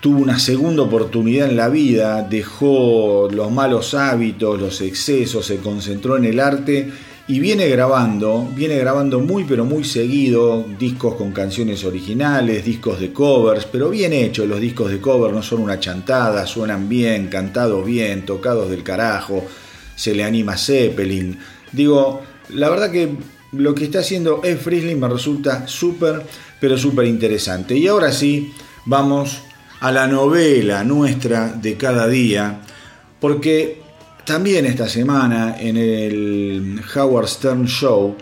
tuvo 0.00 0.22
una 0.22 0.38
segunda 0.38 0.84
oportunidad 0.84 1.50
en 1.50 1.54
la 1.54 1.68
vida, 1.68 2.22
dejó 2.22 3.28
los 3.30 3.52
malos 3.52 3.92
hábitos, 3.92 4.58
los 4.58 4.80
excesos, 4.80 5.44
se 5.44 5.58
concentró 5.58 6.16
en 6.16 6.24
el 6.24 6.40
arte 6.40 6.90
y 7.26 7.40
viene 7.40 7.68
grabando, 7.68 8.48
viene 8.54 8.78
grabando 8.78 9.20
muy 9.20 9.44
pero 9.44 9.66
muy 9.66 9.84
seguido 9.84 10.64
discos 10.78 11.16
con 11.16 11.32
canciones 11.32 11.84
originales, 11.84 12.64
discos 12.64 12.98
de 12.98 13.12
covers, 13.12 13.66
pero 13.66 13.90
bien 13.90 14.14
hechos 14.14 14.48
los 14.48 14.58
discos 14.58 14.90
de 14.90 14.98
cover, 14.98 15.30
no 15.34 15.42
son 15.42 15.60
una 15.60 15.78
chantada, 15.78 16.46
suenan 16.46 16.88
bien, 16.88 17.26
cantados 17.26 17.84
bien, 17.84 18.24
tocados 18.24 18.70
del 18.70 18.82
carajo, 18.82 19.44
se 19.94 20.14
le 20.14 20.24
anima 20.24 20.56
Zeppelin. 20.56 21.38
Digo, 21.70 22.22
la 22.48 22.70
verdad 22.70 22.90
que 22.90 23.10
lo 23.52 23.74
que 23.74 23.84
está 23.84 23.98
haciendo 24.00 24.40
Ed 24.42 24.56
Frizzly 24.56 24.94
me 24.94 25.08
resulta 25.08 25.66
súper 25.66 26.22
pero 26.60 26.76
súper 26.76 27.06
interesante. 27.06 27.76
Y 27.76 27.86
ahora 27.86 28.12
sí, 28.12 28.52
vamos 28.84 29.42
a 29.80 29.92
la 29.92 30.06
novela 30.06 30.82
nuestra 30.84 31.52
de 31.52 31.76
cada 31.76 32.08
día, 32.08 32.60
porque 33.20 33.80
también 34.24 34.66
esta 34.66 34.88
semana 34.88 35.56
en 35.58 35.76
el 35.76 36.80
Howard 36.94 37.28
Stern 37.28 37.66
Show, 37.66 38.16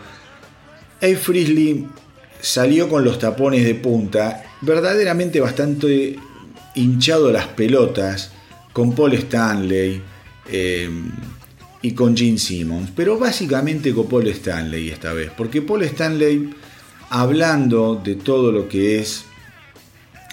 A. 1.00 1.16
Frizzly 1.16 1.86
salió 2.40 2.88
con 2.88 3.04
los 3.04 3.18
tapones 3.18 3.64
de 3.64 3.74
punta, 3.74 4.44
verdaderamente 4.60 5.40
bastante 5.40 6.16
hinchado 6.74 7.32
las 7.32 7.48
pelotas, 7.48 8.30
con 8.72 8.94
Paul 8.94 9.14
Stanley 9.14 10.02
eh, 10.50 10.90
y 11.80 11.92
con 11.92 12.14
Gene 12.14 12.38
Simmons, 12.38 12.90
pero 12.94 13.18
básicamente 13.18 13.94
con 13.94 14.06
Paul 14.06 14.28
Stanley 14.28 14.90
esta 14.90 15.14
vez, 15.14 15.30
porque 15.34 15.62
Paul 15.62 15.82
Stanley 15.84 16.50
hablando 17.10 18.00
de 18.02 18.14
todo 18.14 18.52
lo 18.52 18.68
que 18.68 18.98
es 18.98 19.24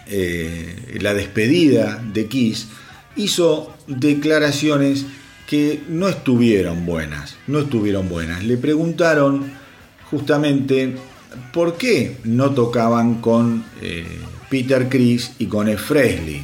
eh, 0.08 0.98
la 1.02 1.14
despedida 1.14 2.04
de 2.14 2.28
Kiss, 2.28 2.68
hizo 3.16 3.74
declaraciones 3.88 5.06
que 5.48 5.84
no 5.88 6.08
estuvieron 6.08 6.86
buenas, 6.86 7.36
no 7.48 7.60
estuvieron 7.60 8.10
buenas. 8.10 8.44
Le 8.44 8.58
preguntaron 8.58 9.52
justamente 10.10 10.96
por 11.52 11.78
qué 11.78 12.18
no 12.24 12.52
tocaban 12.52 13.22
con 13.22 13.64
eh, 13.82 14.06
Peter 14.50 14.90
Chris 14.90 15.32
y 15.40 15.46
con 15.46 15.68
Ed 15.68 15.78
Fresley. 15.78 16.44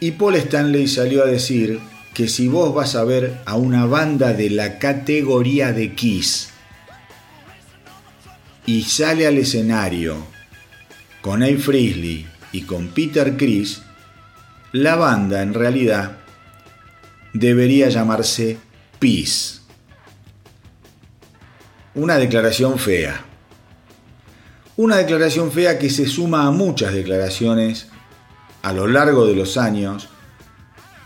Y 0.00 0.12
Paul 0.12 0.36
Stanley 0.36 0.86
salió 0.86 1.24
a 1.24 1.26
decir 1.26 1.80
que 2.14 2.28
si 2.28 2.48
vos 2.48 2.74
vas 2.74 2.94
a 2.94 3.04
ver 3.04 3.40
a 3.46 3.56
una 3.56 3.86
banda 3.86 4.32
de 4.32 4.50
la 4.50 4.78
categoría 4.78 5.72
de 5.72 5.94
Kiss 5.94 6.50
y 8.68 8.82
sale 8.82 9.26
al 9.26 9.38
escenario 9.38 10.14
con 11.22 11.42
A. 11.42 11.46
Frizzly 11.46 12.26
y 12.52 12.60
con 12.64 12.88
Peter 12.88 13.34
Chris, 13.34 13.80
la 14.72 14.94
banda 14.94 15.40
en 15.40 15.54
realidad 15.54 16.18
debería 17.32 17.88
llamarse 17.88 18.58
Peace. 18.98 19.60
Una 21.94 22.18
declaración 22.18 22.78
fea. 22.78 23.24
Una 24.76 24.98
declaración 24.98 25.50
fea 25.50 25.78
que 25.78 25.88
se 25.88 26.06
suma 26.06 26.46
a 26.46 26.50
muchas 26.50 26.92
declaraciones 26.92 27.86
a 28.60 28.74
lo 28.74 28.86
largo 28.86 29.24
de 29.24 29.34
los 29.34 29.56
años, 29.56 30.10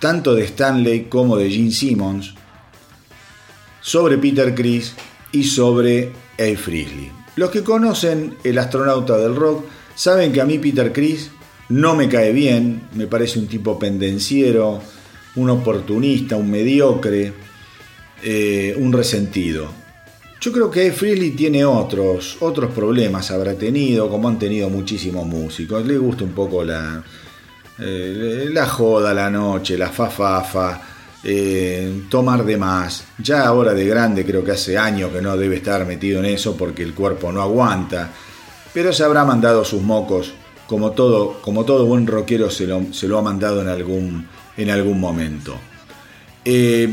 tanto 0.00 0.34
de 0.34 0.46
Stanley 0.46 1.04
como 1.04 1.36
de 1.36 1.48
Gene 1.48 1.70
Simmons, 1.70 2.34
sobre 3.80 4.18
Peter 4.18 4.52
Chris 4.52 4.94
y 5.30 5.44
sobre 5.44 6.10
A. 6.40 6.56
Frizzly. 6.58 7.21
Los 7.36 7.50
que 7.50 7.62
conocen 7.62 8.36
El 8.44 8.58
astronauta 8.58 9.16
del 9.16 9.34
rock 9.34 9.64
saben 9.94 10.32
que 10.32 10.40
a 10.40 10.44
mí 10.44 10.58
Peter 10.58 10.92
Chris 10.92 11.30
no 11.68 11.94
me 11.94 12.08
cae 12.08 12.32
bien, 12.32 12.88
me 12.94 13.06
parece 13.06 13.38
un 13.38 13.46
tipo 13.46 13.78
pendenciero, 13.78 14.82
un 15.36 15.50
oportunista, 15.50 16.36
un 16.36 16.50
mediocre, 16.50 17.32
eh, 18.22 18.74
un 18.78 18.92
resentido. 18.92 19.68
Yo 20.40 20.52
creo 20.52 20.70
que 20.70 20.92
Freely 20.92 21.30
tiene 21.30 21.64
otros, 21.64 22.36
otros 22.40 22.72
problemas, 22.72 23.30
habrá 23.30 23.54
tenido, 23.54 24.10
como 24.10 24.28
han 24.28 24.38
tenido 24.38 24.68
muchísimos 24.68 25.24
músicos. 25.26 25.86
Le 25.86 25.96
gusta 25.96 26.24
un 26.24 26.32
poco 26.32 26.64
la, 26.64 27.02
eh, 27.78 28.48
la 28.52 28.66
joda, 28.66 29.14
la 29.14 29.30
noche, 29.30 29.78
la 29.78 29.88
fafafa, 29.88 30.91
eh, 31.24 32.02
tomar 32.08 32.44
de 32.44 32.56
más. 32.56 33.04
Ya 33.18 33.46
ahora 33.46 33.74
de 33.74 33.86
grande 33.86 34.24
creo 34.24 34.44
que 34.44 34.52
hace 34.52 34.76
años 34.76 35.12
que 35.12 35.22
no 35.22 35.36
debe 35.36 35.56
estar 35.56 35.86
metido 35.86 36.20
en 36.20 36.26
eso 36.26 36.56
porque 36.56 36.82
el 36.82 36.94
cuerpo 36.94 37.30
no 37.32 37.42
aguanta. 37.42 38.10
Pero 38.74 38.92
se 38.92 39.04
habrá 39.04 39.24
mandado 39.24 39.64
sus 39.64 39.82
mocos, 39.82 40.32
como 40.66 40.92
todo, 40.92 41.40
como 41.42 41.64
todo 41.64 41.86
buen 41.86 42.06
rockero 42.06 42.50
se 42.50 42.66
lo, 42.66 42.92
se 42.92 43.06
lo 43.06 43.18
ha 43.18 43.22
mandado 43.22 43.60
en 43.60 43.68
algún, 43.68 44.26
en 44.56 44.70
algún 44.70 44.98
momento. 44.98 45.54
Eh, 46.44 46.92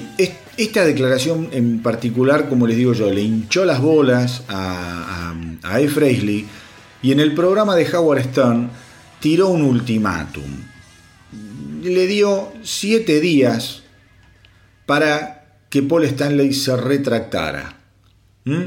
esta 0.58 0.86
declaración 0.86 1.50
en 1.52 1.82
particular, 1.82 2.50
como 2.50 2.68
les 2.68 2.78
digo 2.78 2.94
yo, 2.94 3.10
le 3.10 3.22
hinchó 3.22 3.66
las 3.66 3.82
bolas 3.82 4.44
a, 4.48 5.34
a, 5.64 5.76
a 5.76 5.82
y 7.02 7.12
en 7.14 7.20
el 7.20 7.34
programa 7.34 7.76
de 7.76 7.90
Howard 7.96 8.24
Stern 8.26 8.70
tiró 9.20 9.48
un 9.48 9.62
ultimátum. 9.62 10.52
Le 11.82 12.08
dio 12.08 12.52
siete 12.62 13.22
días 13.22 13.84
para 14.90 15.62
que 15.70 15.84
Paul 15.84 16.04
Stanley 16.06 16.52
se 16.52 16.76
retractara. 16.76 17.78
¿Mm? 18.46 18.64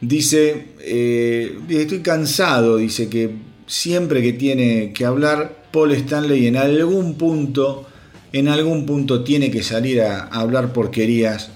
Dice, 0.00 0.70
eh, 0.80 1.56
estoy 1.68 2.00
cansado, 2.00 2.78
dice 2.78 3.08
que 3.08 3.30
siempre 3.64 4.22
que 4.22 4.32
tiene 4.32 4.92
que 4.92 5.04
hablar, 5.04 5.66
Paul 5.70 5.92
Stanley 5.92 6.48
en 6.48 6.56
algún 6.56 7.14
punto 7.14 7.86
en 8.32 8.48
algún 8.48 8.86
punto 8.86 9.22
tiene 9.22 9.52
que 9.52 9.62
salir 9.62 10.00
a, 10.00 10.24
hablar 10.24 10.72
porquerías 10.72 11.52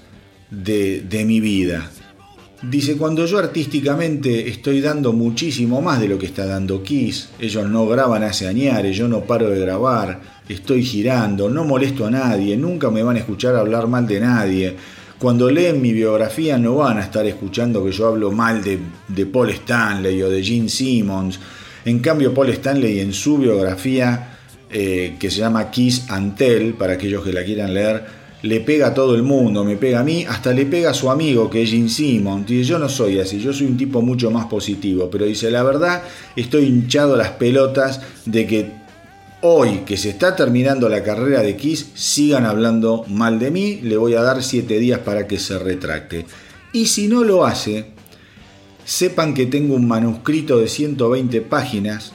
de, 0.51 1.25
mi 1.27 1.41
vida. 1.41 1.91
Dice, 2.71 2.97
cuando 2.97 3.27
yo 3.27 3.39
artísticamente 3.39 4.49
estoy 4.49 4.81
dando 4.81 5.13
muchísimo 5.13 5.83
más 5.83 6.01
de 6.01 6.09
lo 6.09 6.19
que 6.19 6.27
está 6.27 6.47
dando 6.47 6.83
Kiss, 6.83 7.29
ellos 7.39 7.69
no 7.69 7.87
graban 7.87 8.23
hace 8.23 8.49
añares, 8.49 8.97
yo 8.97 9.07
no 9.07 9.21
paro 9.23 9.51
de 9.51 9.61
grabar, 9.61 10.21
estoy 10.49 10.83
girando, 10.83 11.51
no 11.51 11.65
molesto 11.65 12.07
a 12.07 12.11
nadie, 12.11 12.57
nunca 12.57 12.91
me 12.91 13.03
van 13.03 13.17
a 13.17 13.21
escuchar 13.21 13.55
hablar 13.55 13.87
mal 13.87 14.07
de 14.07 14.21
nadie. 14.21 14.77
Cuando 15.19 15.51
leen 15.51 15.81
mi 15.81 15.93
biografía 15.93 16.57
no 16.59 16.77
van 16.77 16.99
a 16.99 17.03
estar 17.03 17.27
escuchando 17.27 17.85
que 17.85 17.93
yo 17.93 18.09
hablo 18.09 18.33
mal 18.33 18.63
de, 18.63 19.27
Paul 19.27 19.51
Stanley 19.51 20.23
o 20.23 20.31
de 20.31 20.43
Gene 20.43 20.69
Simmons. 20.69 21.39
En 21.85 21.99
cambio, 21.99 22.33
Paul 22.33 22.51
Stanley 22.51 23.01
en 23.01 23.13
su 23.13 23.39
biografía 23.39 24.39
eh, 24.71 25.17
que 25.21 25.31
se 25.31 25.39
llama 25.39 25.71
Kiss 25.71 26.07
Antel, 26.09 26.75
para 26.75 26.95
aquellos 26.95 27.23
que 27.23 27.33
la 27.33 27.45
quieran 27.45 27.75
leer, 27.75 28.24
le 28.45 28.61
pega 28.61 28.89
a 28.89 28.95
todo 28.95 29.15
el 29.15 29.23
mundo, 29.23 29.65
me 29.65 29.77
pega 29.77 30.01
a 30.01 30.05
mí, 30.05 30.27
hasta 30.29 30.53
le 30.53 30.67
pega 30.67 30.91
a 30.91 30.95
su 30.95 31.11
amigo 31.11 31.49
que 31.49 31.63
es 31.63 31.71
Gene 31.71 31.89
Simmons. 31.89 32.47
Dice, 32.47 32.65
yo 32.65 32.79
no 32.79 32.91
soy 32.91 33.19
así, 33.19 33.41
yo 33.41 33.55
soy 33.55 33.67
un 33.67 33.79
tipo 33.79 34.03
mucho 34.03 34.31
más 34.31 34.45
positivo, 34.47 35.09
pero 35.11 35.25
dice, 35.25 35.51
la 35.51 35.63
verdad, 35.63 36.03
estoy 36.37 36.67
hinchado 36.67 37.15
a 37.15 37.17
las 37.17 37.31
pelotas 37.31 38.03
de 38.27 38.47
que 38.47 38.71
hoy 39.41 39.81
que 39.87 39.97
se 39.97 40.11
está 40.11 40.37
terminando 40.37 40.91
la 40.91 41.03
carrera 41.03 41.41
de 41.41 41.57
Kiss, 41.57 41.93
sigan 41.95 42.45
hablando 42.45 43.07
mal 43.09 43.39
de 43.39 43.51
mí, 43.51 43.81
le 43.83 43.97
voy 43.97 44.13
a 44.13 44.21
dar 44.21 44.43
7 44.43 44.79
días 44.79 44.99
para 44.99 45.27
que 45.27 45.39
se 45.39 45.59
retracte. 45.59 46.27
Y 46.75 46.87
si 46.87 47.09
no 47.09 47.25
lo 47.25 47.47
hace, 47.47 47.87
sepan 48.85 49.33
que 49.33 49.47
tengo 49.47 49.75
un 49.75 49.89
manuscrito 49.89 50.59
de 50.59 50.69
120 50.69 51.41
páginas 51.41 52.13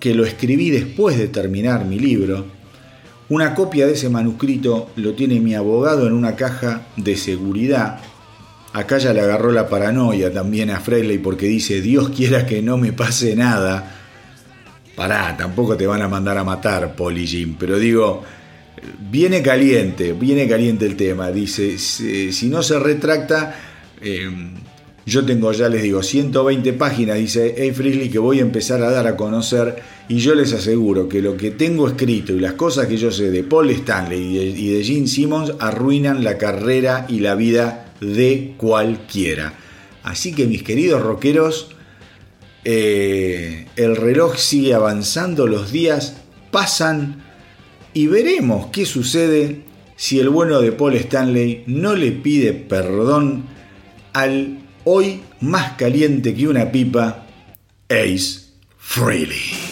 que 0.00 0.14
lo 0.14 0.24
escribí 0.24 0.70
después 0.70 1.16
de 1.16 1.28
terminar 1.28 1.84
mi 1.84 2.00
libro. 2.00 2.61
Una 3.32 3.54
copia 3.54 3.86
de 3.86 3.94
ese 3.94 4.10
manuscrito 4.10 4.90
lo 4.96 5.14
tiene 5.14 5.40
mi 5.40 5.54
abogado 5.54 6.06
en 6.06 6.12
una 6.12 6.36
caja 6.36 6.82
de 6.98 7.16
seguridad. 7.16 7.98
Acá 8.74 8.98
ya 8.98 9.14
le 9.14 9.22
agarró 9.22 9.52
la 9.52 9.70
paranoia 9.70 10.30
también 10.30 10.68
a 10.68 10.80
Frehley 10.80 11.16
porque 11.16 11.46
dice, 11.46 11.80
Dios 11.80 12.10
quiera 12.10 12.44
que 12.44 12.60
no 12.60 12.76
me 12.76 12.92
pase 12.92 13.34
nada. 13.34 13.90
Pará, 14.94 15.34
tampoco 15.34 15.78
te 15.78 15.86
van 15.86 16.02
a 16.02 16.08
mandar 16.08 16.36
a 16.36 16.44
matar, 16.44 16.94
Polly 16.94 17.26
Jim, 17.26 17.56
pero 17.58 17.78
digo, 17.78 18.22
viene 19.10 19.40
caliente, 19.40 20.12
viene 20.12 20.46
caliente 20.46 20.84
el 20.84 20.94
tema. 20.94 21.30
Dice, 21.30 21.78
si 21.78 22.48
no 22.50 22.62
se 22.62 22.78
retracta, 22.78 23.54
eh, 24.02 24.28
yo 25.06 25.24
tengo, 25.24 25.52
ya 25.52 25.70
les 25.70 25.82
digo, 25.82 26.02
120 26.02 26.74
páginas, 26.74 27.16
dice 27.16 27.54
A. 27.56 27.74
Frizzly, 27.74 28.10
que 28.10 28.18
voy 28.18 28.40
a 28.40 28.42
empezar 28.42 28.82
a 28.82 28.90
dar 28.90 29.06
a 29.06 29.16
conocer 29.16 29.82
y 30.12 30.18
yo 30.18 30.34
les 30.34 30.52
aseguro 30.52 31.08
que 31.08 31.22
lo 31.22 31.38
que 31.38 31.52
tengo 31.52 31.88
escrito 31.88 32.34
y 32.34 32.38
las 32.38 32.52
cosas 32.52 32.86
que 32.86 32.98
yo 32.98 33.10
sé 33.10 33.30
de 33.30 33.44
Paul 33.44 33.70
Stanley 33.70 34.36
y 34.36 34.68
de, 34.68 34.84
Gene 34.84 35.06
Simmons 35.06 35.54
arruinan 35.58 36.22
la 36.22 36.36
carrera 36.36 37.06
y 37.08 37.20
la 37.20 37.34
vida 37.34 37.94
de 37.98 38.52
cualquiera. 38.58 39.54
Así 40.02 40.34
que 40.34 40.44
mis 40.44 40.64
queridos 40.64 41.00
rockeros, 41.00 41.70
eh, 42.62 43.68
el 43.76 43.96
reloj 43.96 44.36
sigue 44.36 44.74
avanzando, 44.74 45.46
los 45.46 45.72
días 45.72 46.18
pasan 46.50 47.24
y 47.94 48.06
veremos 48.06 48.66
qué 48.66 48.84
sucede 48.84 49.62
si 49.96 50.20
el 50.20 50.28
bueno 50.28 50.60
de 50.60 50.72
Paul 50.72 50.94
Stanley 50.96 51.64
no 51.66 51.94
le 51.94 52.12
pide 52.12 52.52
perdón 52.52 53.44
al 54.12 54.58
hoy 54.84 55.22
más 55.40 55.72
caliente 55.78 56.34
que 56.34 56.48
una 56.48 56.70
pipa, 56.70 57.24
Ace 57.88 58.40
Freely. 58.76 59.71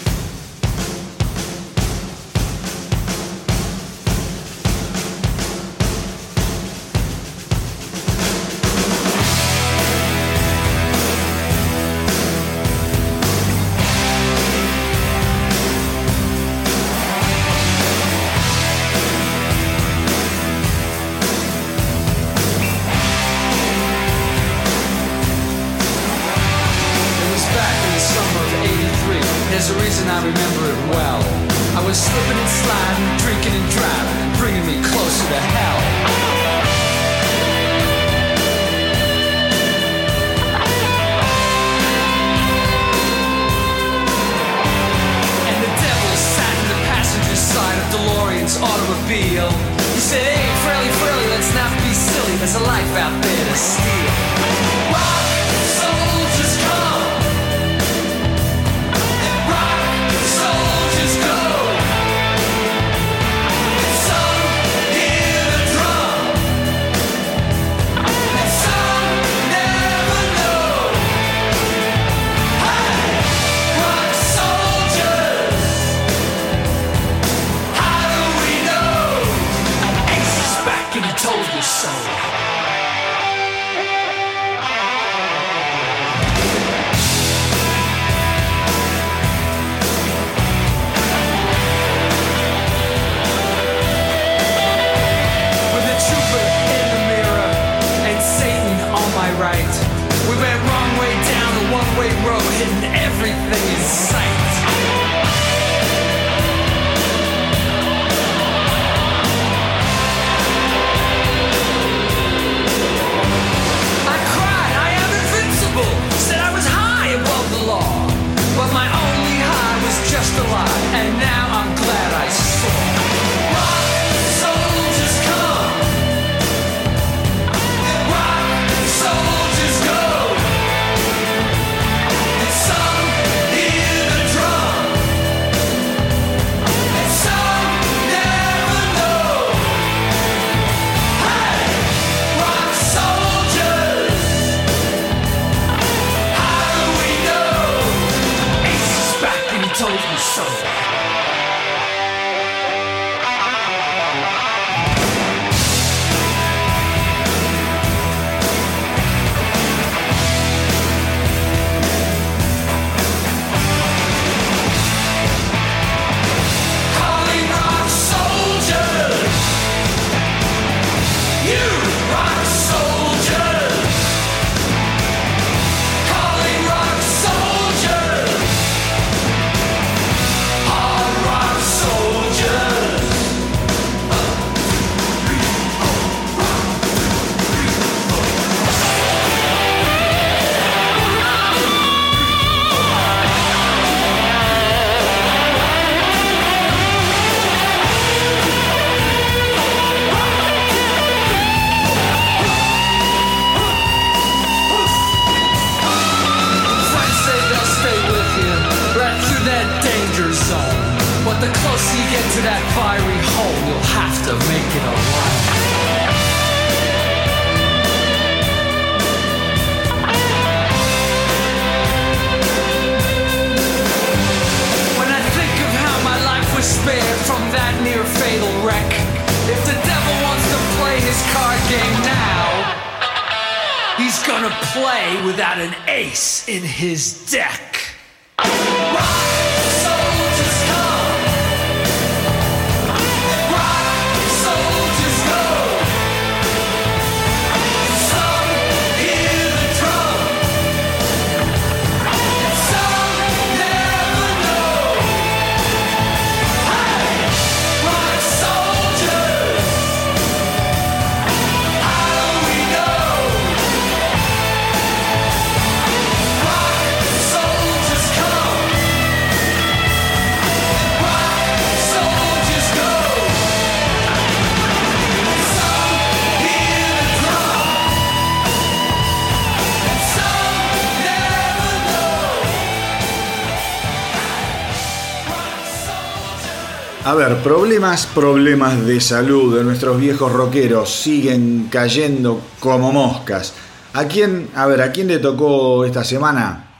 A 287.10 287.14
ver, 287.16 287.38
problemas, 287.38 288.06
problemas 288.06 288.86
de 288.86 289.00
salud 289.00 289.58
de 289.58 289.64
nuestros 289.64 290.00
viejos 290.00 290.30
rockeros 290.30 290.88
siguen 290.94 291.66
cayendo 291.68 292.40
como 292.60 292.92
moscas. 292.92 293.52
¿A 293.94 294.04
quién, 294.04 294.46
a 294.54 294.68
ver, 294.68 294.80
a 294.80 294.92
quién 294.92 295.08
le 295.08 295.18
tocó 295.18 295.84
esta 295.84 296.04
semana? 296.04 296.70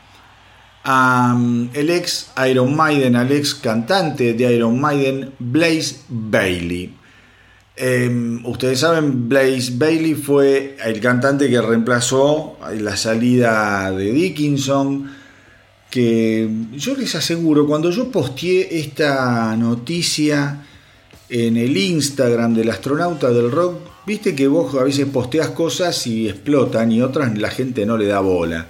A 0.85 1.35
mm, 1.37 1.71
el 1.75 1.91
ex 1.91 2.31
Iron 2.49 2.77
Maiden, 2.77 3.17
al 3.17 3.33
ex 3.33 3.57
cantante 3.57 4.35
de 4.35 4.55
Iron 4.55 4.81
Maiden, 4.81 5.33
Blaze 5.41 5.97
Bailey. 6.09 6.95
Em, 7.75 8.47
ustedes 8.47 8.79
saben, 8.79 9.29
Blaze 9.29 9.73
Bailey 9.75 10.15
fue 10.15 10.77
el 10.85 11.01
cantante 11.01 11.51
que 11.51 11.61
reemplazó 11.61 12.57
la 12.79 12.97
salida 12.97 13.91
de 13.91 14.13
Dickinson 14.13 15.11
que 15.91 16.49
yo 16.77 16.95
les 16.95 17.15
aseguro, 17.15 17.67
cuando 17.67 17.91
yo 17.91 18.11
posteé 18.11 18.79
esta 18.79 19.57
noticia 19.57 20.65
en 21.29 21.57
el 21.57 21.77
Instagram 21.77 22.55
del 22.55 22.71
astronauta 22.71 23.31
del 23.31 23.51
rock, 23.51 23.81
viste 24.07 24.35
que 24.35 24.49
vos 24.49 24.75
a 24.77 24.85
veces 24.85 25.07
posteas 25.07 25.51
cosas 25.51 26.07
y 26.07 26.29
explotan 26.29 26.93
y 26.93 27.03
otras 27.03 27.37
la 27.37 27.51
gente 27.51 27.85
no 27.85 27.97
le 27.97 28.07
da 28.07 28.21
bola. 28.21 28.69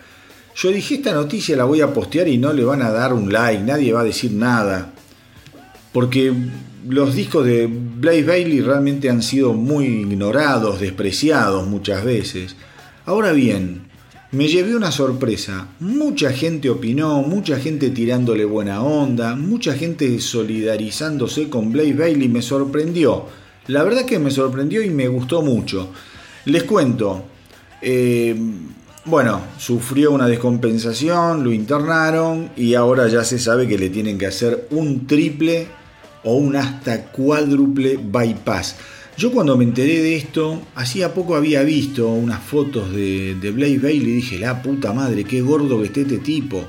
Yo 0.57 0.71
dije, 0.71 0.97
esta 0.97 1.13
noticia 1.13 1.57
la 1.57 1.65
voy 1.65 1.81
a 1.81 1.93
postear 1.93 2.29
y 2.29 2.39
no 2.39 2.53
le 2.53 2.65
van 2.65 2.83
a 2.83 2.91
dar 2.91 3.13
un 3.13 3.33
like, 3.33 3.63
nadie 3.63 3.93
va 3.93 4.01
a 4.01 4.05
decir 4.05 4.33
nada. 4.33 4.93
Porque 5.93 6.33
los 6.89 7.15
discos 7.15 7.45
de 7.45 7.67
Blaze 7.67 8.25
Bailey 8.25 8.61
realmente 8.61 9.11
han 9.11 9.23
sido 9.23 9.53
muy 9.53 9.87
ignorados, 9.87 10.81
despreciados 10.81 11.67
muchas 11.67 12.05
veces. 12.05 12.57
Ahora 13.07 13.33
bien, 13.33 13.90
me 14.33 14.47
llevé 14.47 14.77
una 14.77 14.93
sorpresa. 14.93 15.69
Mucha 15.81 16.33
gente 16.33 16.71
opinó, 16.71 17.23
mucha 17.23 17.59
gente 17.59 17.91
tirándole 17.91 18.45
buena 18.45 18.83
onda, 18.83 19.35
mucha 19.35 19.75
gente 19.75 20.21
solidarizándose 20.21 21.49
con 21.49 21.73
Blaze 21.73 21.95
Bailey. 21.95 22.29
Me 22.29 22.41
sorprendió. 22.41 23.27
La 23.67 23.83
verdad 23.83 24.05
que 24.05 24.19
me 24.19 24.31
sorprendió 24.31 24.83
y 24.83 24.91
me 24.91 25.09
gustó 25.09 25.43
mucho. 25.43 25.91
Les 26.45 26.63
cuento. 26.63 27.25
Eh, 27.83 28.37
bueno, 29.05 29.41
sufrió 29.59 30.13
una 30.13 30.29
descompensación, 30.29 31.43
lo 31.43 31.53
internaron 31.53 32.51
y 32.57 32.75
ahora 32.75 33.09
ya 33.09 33.25
se 33.25 33.39
sabe 33.39 33.67
que 33.67 33.79
le 33.79 33.91
tienen 33.91 34.19
que 34.19 34.27
hacer 34.27 34.69
un 34.71 35.07
triple 35.07 35.67
o 36.23 36.35
un 36.35 36.55
hasta 36.55 37.07
cuádruple 37.07 37.97
bypass. 37.97 38.77
Yo 39.21 39.31
cuando 39.31 39.55
me 39.55 39.65
enteré 39.65 40.01
de 40.01 40.17
esto, 40.17 40.63
hacía 40.75 41.13
poco 41.13 41.37
había 41.37 41.63
visto 41.63 42.09
unas 42.09 42.43
fotos 42.43 42.91
de, 42.91 43.35
de 43.35 43.51
Blaze 43.51 43.79
Bailey 43.79 44.13
y 44.13 44.15
dije, 44.15 44.39
la 44.39 44.63
puta 44.63 44.95
madre, 44.95 45.25
qué 45.25 45.43
gordo 45.43 45.79
que 45.79 45.89
esté 45.89 46.01
este 46.01 46.21
tipo. 46.21 46.65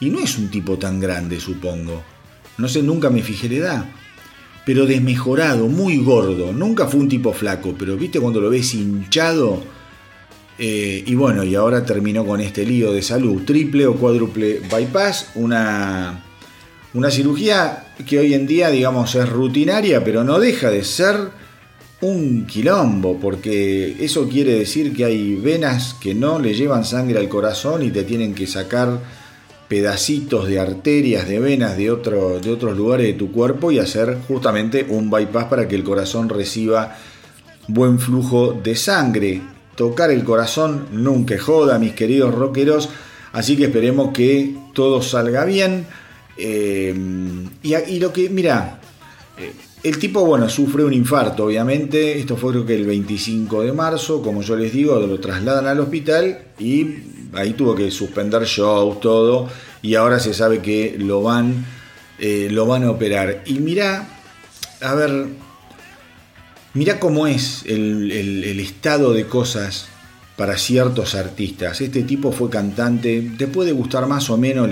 Y 0.00 0.10
no 0.10 0.18
es 0.18 0.36
un 0.36 0.48
tipo 0.48 0.76
tan 0.76 0.98
grande, 0.98 1.38
supongo. 1.38 2.02
No 2.58 2.66
sé, 2.66 2.82
nunca 2.82 3.10
me 3.10 3.22
fijé 3.22 3.48
la 3.48 3.54
edad. 3.54 3.84
Pero 4.66 4.86
desmejorado, 4.86 5.68
muy 5.68 5.98
gordo. 5.98 6.52
Nunca 6.52 6.88
fue 6.88 6.98
un 6.98 7.08
tipo 7.08 7.32
flaco, 7.32 7.76
pero 7.78 7.96
viste 7.96 8.18
cuando 8.18 8.40
lo 8.40 8.50
ves 8.50 8.74
hinchado. 8.74 9.62
Eh, 10.58 11.04
y 11.06 11.14
bueno, 11.14 11.44
y 11.44 11.54
ahora 11.54 11.84
terminó 11.84 12.26
con 12.26 12.40
este 12.40 12.66
lío 12.66 12.92
de 12.92 13.02
salud. 13.02 13.44
Triple 13.44 13.86
o 13.86 13.94
cuádruple 13.94 14.62
bypass. 14.68 15.30
Una, 15.36 16.24
una 16.92 17.10
cirugía 17.12 17.94
que 18.04 18.18
hoy 18.18 18.34
en 18.34 18.48
día, 18.48 18.70
digamos, 18.70 19.14
es 19.14 19.28
rutinaria, 19.28 20.02
pero 20.02 20.24
no 20.24 20.40
deja 20.40 20.72
de 20.72 20.82
ser 20.82 21.43
un 22.04 22.46
quilombo, 22.46 23.18
porque 23.18 23.96
eso 24.04 24.28
quiere 24.28 24.58
decir 24.58 24.94
que 24.94 25.06
hay 25.06 25.36
venas 25.36 25.94
que 25.94 26.14
no 26.14 26.38
le 26.38 26.52
llevan 26.52 26.84
sangre 26.84 27.18
al 27.18 27.30
corazón 27.30 27.82
y 27.82 27.90
te 27.90 28.02
tienen 28.02 28.34
que 28.34 28.46
sacar 28.46 29.00
pedacitos 29.68 30.46
de 30.46 30.60
arterias, 30.60 31.26
de 31.26 31.40
venas 31.40 31.78
de, 31.78 31.84
de 31.84 31.90
otros 31.90 32.76
lugares 32.76 33.06
de 33.06 33.14
tu 33.14 33.32
cuerpo 33.32 33.72
y 33.72 33.78
hacer 33.78 34.18
justamente 34.28 34.84
un 34.86 35.10
bypass 35.10 35.46
para 35.46 35.66
que 35.66 35.76
el 35.76 35.82
corazón 35.82 36.28
reciba 36.28 36.94
buen 37.68 37.98
flujo 37.98 38.52
de 38.52 38.76
sangre. 38.76 39.40
Tocar 39.74 40.10
el 40.10 40.24
corazón 40.24 40.88
nunca 40.92 41.38
joda, 41.38 41.78
mis 41.78 41.94
queridos 41.94 42.34
rockeros, 42.34 42.90
así 43.32 43.56
que 43.56 43.64
esperemos 43.64 44.12
que 44.12 44.54
todo 44.74 45.00
salga 45.00 45.46
bien. 45.46 45.86
Eh, 46.36 46.94
y, 47.62 47.98
lo 47.98 48.12
que, 48.12 48.28
mira, 48.28 48.78
eh, 49.38 49.52
el 49.84 49.98
tipo, 49.98 50.24
bueno, 50.24 50.48
sufre 50.48 50.82
un 50.82 50.94
infarto, 50.94 51.44
obviamente. 51.44 52.18
Esto 52.18 52.38
fue 52.38 52.52
creo 52.52 52.64
que 52.64 52.74
el 52.74 52.86
25 52.86 53.62
de 53.62 53.72
marzo, 53.74 54.22
como 54.22 54.40
yo 54.40 54.56
les 54.56 54.72
digo, 54.72 54.98
lo 54.98 55.20
trasladan 55.20 55.66
al 55.66 55.78
hospital 55.78 56.38
y 56.58 56.86
ahí 57.34 57.52
tuvo 57.52 57.74
que 57.74 57.90
suspender 57.90 58.44
shows, 58.44 58.98
todo. 59.00 59.46
Y 59.82 59.94
ahora 59.96 60.18
se 60.18 60.32
sabe 60.32 60.60
que 60.60 60.96
lo 60.98 61.22
van, 61.22 61.66
eh, 62.18 62.48
lo 62.50 62.64
van 62.64 62.84
a 62.84 62.92
operar. 62.92 63.42
Y 63.44 63.58
mira, 63.58 64.08
a 64.80 64.94
ver, 64.94 65.26
mira 66.72 66.98
cómo 66.98 67.26
es 67.26 67.62
el, 67.66 68.10
estado 68.58 69.12
de 69.12 69.26
cosas 69.26 69.88
para 70.38 70.56
ciertos 70.56 71.14
artistas. 71.14 71.82
Este 71.82 72.04
tipo 72.04 72.32
fue 72.32 72.48
cantante, 72.48 73.32
te 73.36 73.48
puede 73.48 73.72
gustar 73.72 74.06
más 74.06 74.30
o 74.30 74.38
menos 74.38 74.66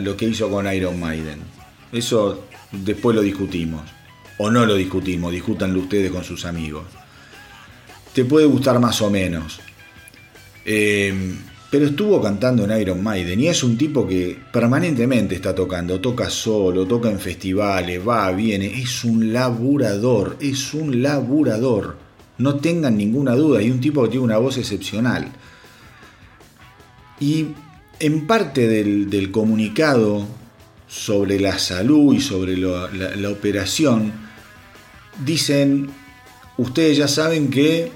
lo 0.00 0.16
que 0.16 0.24
hizo 0.24 0.50
con 0.50 0.66
Iron 0.74 0.98
Maiden. 0.98 1.38
Eso 1.92 2.46
después 2.72 3.14
lo 3.14 3.22
discutimos. 3.22 3.99
O 4.42 4.50
no 4.50 4.64
lo 4.64 4.74
discutimos, 4.74 5.32
discútanlo 5.32 5.80
ustedes 5.80 6.10
con 6.10 6.24
sus 6.24 6.44
amigos. 6.46 6.84
Te 8.14 8.24
puede 8.24 8.46
gustar 8.46 8.80
más 8.80 9.00
o 9.02 9.10
menos. 9.10 9.60
Eh, 10.64 11.12
pero 11.70 11.86
estuvo 11.86 12.20
cantando 12.20 12.64
en 12.64 12.80
Iron 12.80 13.00
Maiden 13.00 13.38
y 13.38 13.46
es 13.46 13.62
un 13.62 13.78
tipo 13.78 14.06
que 14.06 14.36
permanentemente 14.52 15.36
está 15.36 15.54
tocando, 15.54 16.00
toca 16.00 16.28
solo, 16.28 16.84
toca 16.84 17.08
en 17.08 17.20
festivales, 17.20 18.00
va, 18.06 18.32
viene, 18.32 18.66
es 18.80 19.04
un 19.04 19.32
laburador, 19.32 20.36
es 20.40 20.74
un 20.74 21.00
laburador, 21.00 21.96
no 22.38 22.56
tengan 22.56 22.96
ninguna 22.96 23.36
duda, 23.36 23.62
y 23.62 23.70
un 23.70 23.80
tipo 23.80 24.02
que 24.02 24.08
tiene 24.08 24.24
una 24.24 24.38
voz 24.38 24.58
excepcional. 24.58 25.28
Y 27.20 27.46
en 28.00 28.26
parte 28.26 28.66
del, 28.66 29.30
comunicado 29.30 30.26
sobre 30.88 31.38
la 31.38 31.56
salud 31.60 32.14
y 32.14 32.20
sobre 32.20 32.56
la, 32.56 33.30
operación, 33.30 34.29
dicen, 35.24 35.90
ustedes 36.56 36.96
ya 36.96 37.08
saben 37.08 37.50
que 37.50 37.90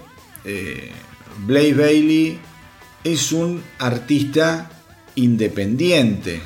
eh, 0.44 0.90
Blaze 1.46 1.74
Bailey 1.74 2.38
es 3.02 3.32
un 3.32 3.62
artista 3.78 4.70
independiente, 5.14 6.40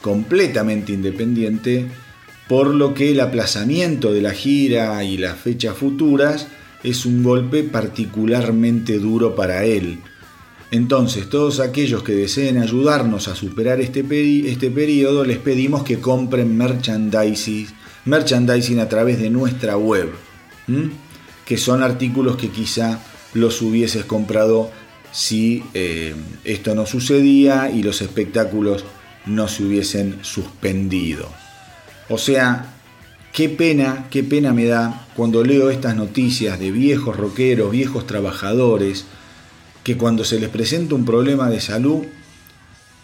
completamente 0.00 0.92
independiente, 0.92 1.86
por 2.48 2.68
lo 2.68 2.94
que 2.94 3.10
el 3.10 3.20
aplazamiento 3.20 4.12
de 4.12 4.22
la 4.22 4.32
gira 4.32 5.02
y 5.04 5.16
las 5.16 5.38
fechas 5.38 5.76
futuras 5.76 6.46
es 6.82 7.06
un 7.06 7.22
golpe 7.22 7.62
particularmente 7.62 8.98
duro 8.98 9.34
para 9.34 9.64
él. 9.64 10.00
Entonces, 10.70 11.28
todos 11.30 11.60
aquellos 11.60 12.02
que 12.02 12.12
deseen 12.12 12.58
ayudarnos 12.58 13.28
a 13.28 13.34
superar 13.34 13.80
este, 13.80 14.04
este 14.50 14.70
periodo, 14.70 15.24
les 15.24 15.38
pedimos 15.38 15.84
que 15.84 16.00
compren 16.00 16.56
merchandising, 16.56 17.68
merchandising 18.04 18.80
a 18.80 18.88
través 18.88 19.18
de 19.18 19.30
nuestra 19.30 19.76
web, 19.76 20.10
que 21.44 21.56
son 21.56 21.82
artículos 21.82 22.36
que 22.36 22.50
quizá 22.50 23.00
los 23.34 23.60
hubieses 23.62 24.04
comprado 24.04 24.70
si 25.12 25.62
eh, 25.74 26.14
esto 26.44 26.74
no 26.74 26.86
sucedía 26.86 27.70
y 27.70 27.82
los 27.82 28.02
espectáculos 28.02 28.84
no 29.26 29.48
se 29.48 29.64
hubiesen 29.64 30.18
suspendido. 30.22 31.28
O 32.08 32.18
sea, 32.18 32.74
qué 33.32 33.48
pena, 33.48 34.06
qué 34.10 34.22
pena 34.22 34.52
me 34.52 34.66
da 34.66 35.06
cuando 35.16 35.44
leo 35.44 35.70
estas 35.70 35.96
noticias 35.96 36.58
de 36.58 36.70
viejos 36.70 37.16
rockeros, 37.16 37.70
viejos 37.70 38.06
trabajadores, 38.06 39.06
que 39.82 39.96
cuando 39.96 40.24
se 40.24 40.40
les 40.40 40.48
presenta 40.48 40.94
un 40.94 41.04
problema 41.04 41.48
de 41.48 41.60
salud, 41.60 42.04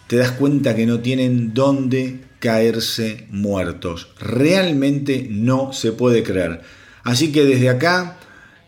te 0.07 0.17
das 0.17 0.33
cuenta 0.33 0.75
que 0.75 0.87
no 0.87 1.01
tienen 1.01 1.55
dónde 1.55 2.21
caerse 2.41 3.27
muertos. 3.31 4.09
Realmente 4.19 5.29
no 5.31 5.73
se 5.73 5.93
puede 5.93 6.25
creer. 6.25 6.63
Así 7.05 7.31
que 7.31 7.45
desde 7.45 7.69
acá 7.69 8.19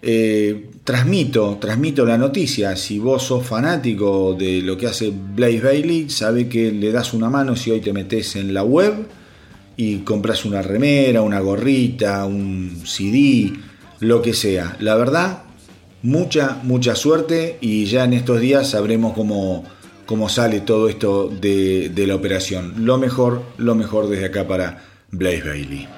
eh, 0.01 0.71
transmito, 0.85 1.59
transmito 1.61 2.05
la 2.05 2.19
noticia. 2.19 2.77
Si 2.77 2.99
vos 2.99 3.23
sos 3.25 3.47
fanático 3.47 4.35
de 4.35 4.63
lo 4.63 4.77
que 4.77 4.87
hace 4.87 5.13
Blaze 5.13 5.61
Bailey, 5.61 6.11
sabe 6.11 6.49
que 6.49 6.71
le 6.71 6.93
das 6.93 7.15
una 7.15 7.31
mano 7.31 7.57
si 7.57 7.71
hoy 7.71 7.81
te 7.81 7.93
metes 7.93 8.37
en 8.37 8.53
la 8.53 8.63
web 8.63 9.07
y 9.77 9.99
compras 9.99 10.45
una 10.45 10.61
remera, 10.61 11.23
una 11.23 11.41
gorrita, 11.41 12.25
un 12.27 12.83
CD, 12.85 13.53
lo 14.01 14.21
que 14.23 14.35
sea. 14.35 14.77
La 14.81 14.97
verdad, 14.97 15.45
mucha, 16.03 16.61
mucha 16.63 16.95
suerte 16.95 17.59
y 17.61 17.87
ya 17.87 18.05
en 18.05 18.13
estos 18.13 18.41
días 18.41 18.71
sabremos 18.71 19.15
cómo, 19.15 19.65
cómo 20.07 20.29
sale 20.29 20.61
todo 20.61 20.89
esto 20.89 21.29
de, 21.29 21.91
de 21.95 22.07
la 22.07 22.15
operación. 22.15 22.85
Lo 22.85 22.99
mejor, 22.99 23.43
lo 23.59 23.75
mejor 23.75 24.09
desde 24.09 24.27
acá 24.27 24.47
para 24.47 24.83
Blaze 25.11 25.43
Bailey. 25.43 25.89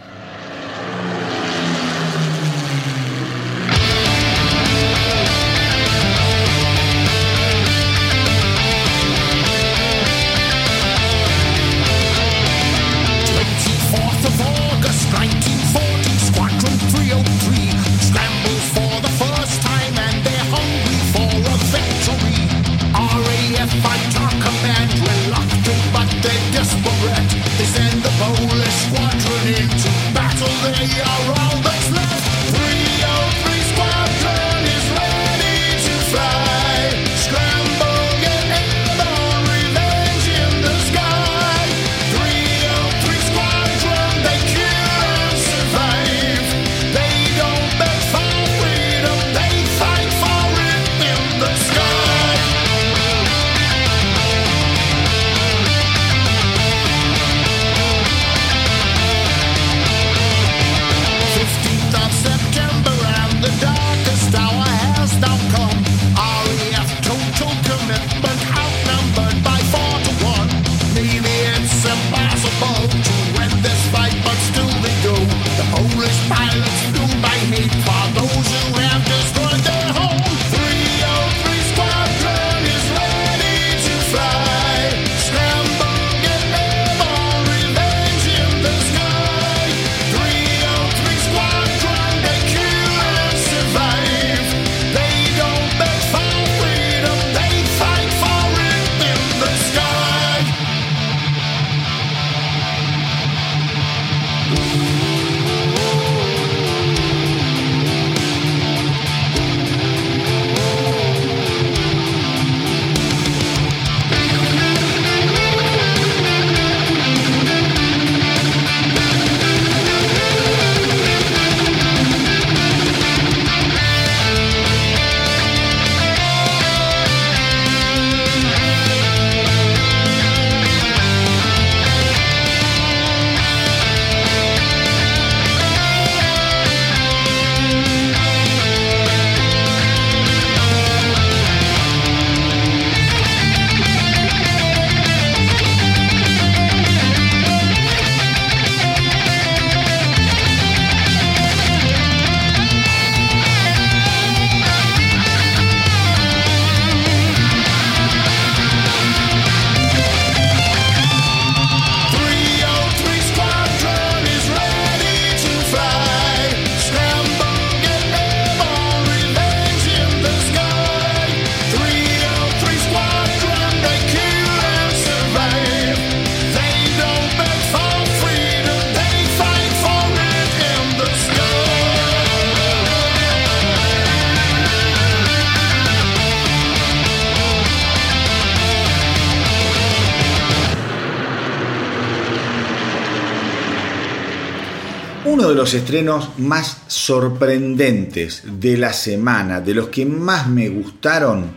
Estrenos 195.75 196.39
más 196.39 196.83
sorprendentes 196.87 198.43
de 198.45 198.77
la 198.77 198.93
semana, 198.93 199.61
de 199.61 199.75
los 199.75 199.89
que 199.89 200.07
más 200.07 200.49
me 200.49 200.69
gustaron, 200.69 201.53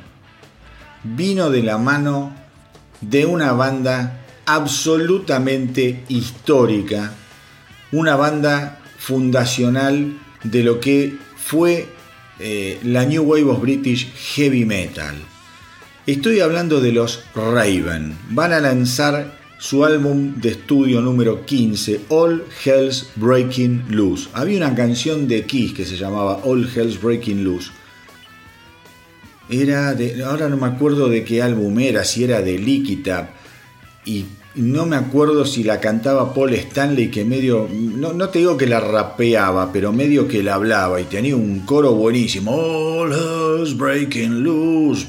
vino 1.03 1.49
de 1.49 1.64
la 1.64 1.77
mano 1.77 2.35
de 3.02 3.26
una 3.26 3.53
banda 3.53 4.26
absolutamente 4.45 6.03
histórica, 6.10 7.14
una 7.91 8.15
banda 8.15 8.80
fundacional 8.98 10.18
de 10.44 10.64
lo 10.64 10.80
que 10.80 11.18
fue 11.35 11.88
eh, 12.39 12.80
la 12.84 13.06
New 13.06 13.23
Wave 13.23 13.45
of 13.45 13.61
British 13.61 14.11
Heavy 14.35 14.65
Metal. 14.65 15.15
Estoy 16.06 16.39
hablando 16.39 16.80
de 16.80 16.91
los 16.91 17.23
Raven. 17.35 18.18
Van 18.30 18.53
a 18.53 18.60
lanzar 18.60 19.36
su 19.59 19.84
álbum 19.84 20.35
de 20.39 20.49
estudio 20.49 21.01
número 21.01 21.45
15, 21.45 22.01
All 22.09 22.43
Hell's 22.63 23.09
Breaking 23.15 23.85
Loose. 23.89 24.29
Había 24.34 24.57
una 24.57 24.75
canción 24.75 25.27
de 25.27 25.45
Kiss 25.45 25.73
que 25.73 25.85
se 25.85 25.97
llamaba 25.97 26.41
All 26.43 26.69
Hell's 26.73 27.01
Breaking 27.01 27.43
Loose. 27.43 27.71
Era 29.49 29.93
de, 29.93 30.23
ahora 30.23 30.49
no 30.49 30.57
me 30.57 30.67
acuerdo 30.67 31.09
de 31.09 31.23
qué 31.23 31.41
álbum 31.41 31.79
era, 31.79 32.03
si 32.03 32.23
era 32.23 32.41
de 32.41 32.59
Likita. 32.59 33.34
Y 34.05 34.25
no 34.57 34.85
me 34.88 34.95
acuerdo 34.95 35.45
si 35.45 35.63
la 35.63 35.79
cantaba 35.79 36.34
Paul 36.34 36.53
Stanley, 36.53 37.09
que 37.11 37.23
medio, 37.23 37.69
no, 37.71 38.13
no, 38.13 38.29
te 38.29 38.39
digo 38.39 38.57
que 38.57 38.65
la 38.65 38.79
rapeaba, 38.79 39.71
pero 39.71 39.93
medio 39.93 40.27
que 40.27 40.41
la 40.41 40.55
hablaba 40.55 40.99
y 40.99 41.05
tenía 41.05 41.35
un 41.35 41.59
coro 41.59 41.93
buenísimo. 41.93 42.51
All 42.51 43.13
Hell's 43.13 43.77
Breaking 43.77 44.43
Loose. 44.43 45.05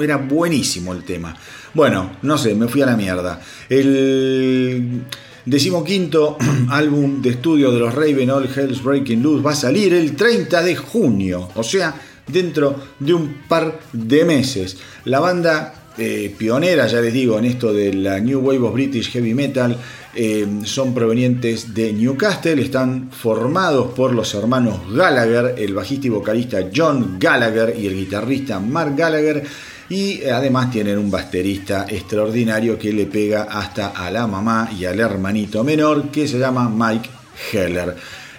Era 0.00 0.16
buenísimo 0.18 0.92
el 0.92 1.02
tema. 1.02 1.36
Bueno, 1.74 2.12
no 2.22 2.38
sé, 2.38 2.54
me 2.54 2.68
fui 2.68 2.82
a 2.82 2.86
la 2.86 2.96
mierda. 2.96 3.40
El 3.68 5.02
decimoquinto 5.44 6.38
álbum 6.70 7.20
de 7.20 7.30
estudio 7.30 7.72
de 7.72 7.80
los 7.80 7.92
Raven 7.92 8.30
All 8.30 8.48
Hell's 8.54 8.82
Breaking 8.82 9.22
Loose 9.22 9.42
va 9.44 9.50
a 9.50 9.56
salir 9.56 9.92
el 9.94 10.14
30 10.14 10.62
de 10.62 10.76
junio, 10.76 11.48
o 11.56 11.64
sea, 11.64 11.94
dentro 12.28 12.76
de 13.00 13.14
un 13.14 13.42
par 13.48 13.80
de 13.92 14.24
meses. 14.24 14.78
La 15.04 15.18
banda 15.18 15.74
eh, 15.98 16.34
pionera, 16.36 16.86
ya 16.86 17.00
les 17.00 17.12
digo, 17.12 17.38
en 17.38 17.44
esto 17.44 17.72
de 17.72 17.92
la 17.92 18.20
New 18.20 18.40
Wave 18.40 18.60
of 18.60 18.74
British 18.74 19.10
Heavy 19.10 19.34
Metal, 19.34 19.76
eh, 20.14 20.46
son 20.64 20.92
provenientes 20.94 21.74
de 21.74 21.92
Newcastle, 21.92 22.60
están 22.60 23.10
formados 23.10 23.92
por 23.92 24.12
los 24.12 24.34
hermanos 24.34 24.80
Gallagher, 24.92 25.54
el 25.58 25.74
bajista 25.74 26.06
y 26.08 26.10
vocalista 26.10 26.68
John 26.74 27.16
Gallagher 27.18 27.76
y 27.78 27.86
el 27.86 27.94
guitarrista 27.94 28.58
Mark 28.58 28.94
Gallagher 28.96 29.44
y 29.88 30.22
además 30.24 30.70
tienen 30.70 30.98
un 30.98 31.10
baterista 31.10 31.86
extraordinario 31.88 32.78
que 32.78 32.92
le 32.92 33.06
pega 33.06 33.42
hasta 33.42 33.88
a 33.88 34.10
la 34.10 34.26
mamá 34.26 34.70
y 34.78 34.84
al 34.84 35.00
hermanito 35.00 35.64
menor 35.64 36.10
que 36.10 36.26
se 36.28 36.38
llama 36.38 36.68
Mike 36.68 37.10
Heller. 37.52 37.96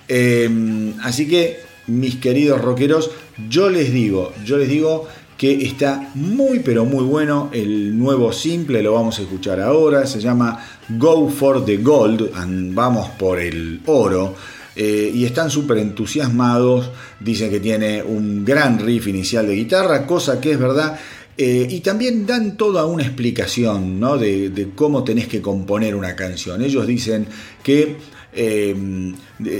Em, 0.07 0.93
así 1.03 1.27
que, 1.27 1.59
mis 1.87 2.15
queridos 2.15 2.61
rockeros, 2.61 3.11
yo 3.49 3.69
les 3.69 3.91
digo, 3.91 4.33
yo 4.45 4.57
les 4.57 4.69
digo 4.69 5.07
que 5.41 5.65
está 5.65 6.11
muy 6.13 6.59
pero 6.59 6.85
muy 6.85 7.03
bueno 7.03 7.49
el 7.51 7.97
nuevo 7.97 8.31
simple, 8.31 8.83
lo 8.83 8.93
vamos 8.93 9.17
a 9.17 9.23
escuchar 9.23 9.59
ahora, 9.59 10.05
se 10.05 10.21
llama 10.21 10.63
Go 10.87 11.29
for 11.29 11.65
the 11.65 11.77
Gold, 11.77 12.29
vamos 12.75 13.09
por 13.17 13.39
el 13.39 13.81
oro. 13.87 14.35
Eh, 14.75 15.11
y 15.11 15.25
están 15.25 15.49
súper 15.49 15.79
entusiasmados, 15.79 16.91
dicen 17.19 17.49
que 17.49 17.59
tiene 17.59 18.03
un 18.03 18.45
gran 18.45 18.77
riff 18.85 19.07
inicial 19.07 19.47
de 19.47 19.55
guitarra, 19.55 20.05
cosa 20.05 20.39
que 20.39 20.51
es 20.51 20.59
verdad, 20.59 20.99
eh, 21.35 21.65
y 21.67 21.79
también 21.79 22.27
dan 22.27 22.55
toda 22.55 22.85
una 22.85 23.01
explicación 23.01 23.99
¿no? 23.99 24.19
de, 24.19 24.69
cómo 24.75 25.03
tenés 25.03 25.27
que 25.27 25.41
componer 25.41 25.95
una 25.95 26.15
canción. 26.15 26.61
Ellos 26.61 26.85
dicen 26.85 27.25
que 27.63 27.97
eh, 28.33 29.13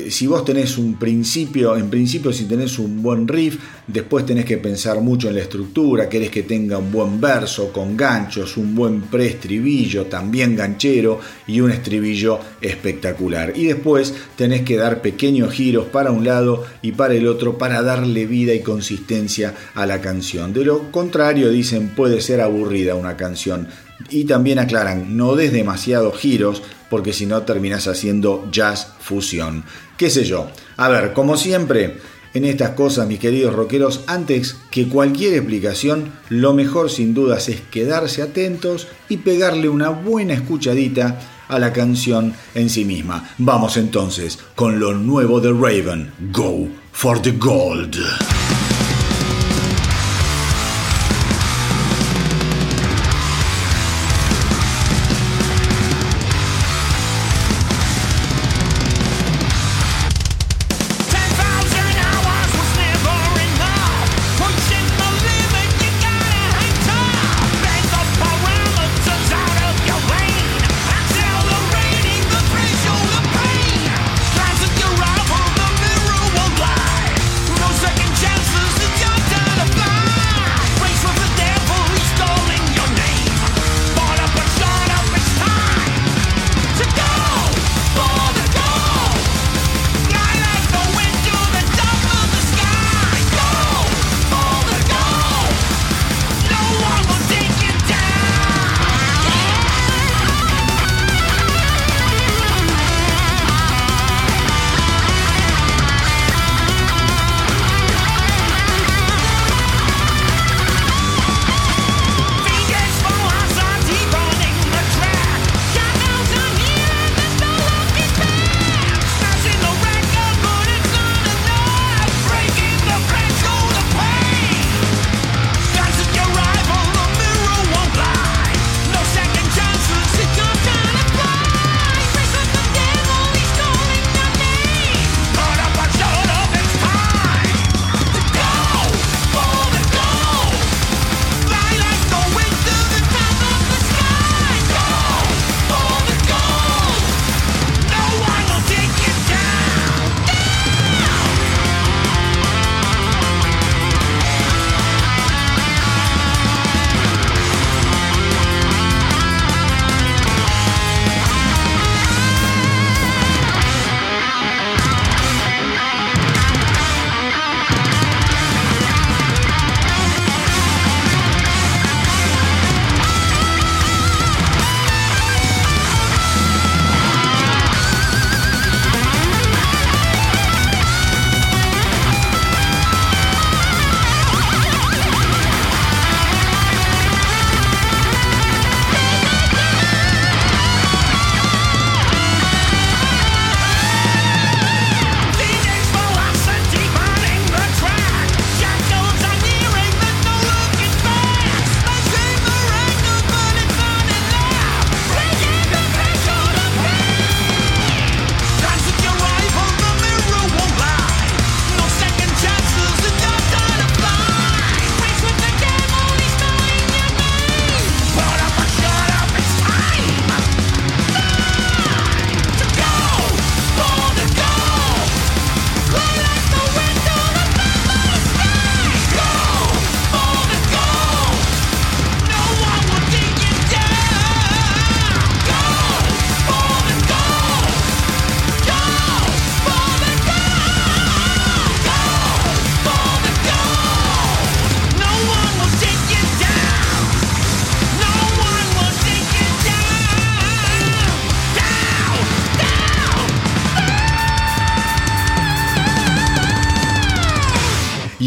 si 0.10 0.28
vos 0.28 0.46
tenés 0.46 0.78
un 0.78 0.98
principio, 0.98 1.76
en 1.76 1.90
principio 1.90 2.32
si 2.32 2.46
tenés 2.46 2.80
un 2.80 3.02
buen 3.02 3.28
riff, 3.28 3.58
después 3.88 4.26
tenés 4.26 4.46
que 4.46 4.58
pensar 4.58 5.02
mucho 5.02 5.28
en 5.28 5.36
la 5.36 5.42
estructura, 5.42 6.08
querés 6.08 6.30
que 6.30 6.44
tenga 6.44 6.78
un 6.78 6.92
buen 6.92 7.20
verso 7.20 7.72
con 7.74 7.98
ganchos, 7.98 8.56
un 8.58 8.74
buen 8.74 9.02
preestribillo 9.02 10.06
también 10.06 10.56
ganchero 10.56 11.20
y 11.48 11.60
un 11.60 11.72
estribillo 11.72 12.40
espectacular. 12.62 13.54
Y 13.56 13.66
después 13.66 14.14
tenés 14.36 14.62
que 14.62 14.78
dar 14.78 15.02
pequeños 15.02 15.52
giros 15.52 15.88
para 15.88 16.12
un 16.12 16.24
lado 16.24 16.64
y 16.82 16.94
para 16.94 17.14
el 17.14 17.28
otro 17.28 17.58
para 17.58 17.82
darle 17.82 18.26
vida 18.26 18.54
y 18.54 18.62
consistencia 18.62 19.54
a 19.76 19.86
la 19.86 20.00
canción. 20.00 20.54
De 20.54 20.64
lo 20.64 20.92
contrario, 20.92 21.50
dicen, 21.50 21.90
puede 21.90 22.22
ser 22.22 22.40
aburrida 22.42 22.96
una 22.96 23.18
canción. 23.18 23.68
Y 24.10 24.24
también 24.24 24.58
aclaran, 24.58 25.16
no 25.16 25.36
des 25.36 25.52
demasiados 25.52 26.18
giros 26.18 26.64
porque 26.92 27.14
si 27.14 27.26
no 27.26 27.42
terminas 27.44 27.88
haciendo 27.88 28.50
jazz 28.52 28.96
fusión. 29.00 29.64
¿Qué 29.98 30.10
sé 30.10 30.26
yo? 30.26 30.52
A 30.76 30.90
ver, 30.90 31.14
como 31.14 31.38
siempre, 31.38 32.02
en 32.34 32.44
estas 32.44 32.72
cosas, 32.72 33.08
mis 33.08 33.18
queridos 33.18 33.56
rockeros, 33.56 34.02
antes 34.08 34.58
que 34.70 34.90
cualquier 34.90 35.36
explicación, 35.36 36.12
lo 36.28 36.54
mejor 36.54 36.92
sin 36.92 37.14
dudas 37.14 37.48
es 37.48 37.62
quedarse 37.62 38.22
atentos 38.22 38.90
y 39.08 39.18
pegarle 39.18 39.70
una 39.70 39.88
buena 39.88 40.34
escuchadita 40.34 41.18
a 41.48 41.60
la 41.60 41.72
canción 41.72 42.34
en 42.56 42.70
sí 42.70 42.84
misma. 42.84 43.30
Vamos 43.38 43.78
entonces 43.78 44.38
con 44.56 44.82
lo 44.82 44.94
nuevo 44.94 45.40
de 45.40 45.54
Raven, 45.54 46.12
Go 46.34 46.68
for 46.92 47.22
the 47.22 47.32
Gold. 47.32 47.96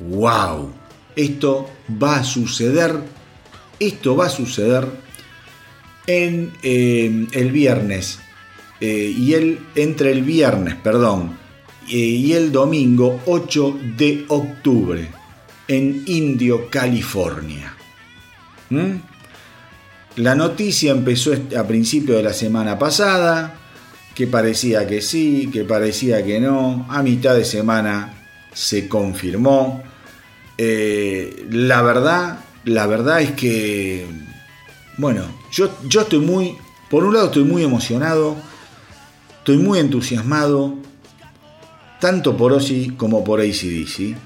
¡Wow! 0.01 0.71
Esto 1.15 1.69
va 2.03 2.17
a 2.17 2.25
suceder, 2.25 2.95
esto 3.79 4.17
va 4.17 4.27
a 4.27 4.31
suceder 4.31 4.87
en 6.07 6.53
eh, 6.63 7.27
el 7.33 7.53
viernes. 7.53 8.21
Eh, 8.81 9.15
y 9.17 9.35
el, 9.35 9.61
entre 9.75 10.13
el 10.13 10.23
viernes, 10.23 10.77
perdón, 10.77 11.37
y 11.89 12.33
el 12.33 12.53
domingo 12.53 13.21
8 13.27 13.79
de 13.97 14.25
octubre 14.29 15.09
en 15.69 16.03
Indio, 16.07 16.69
California. 16.71 17.75
¿Mm? 18.71 18.97
La 20.17 20.35
noticia 20.35 20.93
empezó 20.93 21.33
a 21.59 21.67
principio 21.67 22.17
de 22.17 22.23
la 22.23 22.33
semana 22.33 22.79
pasada, 22.79 23.59
que 24.15 24.27
parecía 24.27 24.87
que 24.87 25.01
sí, 25.01 25.49
que 25.53 25.65
parecía 25.65 26.23
que 26.25 26.39
no, 26.39 26.87
a 26.91 27.03
mitad 27.03 27.35
de 27.35 27.45
semana 27.45 28.27
se 28.53 28.89
confirmó. 28.89 29.83
Eh, 30.59 31.47
la 31.51 31.81
verdad, 31.81 32.41
la 32.65 32.87
verdad 32.87 33.23
es 33.23 33.33
que, 33.33 34.07
bueno, 34.99 35.25
yo, 35.51 35.71
yo 35.89 36.03
estoy 36.03 36.19
muy, 36.19 36.57
por 36.91 37.05
un 37.05 37.15
lado 37.15 37.27
estoy 37.27 37.45
muy 37.45 37.65
emocionado, 37.65 38.37
estoy 39.39 39.57
muy 39.57 39.79
entusiasmado, 39.79 40.77
tanto 42.03 42.37
por 42.37 42.53
Ozzy 42.53 42.95
como 42.97 43.23
por 43.23 43.41
ACDC. 43.41 44.16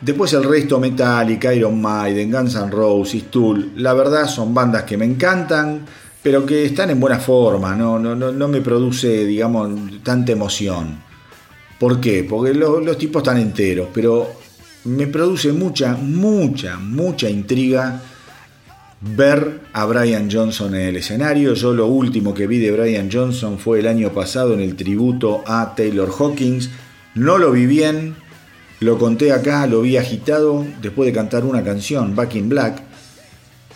Después 0.00 0.32
el 0.32 0.42
resto 0.42 0.80
Metallica, 0.80 1.52
Iron 1.52 1.78
Maiden, 1.78 2.32
Guns 2.32 2.54
N' 2.54 2.70
Roses, 2.70 3.24
Tool, 3.30 3.72
la 3.76 3.92
verdad 3.92 4.26
son 4.26 4.54
bandas 4.54 4.84
que 4.84 4.96
me 4.96 5.04
encantan, 5.04 5.84
pero 6.22 6.46
que 6.46 6.64
están 6.64 6.88
en 6.88 6.98
buena 6.98 7.18
forma, 7.18 7.76
no, 7.76 7.98
no, 7.98 8.14
no, 8.14 8.48
me 8.48 8.62
produce, 8.62 9.26
digamos, 9.26 9.70
tanta 10.02 10.32
emoción. 10.32 10.98
¿Por 11.78 12.00
qué? 12.00 12.24
Porque 12.24 12.54
los 12.54 12.96
tipos 12.96 13.20
están 13.20 13.36
enteros, 13.36 13.88
pero 13.92 14.26
me 14.84 15.06
produce 15.06 15.52
mucha, 15.52 15.96
mucha, 15.96 16.78
mucha 16.78 17.28
intriga 17.28 18.00
ver 19.02 19.60
a 19.74 19.84
Brian 19.84 20.30
Johnson 20.32 20.74
en 20.74 20.88
el 20.88 20.96
escenario. 20.96 21.52
Yo 21.52 21.74
lo 21.74 21.86
último 21.86 22.32
que 22.32 22.46
vi 22.46 22.58
de 22.60 22.72
Brian 22.72 23.10
Johnson 23.12 23.58
fue 23.58 23.80
el 23.80 23.88
año 23.88 24.10
pasado 24.10 24.54
en 24.54 24.60
el 24.60 24.74
tributo 24.74 25.44
a 25.46 25.74
Taylor 25.76 26.10
Hawkins 26.18 26.70
no 27.14 27.38
lo 27.38 27.52
vi 27.52 27.66
bien, 27.66 28.16
lo 28.80 28.98
conté 28.98 29.32
acá, 29.32 29.66
lo 29.66 29.82
vi 29.82 29.96
agitado 29.96 30.66
después 30.82 31.06
de 31.06 31.12
cantar 31.12 31.44
una 31.44 31.62
canción, 31.62 32.14
Back 32.16 32.34
in 32.34 32.48
Black. 32.48 32.82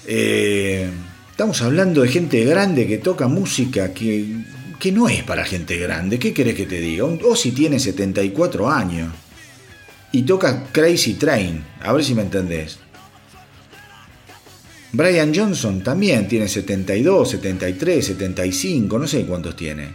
Eh, 0.07 0.89
estamos 1.31 1.63
hablando 1.63 2.03
de 2.03 2.09
gente 2.09 2.45
grande 2.45 2.87
que 2.87 2.99
toca 2.99 3.29
música 3.29 3.95
que, 3.95 4.45
que 4.79 4.93
no 4.93 5.09
es 5.09 5.23
para 5.23 5.45
gente 5.45 5.77
grande. 5.77 6.19
¿Qué 6.19 6.33
querés 6.33 6.55
que 6.55 6.67
te 6.67 6.81
diga? 6.81 7.05
O 7.05 7.37
si 7.37 7.53
tiene 7.53 7.79
74 7.79 8.71
años 8.71 9.13
y 10.11 10.23
toca 10.23 10.65
Crazy 10.73 11.15
Train, 11.15 11.65
a 11.81 11.93
ver 11.93 12.05
si 12.05 12.15
me 12.15 12.23
entendés. 12.23 12.79
Brian 14.91 15.35
Johnson 15.35 15.83
también 15.83 16.27
tiene 16.27 16.49
72, 16.49 17.31
73, 17.31 18.07
75, 18.07 18.99
no 18.99 19.07
sé 19.07 19.25
cuántos 19.27 19.55
tiene. 19.55 19.89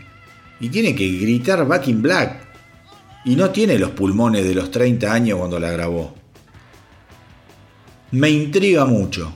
Y 0.60 0.70
tiene 0.70 0.96
que 0.96 1.08
gritar 1.10 1.68
Back 1.68 1.88
in 1.88 2.02
Black 2.02 2.43
y 3.26 3.36
no 3.36 3.50
tiene 3.52 3.78
los 3.80 3.92
pulmones 3.92 4.46
de 4.46 4.54
los 4.54 4.72
30 4.72 5.12
años 5.12 5.40
cuando 5.40 5.60
la 5.60 5.72
grabó. 5.72 6.14
Me 8.12 8.30
intriga 8.30 8.86
mucho, 8.86 9.34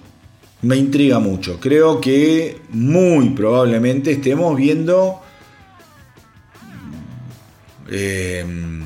me 0.62 0.76
intriga 0.76 1.20
mucho. 1.20 1.60
Creo 1.60 2.00
que 2.02 2.62
muy 2.70 3.30
probablemente 3.32 4.12
estemos 4.12 4.56
viendo... 4.56 5.22
Em, 7.90 8.84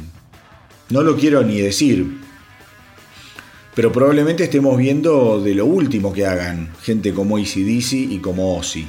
no 0.90 1.02
lo 1.02 1.16
quiero 1.16 1.42
ni 1.44 1.60
decir, 1.60 2.20
Pero 3.74 3.92
probablemente 3.92 4.44
estemos 4.44 4.78
viendo 4.78 5.42
de 5.42 5.56
lo 5.56 5.66
último 5.66 6.12
que 6.12 6.26
hagan 6.26 6.74
gente 6.82 7.14
como 7.14 7.38
ACDC 7.38 7.94
y 7.94 8.20
como 8.20 8.58
Ozzy. 8.58 8.86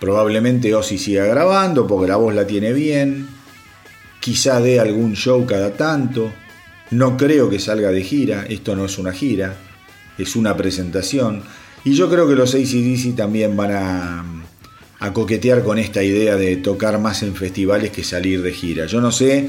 Probablemente 0.00 0.74
Ozzy 0.74 0.96
siga 0.96 1.26
grabando 1.26 1.86
porque 1.86 2.08
la 2.08 2.16
voz 2.16 2.34
la 2.34 2.46
tiene 2.46 2.72
bien. 2.72 3.37
Quizá 4.20 4.60
dé 4.60 4.80
algún 4.80 5.14
show 5.14 5.46
cada 5.46 5.72
tanto. 5.72 6.32
No 6.90 7.16
creo 7.16 7.48
que 7.48 7.58
salga 7.58 7.90
de 7.90 8.02
gira. 8.02 8.46
Esto 8.48 8.74
no 8.74 8.84
es 8.86 8.98
una 8.98 9.12
gira. 9.12 9.56
Es 10.16 10.36
una 10.36 10.56
presentación. 10.56 11.42
Y 11.84 11.94
yo 11.94 12.08
creo 12.10 12.28
que 12.28 12.34
los 12.34 12.54
ACDC 12.54 13.14
también 13.16 13.56
van 13.56 13.72
a, 13.72 14.24
a 14.98 15.12
coquetear 15.12 15.62
con 15.62 15.78
esta 15.78 16.02
idea 16.02 16.36
de 16.36 16.56
tocar 16.56 16.98
más 16.98 17.22
en 17.22 17.34
festivales 17.34 17.90
que 17.90 18.02
salir 18.02 18.42
de 18.42 18.52
gira. 18.52 18.86
Yo 18.86 19.00
no 19.00 19.12
sé 19.12 19.48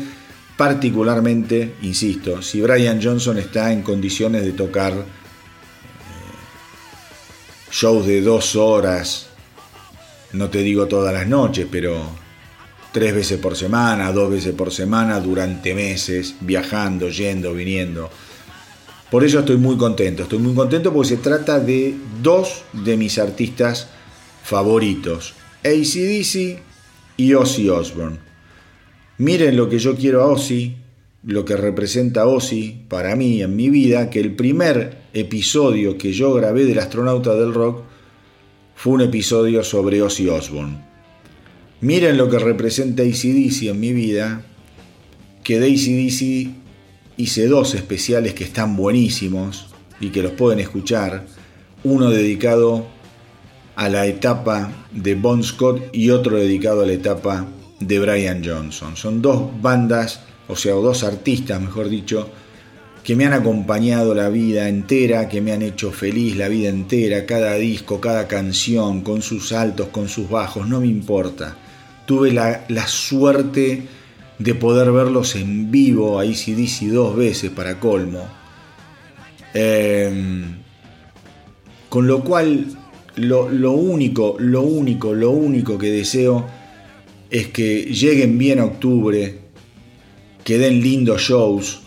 particularmente, 0.60 1.76
insisto, 1.84 2.42
si 2.42 2.60
Brian 2.60 3.02
Johnson 3.02 3.38
está 3.38 3.72
en 3.72 3.82
condiciones 3.82 4.44
de 4.44 4.52
tocar 4.52 4.92
eh, 4.92 5.06
shows 7.72 8.06
de 8.06 8.20
dos 8.20 8.58
horas, 8.58 9.28
no 10.34 10.50
te 10.50 10.60
digo 10.60 10.86
todas 10.86 11.14
las 11.14 11.26
noches, 11.28 11.66
pero 11.72 12.10
tres 12.92 13.14
veces 13.14 13.40
por 13.40 13.56
semana, 13.56 14.12
dos 14.12 14.32
veces 14.32 14.54
por 14.54 14.72
semana, 14.72 15.20
durante 15.20 15.74
meses, 15.74 16.36
viajando, 16.42 17.10
yendo, 17.10 17.54
viniendo. 17.54 18.10
Por 19.12 19.24
eso 19.24 19.40
estoy 19.40 19.58
muy 19.58 19.78
contento, 19.78 20.24
estoy 20.24 20.40
muy 20.40 20.54
contento 20.54 20.94
porque 20.94 21.10
se 21.10 21.18
trata 21.18 21.60
de 21.60 21.96
dos 22.22 22.64
de 22.74 22.96
mis 22.96 23.18
artistas 23.18 23.88
favoritos, 24.44 25.34
ACDC 25.64 26.60
y 27.18 27.34
Ozzy 27.34 27.70
Osbourne. 27.70 28.18
Miren 29.18 29.58
lo 29.58 29.68
que 29.68 29.80
yo 29.80 29.96
quiero 29.96 30.24
a 30.24 30.28
Ozzy, 30.28 30.78
lo 31.24 31.44
que 31.44 31.58
representa 31.58 32.28
Ozzy 32.28 32.86
para 32.88 33.16
mí 33.16 33.42
en 33.42 33.56
mi 33.56 33.70
vida, 33.70 34.10
que 34.10 34.20
el 34.20 34.36
primer 34.36 35.00
episodio 35.14 35.98
que 35.98 36.14
yo 36.14 36.34
grabé 36.34 36.66
del 36.66 36.80
astronauta 36.80 37.36
del 37.36 37.54
rock 37.54 37.84
fue 38.76 38.94
un 38.94 39.02
episodio 39.02 39.64
sobre 39.64 40.02
Ozzy 40.02 40.30
Osbourne. 40.30 40.90
Miren 41.82 42.18
lo 42.18 42.30
que 42.30 42.40
representa 42.40 43.04
ACDC 43.04 43.64
en 43.70 43.80
mi 43.80 43.94
vida, 43.94 44.42
que 45.44 45.62
de 45.62 45.68
ACDC 45.68 46.54
hice 47.16 47.48
dos 47.48 47.74
especiales 47.74 48.34
que 48.34 48.44
están 48.44 48.76
buenísimos 48.76 49.68
y 50.02 50.10
que 50.10 50.22
los 50.22 50.34
pueden 50.34 50.60
escuchar. 50.60 51.26
Uno 51.86 52.10
dedicado 52.10 52.86
a 53.78 53.88
la 53.88 54.08
etapa 54.08 54.88
de 54.92 55.16
Bon 55.16 55.42
Scott 55.42 55.82
y 55.94 56.10
otro 56.10 56.36
dedicado 56.36 56.82
a 56.82 56.86
la 56.86 56.92
etapa 56.92 57.48
de 57.80 58.00
Brian 58.00 58.44
Johnson. 58.44 58.98
Son 58.98 59.22
dos 59.22 59.50
bandas, 59.62 60.20
o 60.50 60.58
sea, 60.58 60.74
dos 60.74 61.06
artistas, 61.06 61.62
mejor 61.62 61.88
dicho, 61.88 62.30
que 63.06 63.16
me 63.16 63.26
han 63.26 63.32
acompañado 63.32 64.14
la 64.14 64.28
vida 64.28 64.68
entera, 64.68 65.30
que 65.30 65.40
me 65.40 65.54
han 65.54 65.62
hecho 65.62 65.94
feliz 65.94 66.36
la 66.36 66.50
vida 66.50 66.68
entera, 66.68 67.26
cada 67.26 67.56
disco, 67.56 68.02
cada 68.02 68.28
canción, 68.28 69.00
con 69.00 69.22
sus 69.22 69.54
altos, 69.54 69.88
con 69.88 70.10
sus 70.10 70.30
bajos, 70.30 70.68
no 70.68 70.82
me 70.82 70.88
importa. 70.88 71.56
Tuve 72.10 72.34
la, 72.34 72.88
suerte 72.88 73.84
de 74.40 74.56
poder 74.56 74.92
verlos 74.92 75.36
en 75.36 75.70
vivo 75.70 76.20
a 76.20 76.24
ACDC 76.24 76.88
dos 76.92 77.16
veces 77.16 77.52
para 77.52 77.80
colmo. 77.80 78.28
Em, 79.54 80.56
con 81.88 82.08
lo 82.08 82.24
cual, 82.24 82.66
lo, 83.16 83.48
lo 83.50 83.74
único, 83.74 84.38
lo 84.40 84.64
único, 84.64 85.14
lo 85.14 85.30
único 85.30 85.78
que 85.78 85.92
deseo 85.92 86.48
es 87.30 87.50
que 87.50 87.82
lleguen 87.84 88.40
bien 88.40 88.58
a 88.58 88.66
octubre, 88.66 89.42
que 90.44 90.58
den 90.58 90.82
lindos 90.82 91.22
shows, 91.22 91.82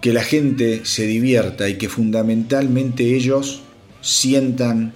que 0.00 0.12
la 0.12 0.22
gente 0.22 0.82
se 0.84 1.08
divierta 1.08 1.68
y 1.68 1.78
que 1.78 1.88
fundamentalmente 1.88 3.16
ellos 3.16 3.62
sientan 4.02 4.92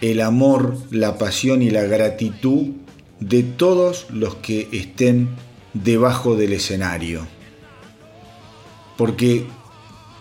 el 0.00 0.22
amor, 0.22 0.78
la 0.90 1.18
pasión 1.18 1.60
y 1.60 1.68
la 1.68 1.82
gratitud 1.82 2.68
de 3.20 3.42
todos 3.42 4.06
los 4.10 4.36
que 4.36 4.68
estén 4.72 5.30
debajo 5.72 6.36
del 6.36 6.52
escenario. 6.52 7.26
Porque 8.96 9.46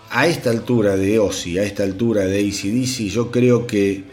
a 0.09 0.27
esta 0.27 0.49
altura 0.49 0.95
de 0.95 1.19
Ozzy, 1.19 1.57
a 1.57 1.63
esta 1.63 1.83
altura 1.83 2.25
de 2.25 2.39
ACDC, 2.39 3.09
yo 3.09 3.31
creo 3.31 3.67
que 3.67 4.03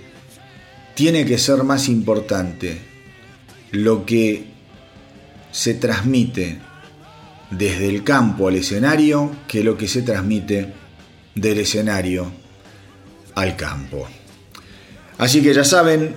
tiene 0.94 1.24
que 1.24 1.38
ser 1.38 1.62
más 1.62 1.88
importante 1.88 2.78
lo 3.70 4.04
que 4.04 4.44
se 5.50 5.74
transmite 5.74 6.58
desde 7.50 7.88
el 7.88 8.04
campo 8.04 8.48
al 8.48 8.56
escenario 8.56 9.30
que 9.48 9.64
lo 9.64 9.76
que 9.76 9.88
se 9.88 10.02
transmite 10.02 10.72
del 11.34 11.58
escenario 11.58 12.30
al 13.34 13.56
campo. 13.56 14.06
Así 15.18 15.42
que 15.42 15.52
ya 15.52 15.64
saben, 15.64 16.16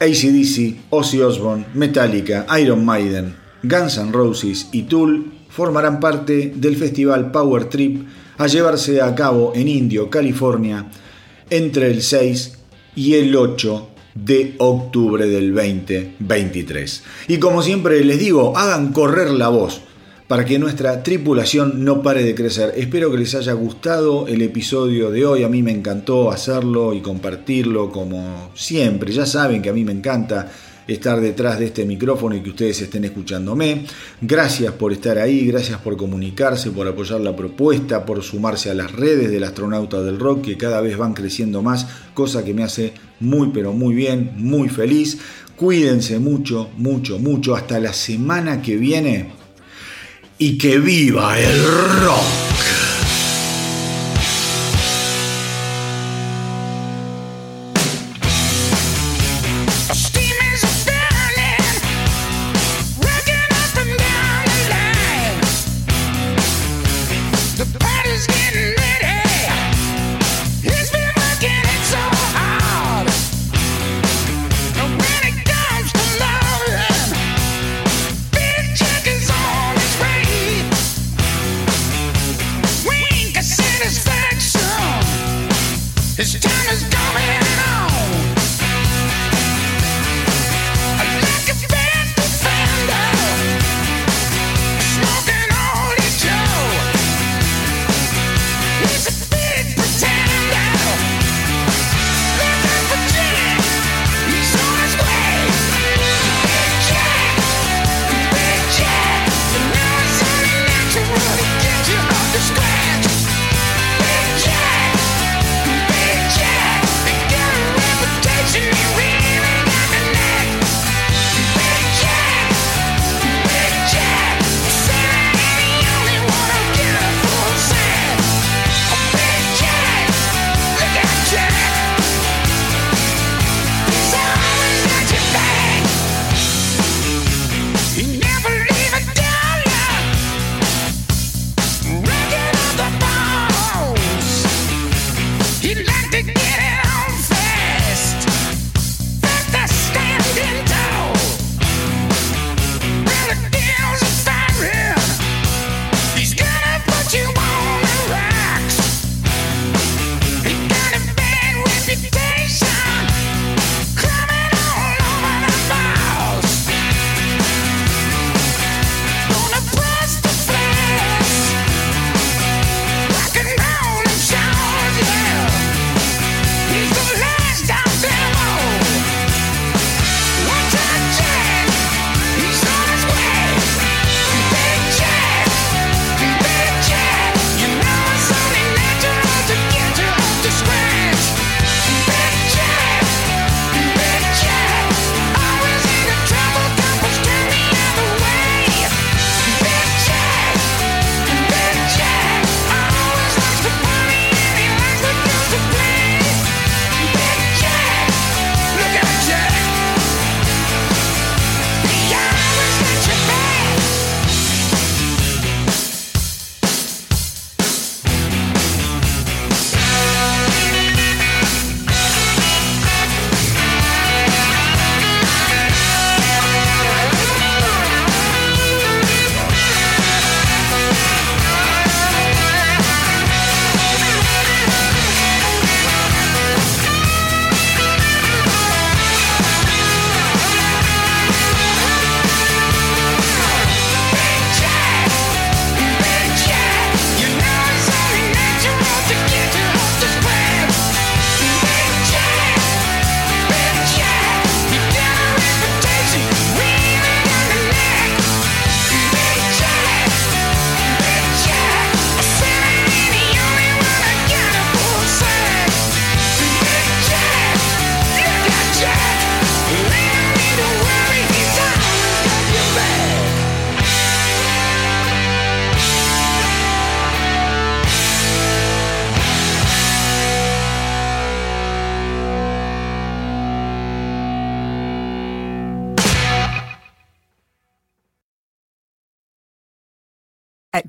ACDC, 0.00 0.90
Ozzy 0.90 1.20
Osbourne, 1.20 1.66
Metallica, 1.74 2.46
Iron 2.60 2.84
Maiden, 2.84 3.34
Guns 3.62 3.98
N' 3.98 4.12
Roses 4.12 4.68
y 4.72 4.82
Tool 4.82 5.32
formarán 5.48 6.00
parte 6.00 6.52
del 6.54 6.76
festival 6.76 7.30
Power 7.30 7.66
Trip 7.66 8.06
a 8.38 8.46
llevarse 8.46 9.00
a 9.00 9.14
cabo 9.14 9.52
en 9.54 9.68
Indio, 9.68 10.10
California, 10.10 10.86
entre 11.50 11.90
el 11.90 12.02
6 12.02 12.58
y 12.96 13.14
el 13.14 13.34
8 13.36 13.88
de 14.14 14.54
octubre 14.58 15.26
del 15.26 15.54
2023. 15.54 17.02
Y 17.28 17.38
como 17.38 17.62
siempre 17.62 18.04
les 18.04 18.18
digo, 18.18 18.56
hagan 18.56 18.92
correr 18.92 19.30
la 19.30 19.48
voz 19.48 19.80
para 20.28 20.44
que 20.44 20.58
nuestra 20.58 21.02
tripulación 21.02 21.84
no 21.84 22.02
pare 22.02 22.22
de 22.22 22.34
crecer. 22.34 22.72
Espero 22.76 23.10
que 23.10 23.18
les 23.18 23.34
haya 23.34 23.52
gustado 23.52 24.26
el 24.26 24.40
episodio 24.40 25.10
de 25.10 25.26
hoy. 25.26 25.42
A 25.42 25.48
mí 25.48 25.62
me 25.62 25.72
encantó 25.72 26.30
hacerlo 26.30 26.94
y 26.94 27.00
compartirlo 27.00 27.90
como 27.90 28.50
siempre. 28.54 29.12
Ya 29.12 29.26
saben 29.26 29.60
que 29.60 29.68
a 29.68 29.74
mí 29.74 29.84
me 29.84 29.92
encanta 29.92 30.50
estar 30.86 31.20
detrás 31.20 31.58
de 31.58 31.66
este 31.66 31.84
micrófono 31.84 32.36
y 32.36 32.42
que 32.42 32.50
ustedes 32.50 32.80
estén 32.80 33.04
escuchándome. 33.04 33.84
Gracias 34.20 34.72
por 34.74 34.92
estar 34.92 35.18
ahí, 35.18 35.46
gracias 35.46 35.78
por 35.80 35.96
comunicarse, 35.96 36.70
por 36.70 36.88
apoyar 36.88 37.20
la 37.20 37.36
propuesta, 37.36 38.04
por 38.04 38.22
sumarse 38.22 38.70
a 38.70 38.74
las 38.74 38.92
redes 38.92 39.30
del 39.30 39.44
astronauta 39.44 40.02
del 40.02 40.18
rock 40.18 40.42
que 40.42 40.56
cada 40.56 40.80
vez 40.80 40.96
van 40.96 41.14
creciendo 41.14 41.62
más, 41.62 41.86
cosa 42.12 42.44
que 42.44 42.54
me 42.54 42.64
hace 42.64 42.92
muy 43.20 43.50
pero 43.52 43.72
muy 43.72 43.94
bien, 43.94 44.32
muy 44.36 44.68
feliz. 44.68 45.18
Cuídense 45.56 46.18
mucho, 46.18 46.70
mucho, 46.76 47.18
mucho. 47.18 47.54
Hasta 47.54 47.78
la 47.78 47.92
semana 47.92 48.60
que 48.60 48.76
viene. 48.76 49.43
Y 50.38 50.58
que 50.58 50.78
viva 50.78 51.38
el 51.38 51.64
rock. 52.02 52.53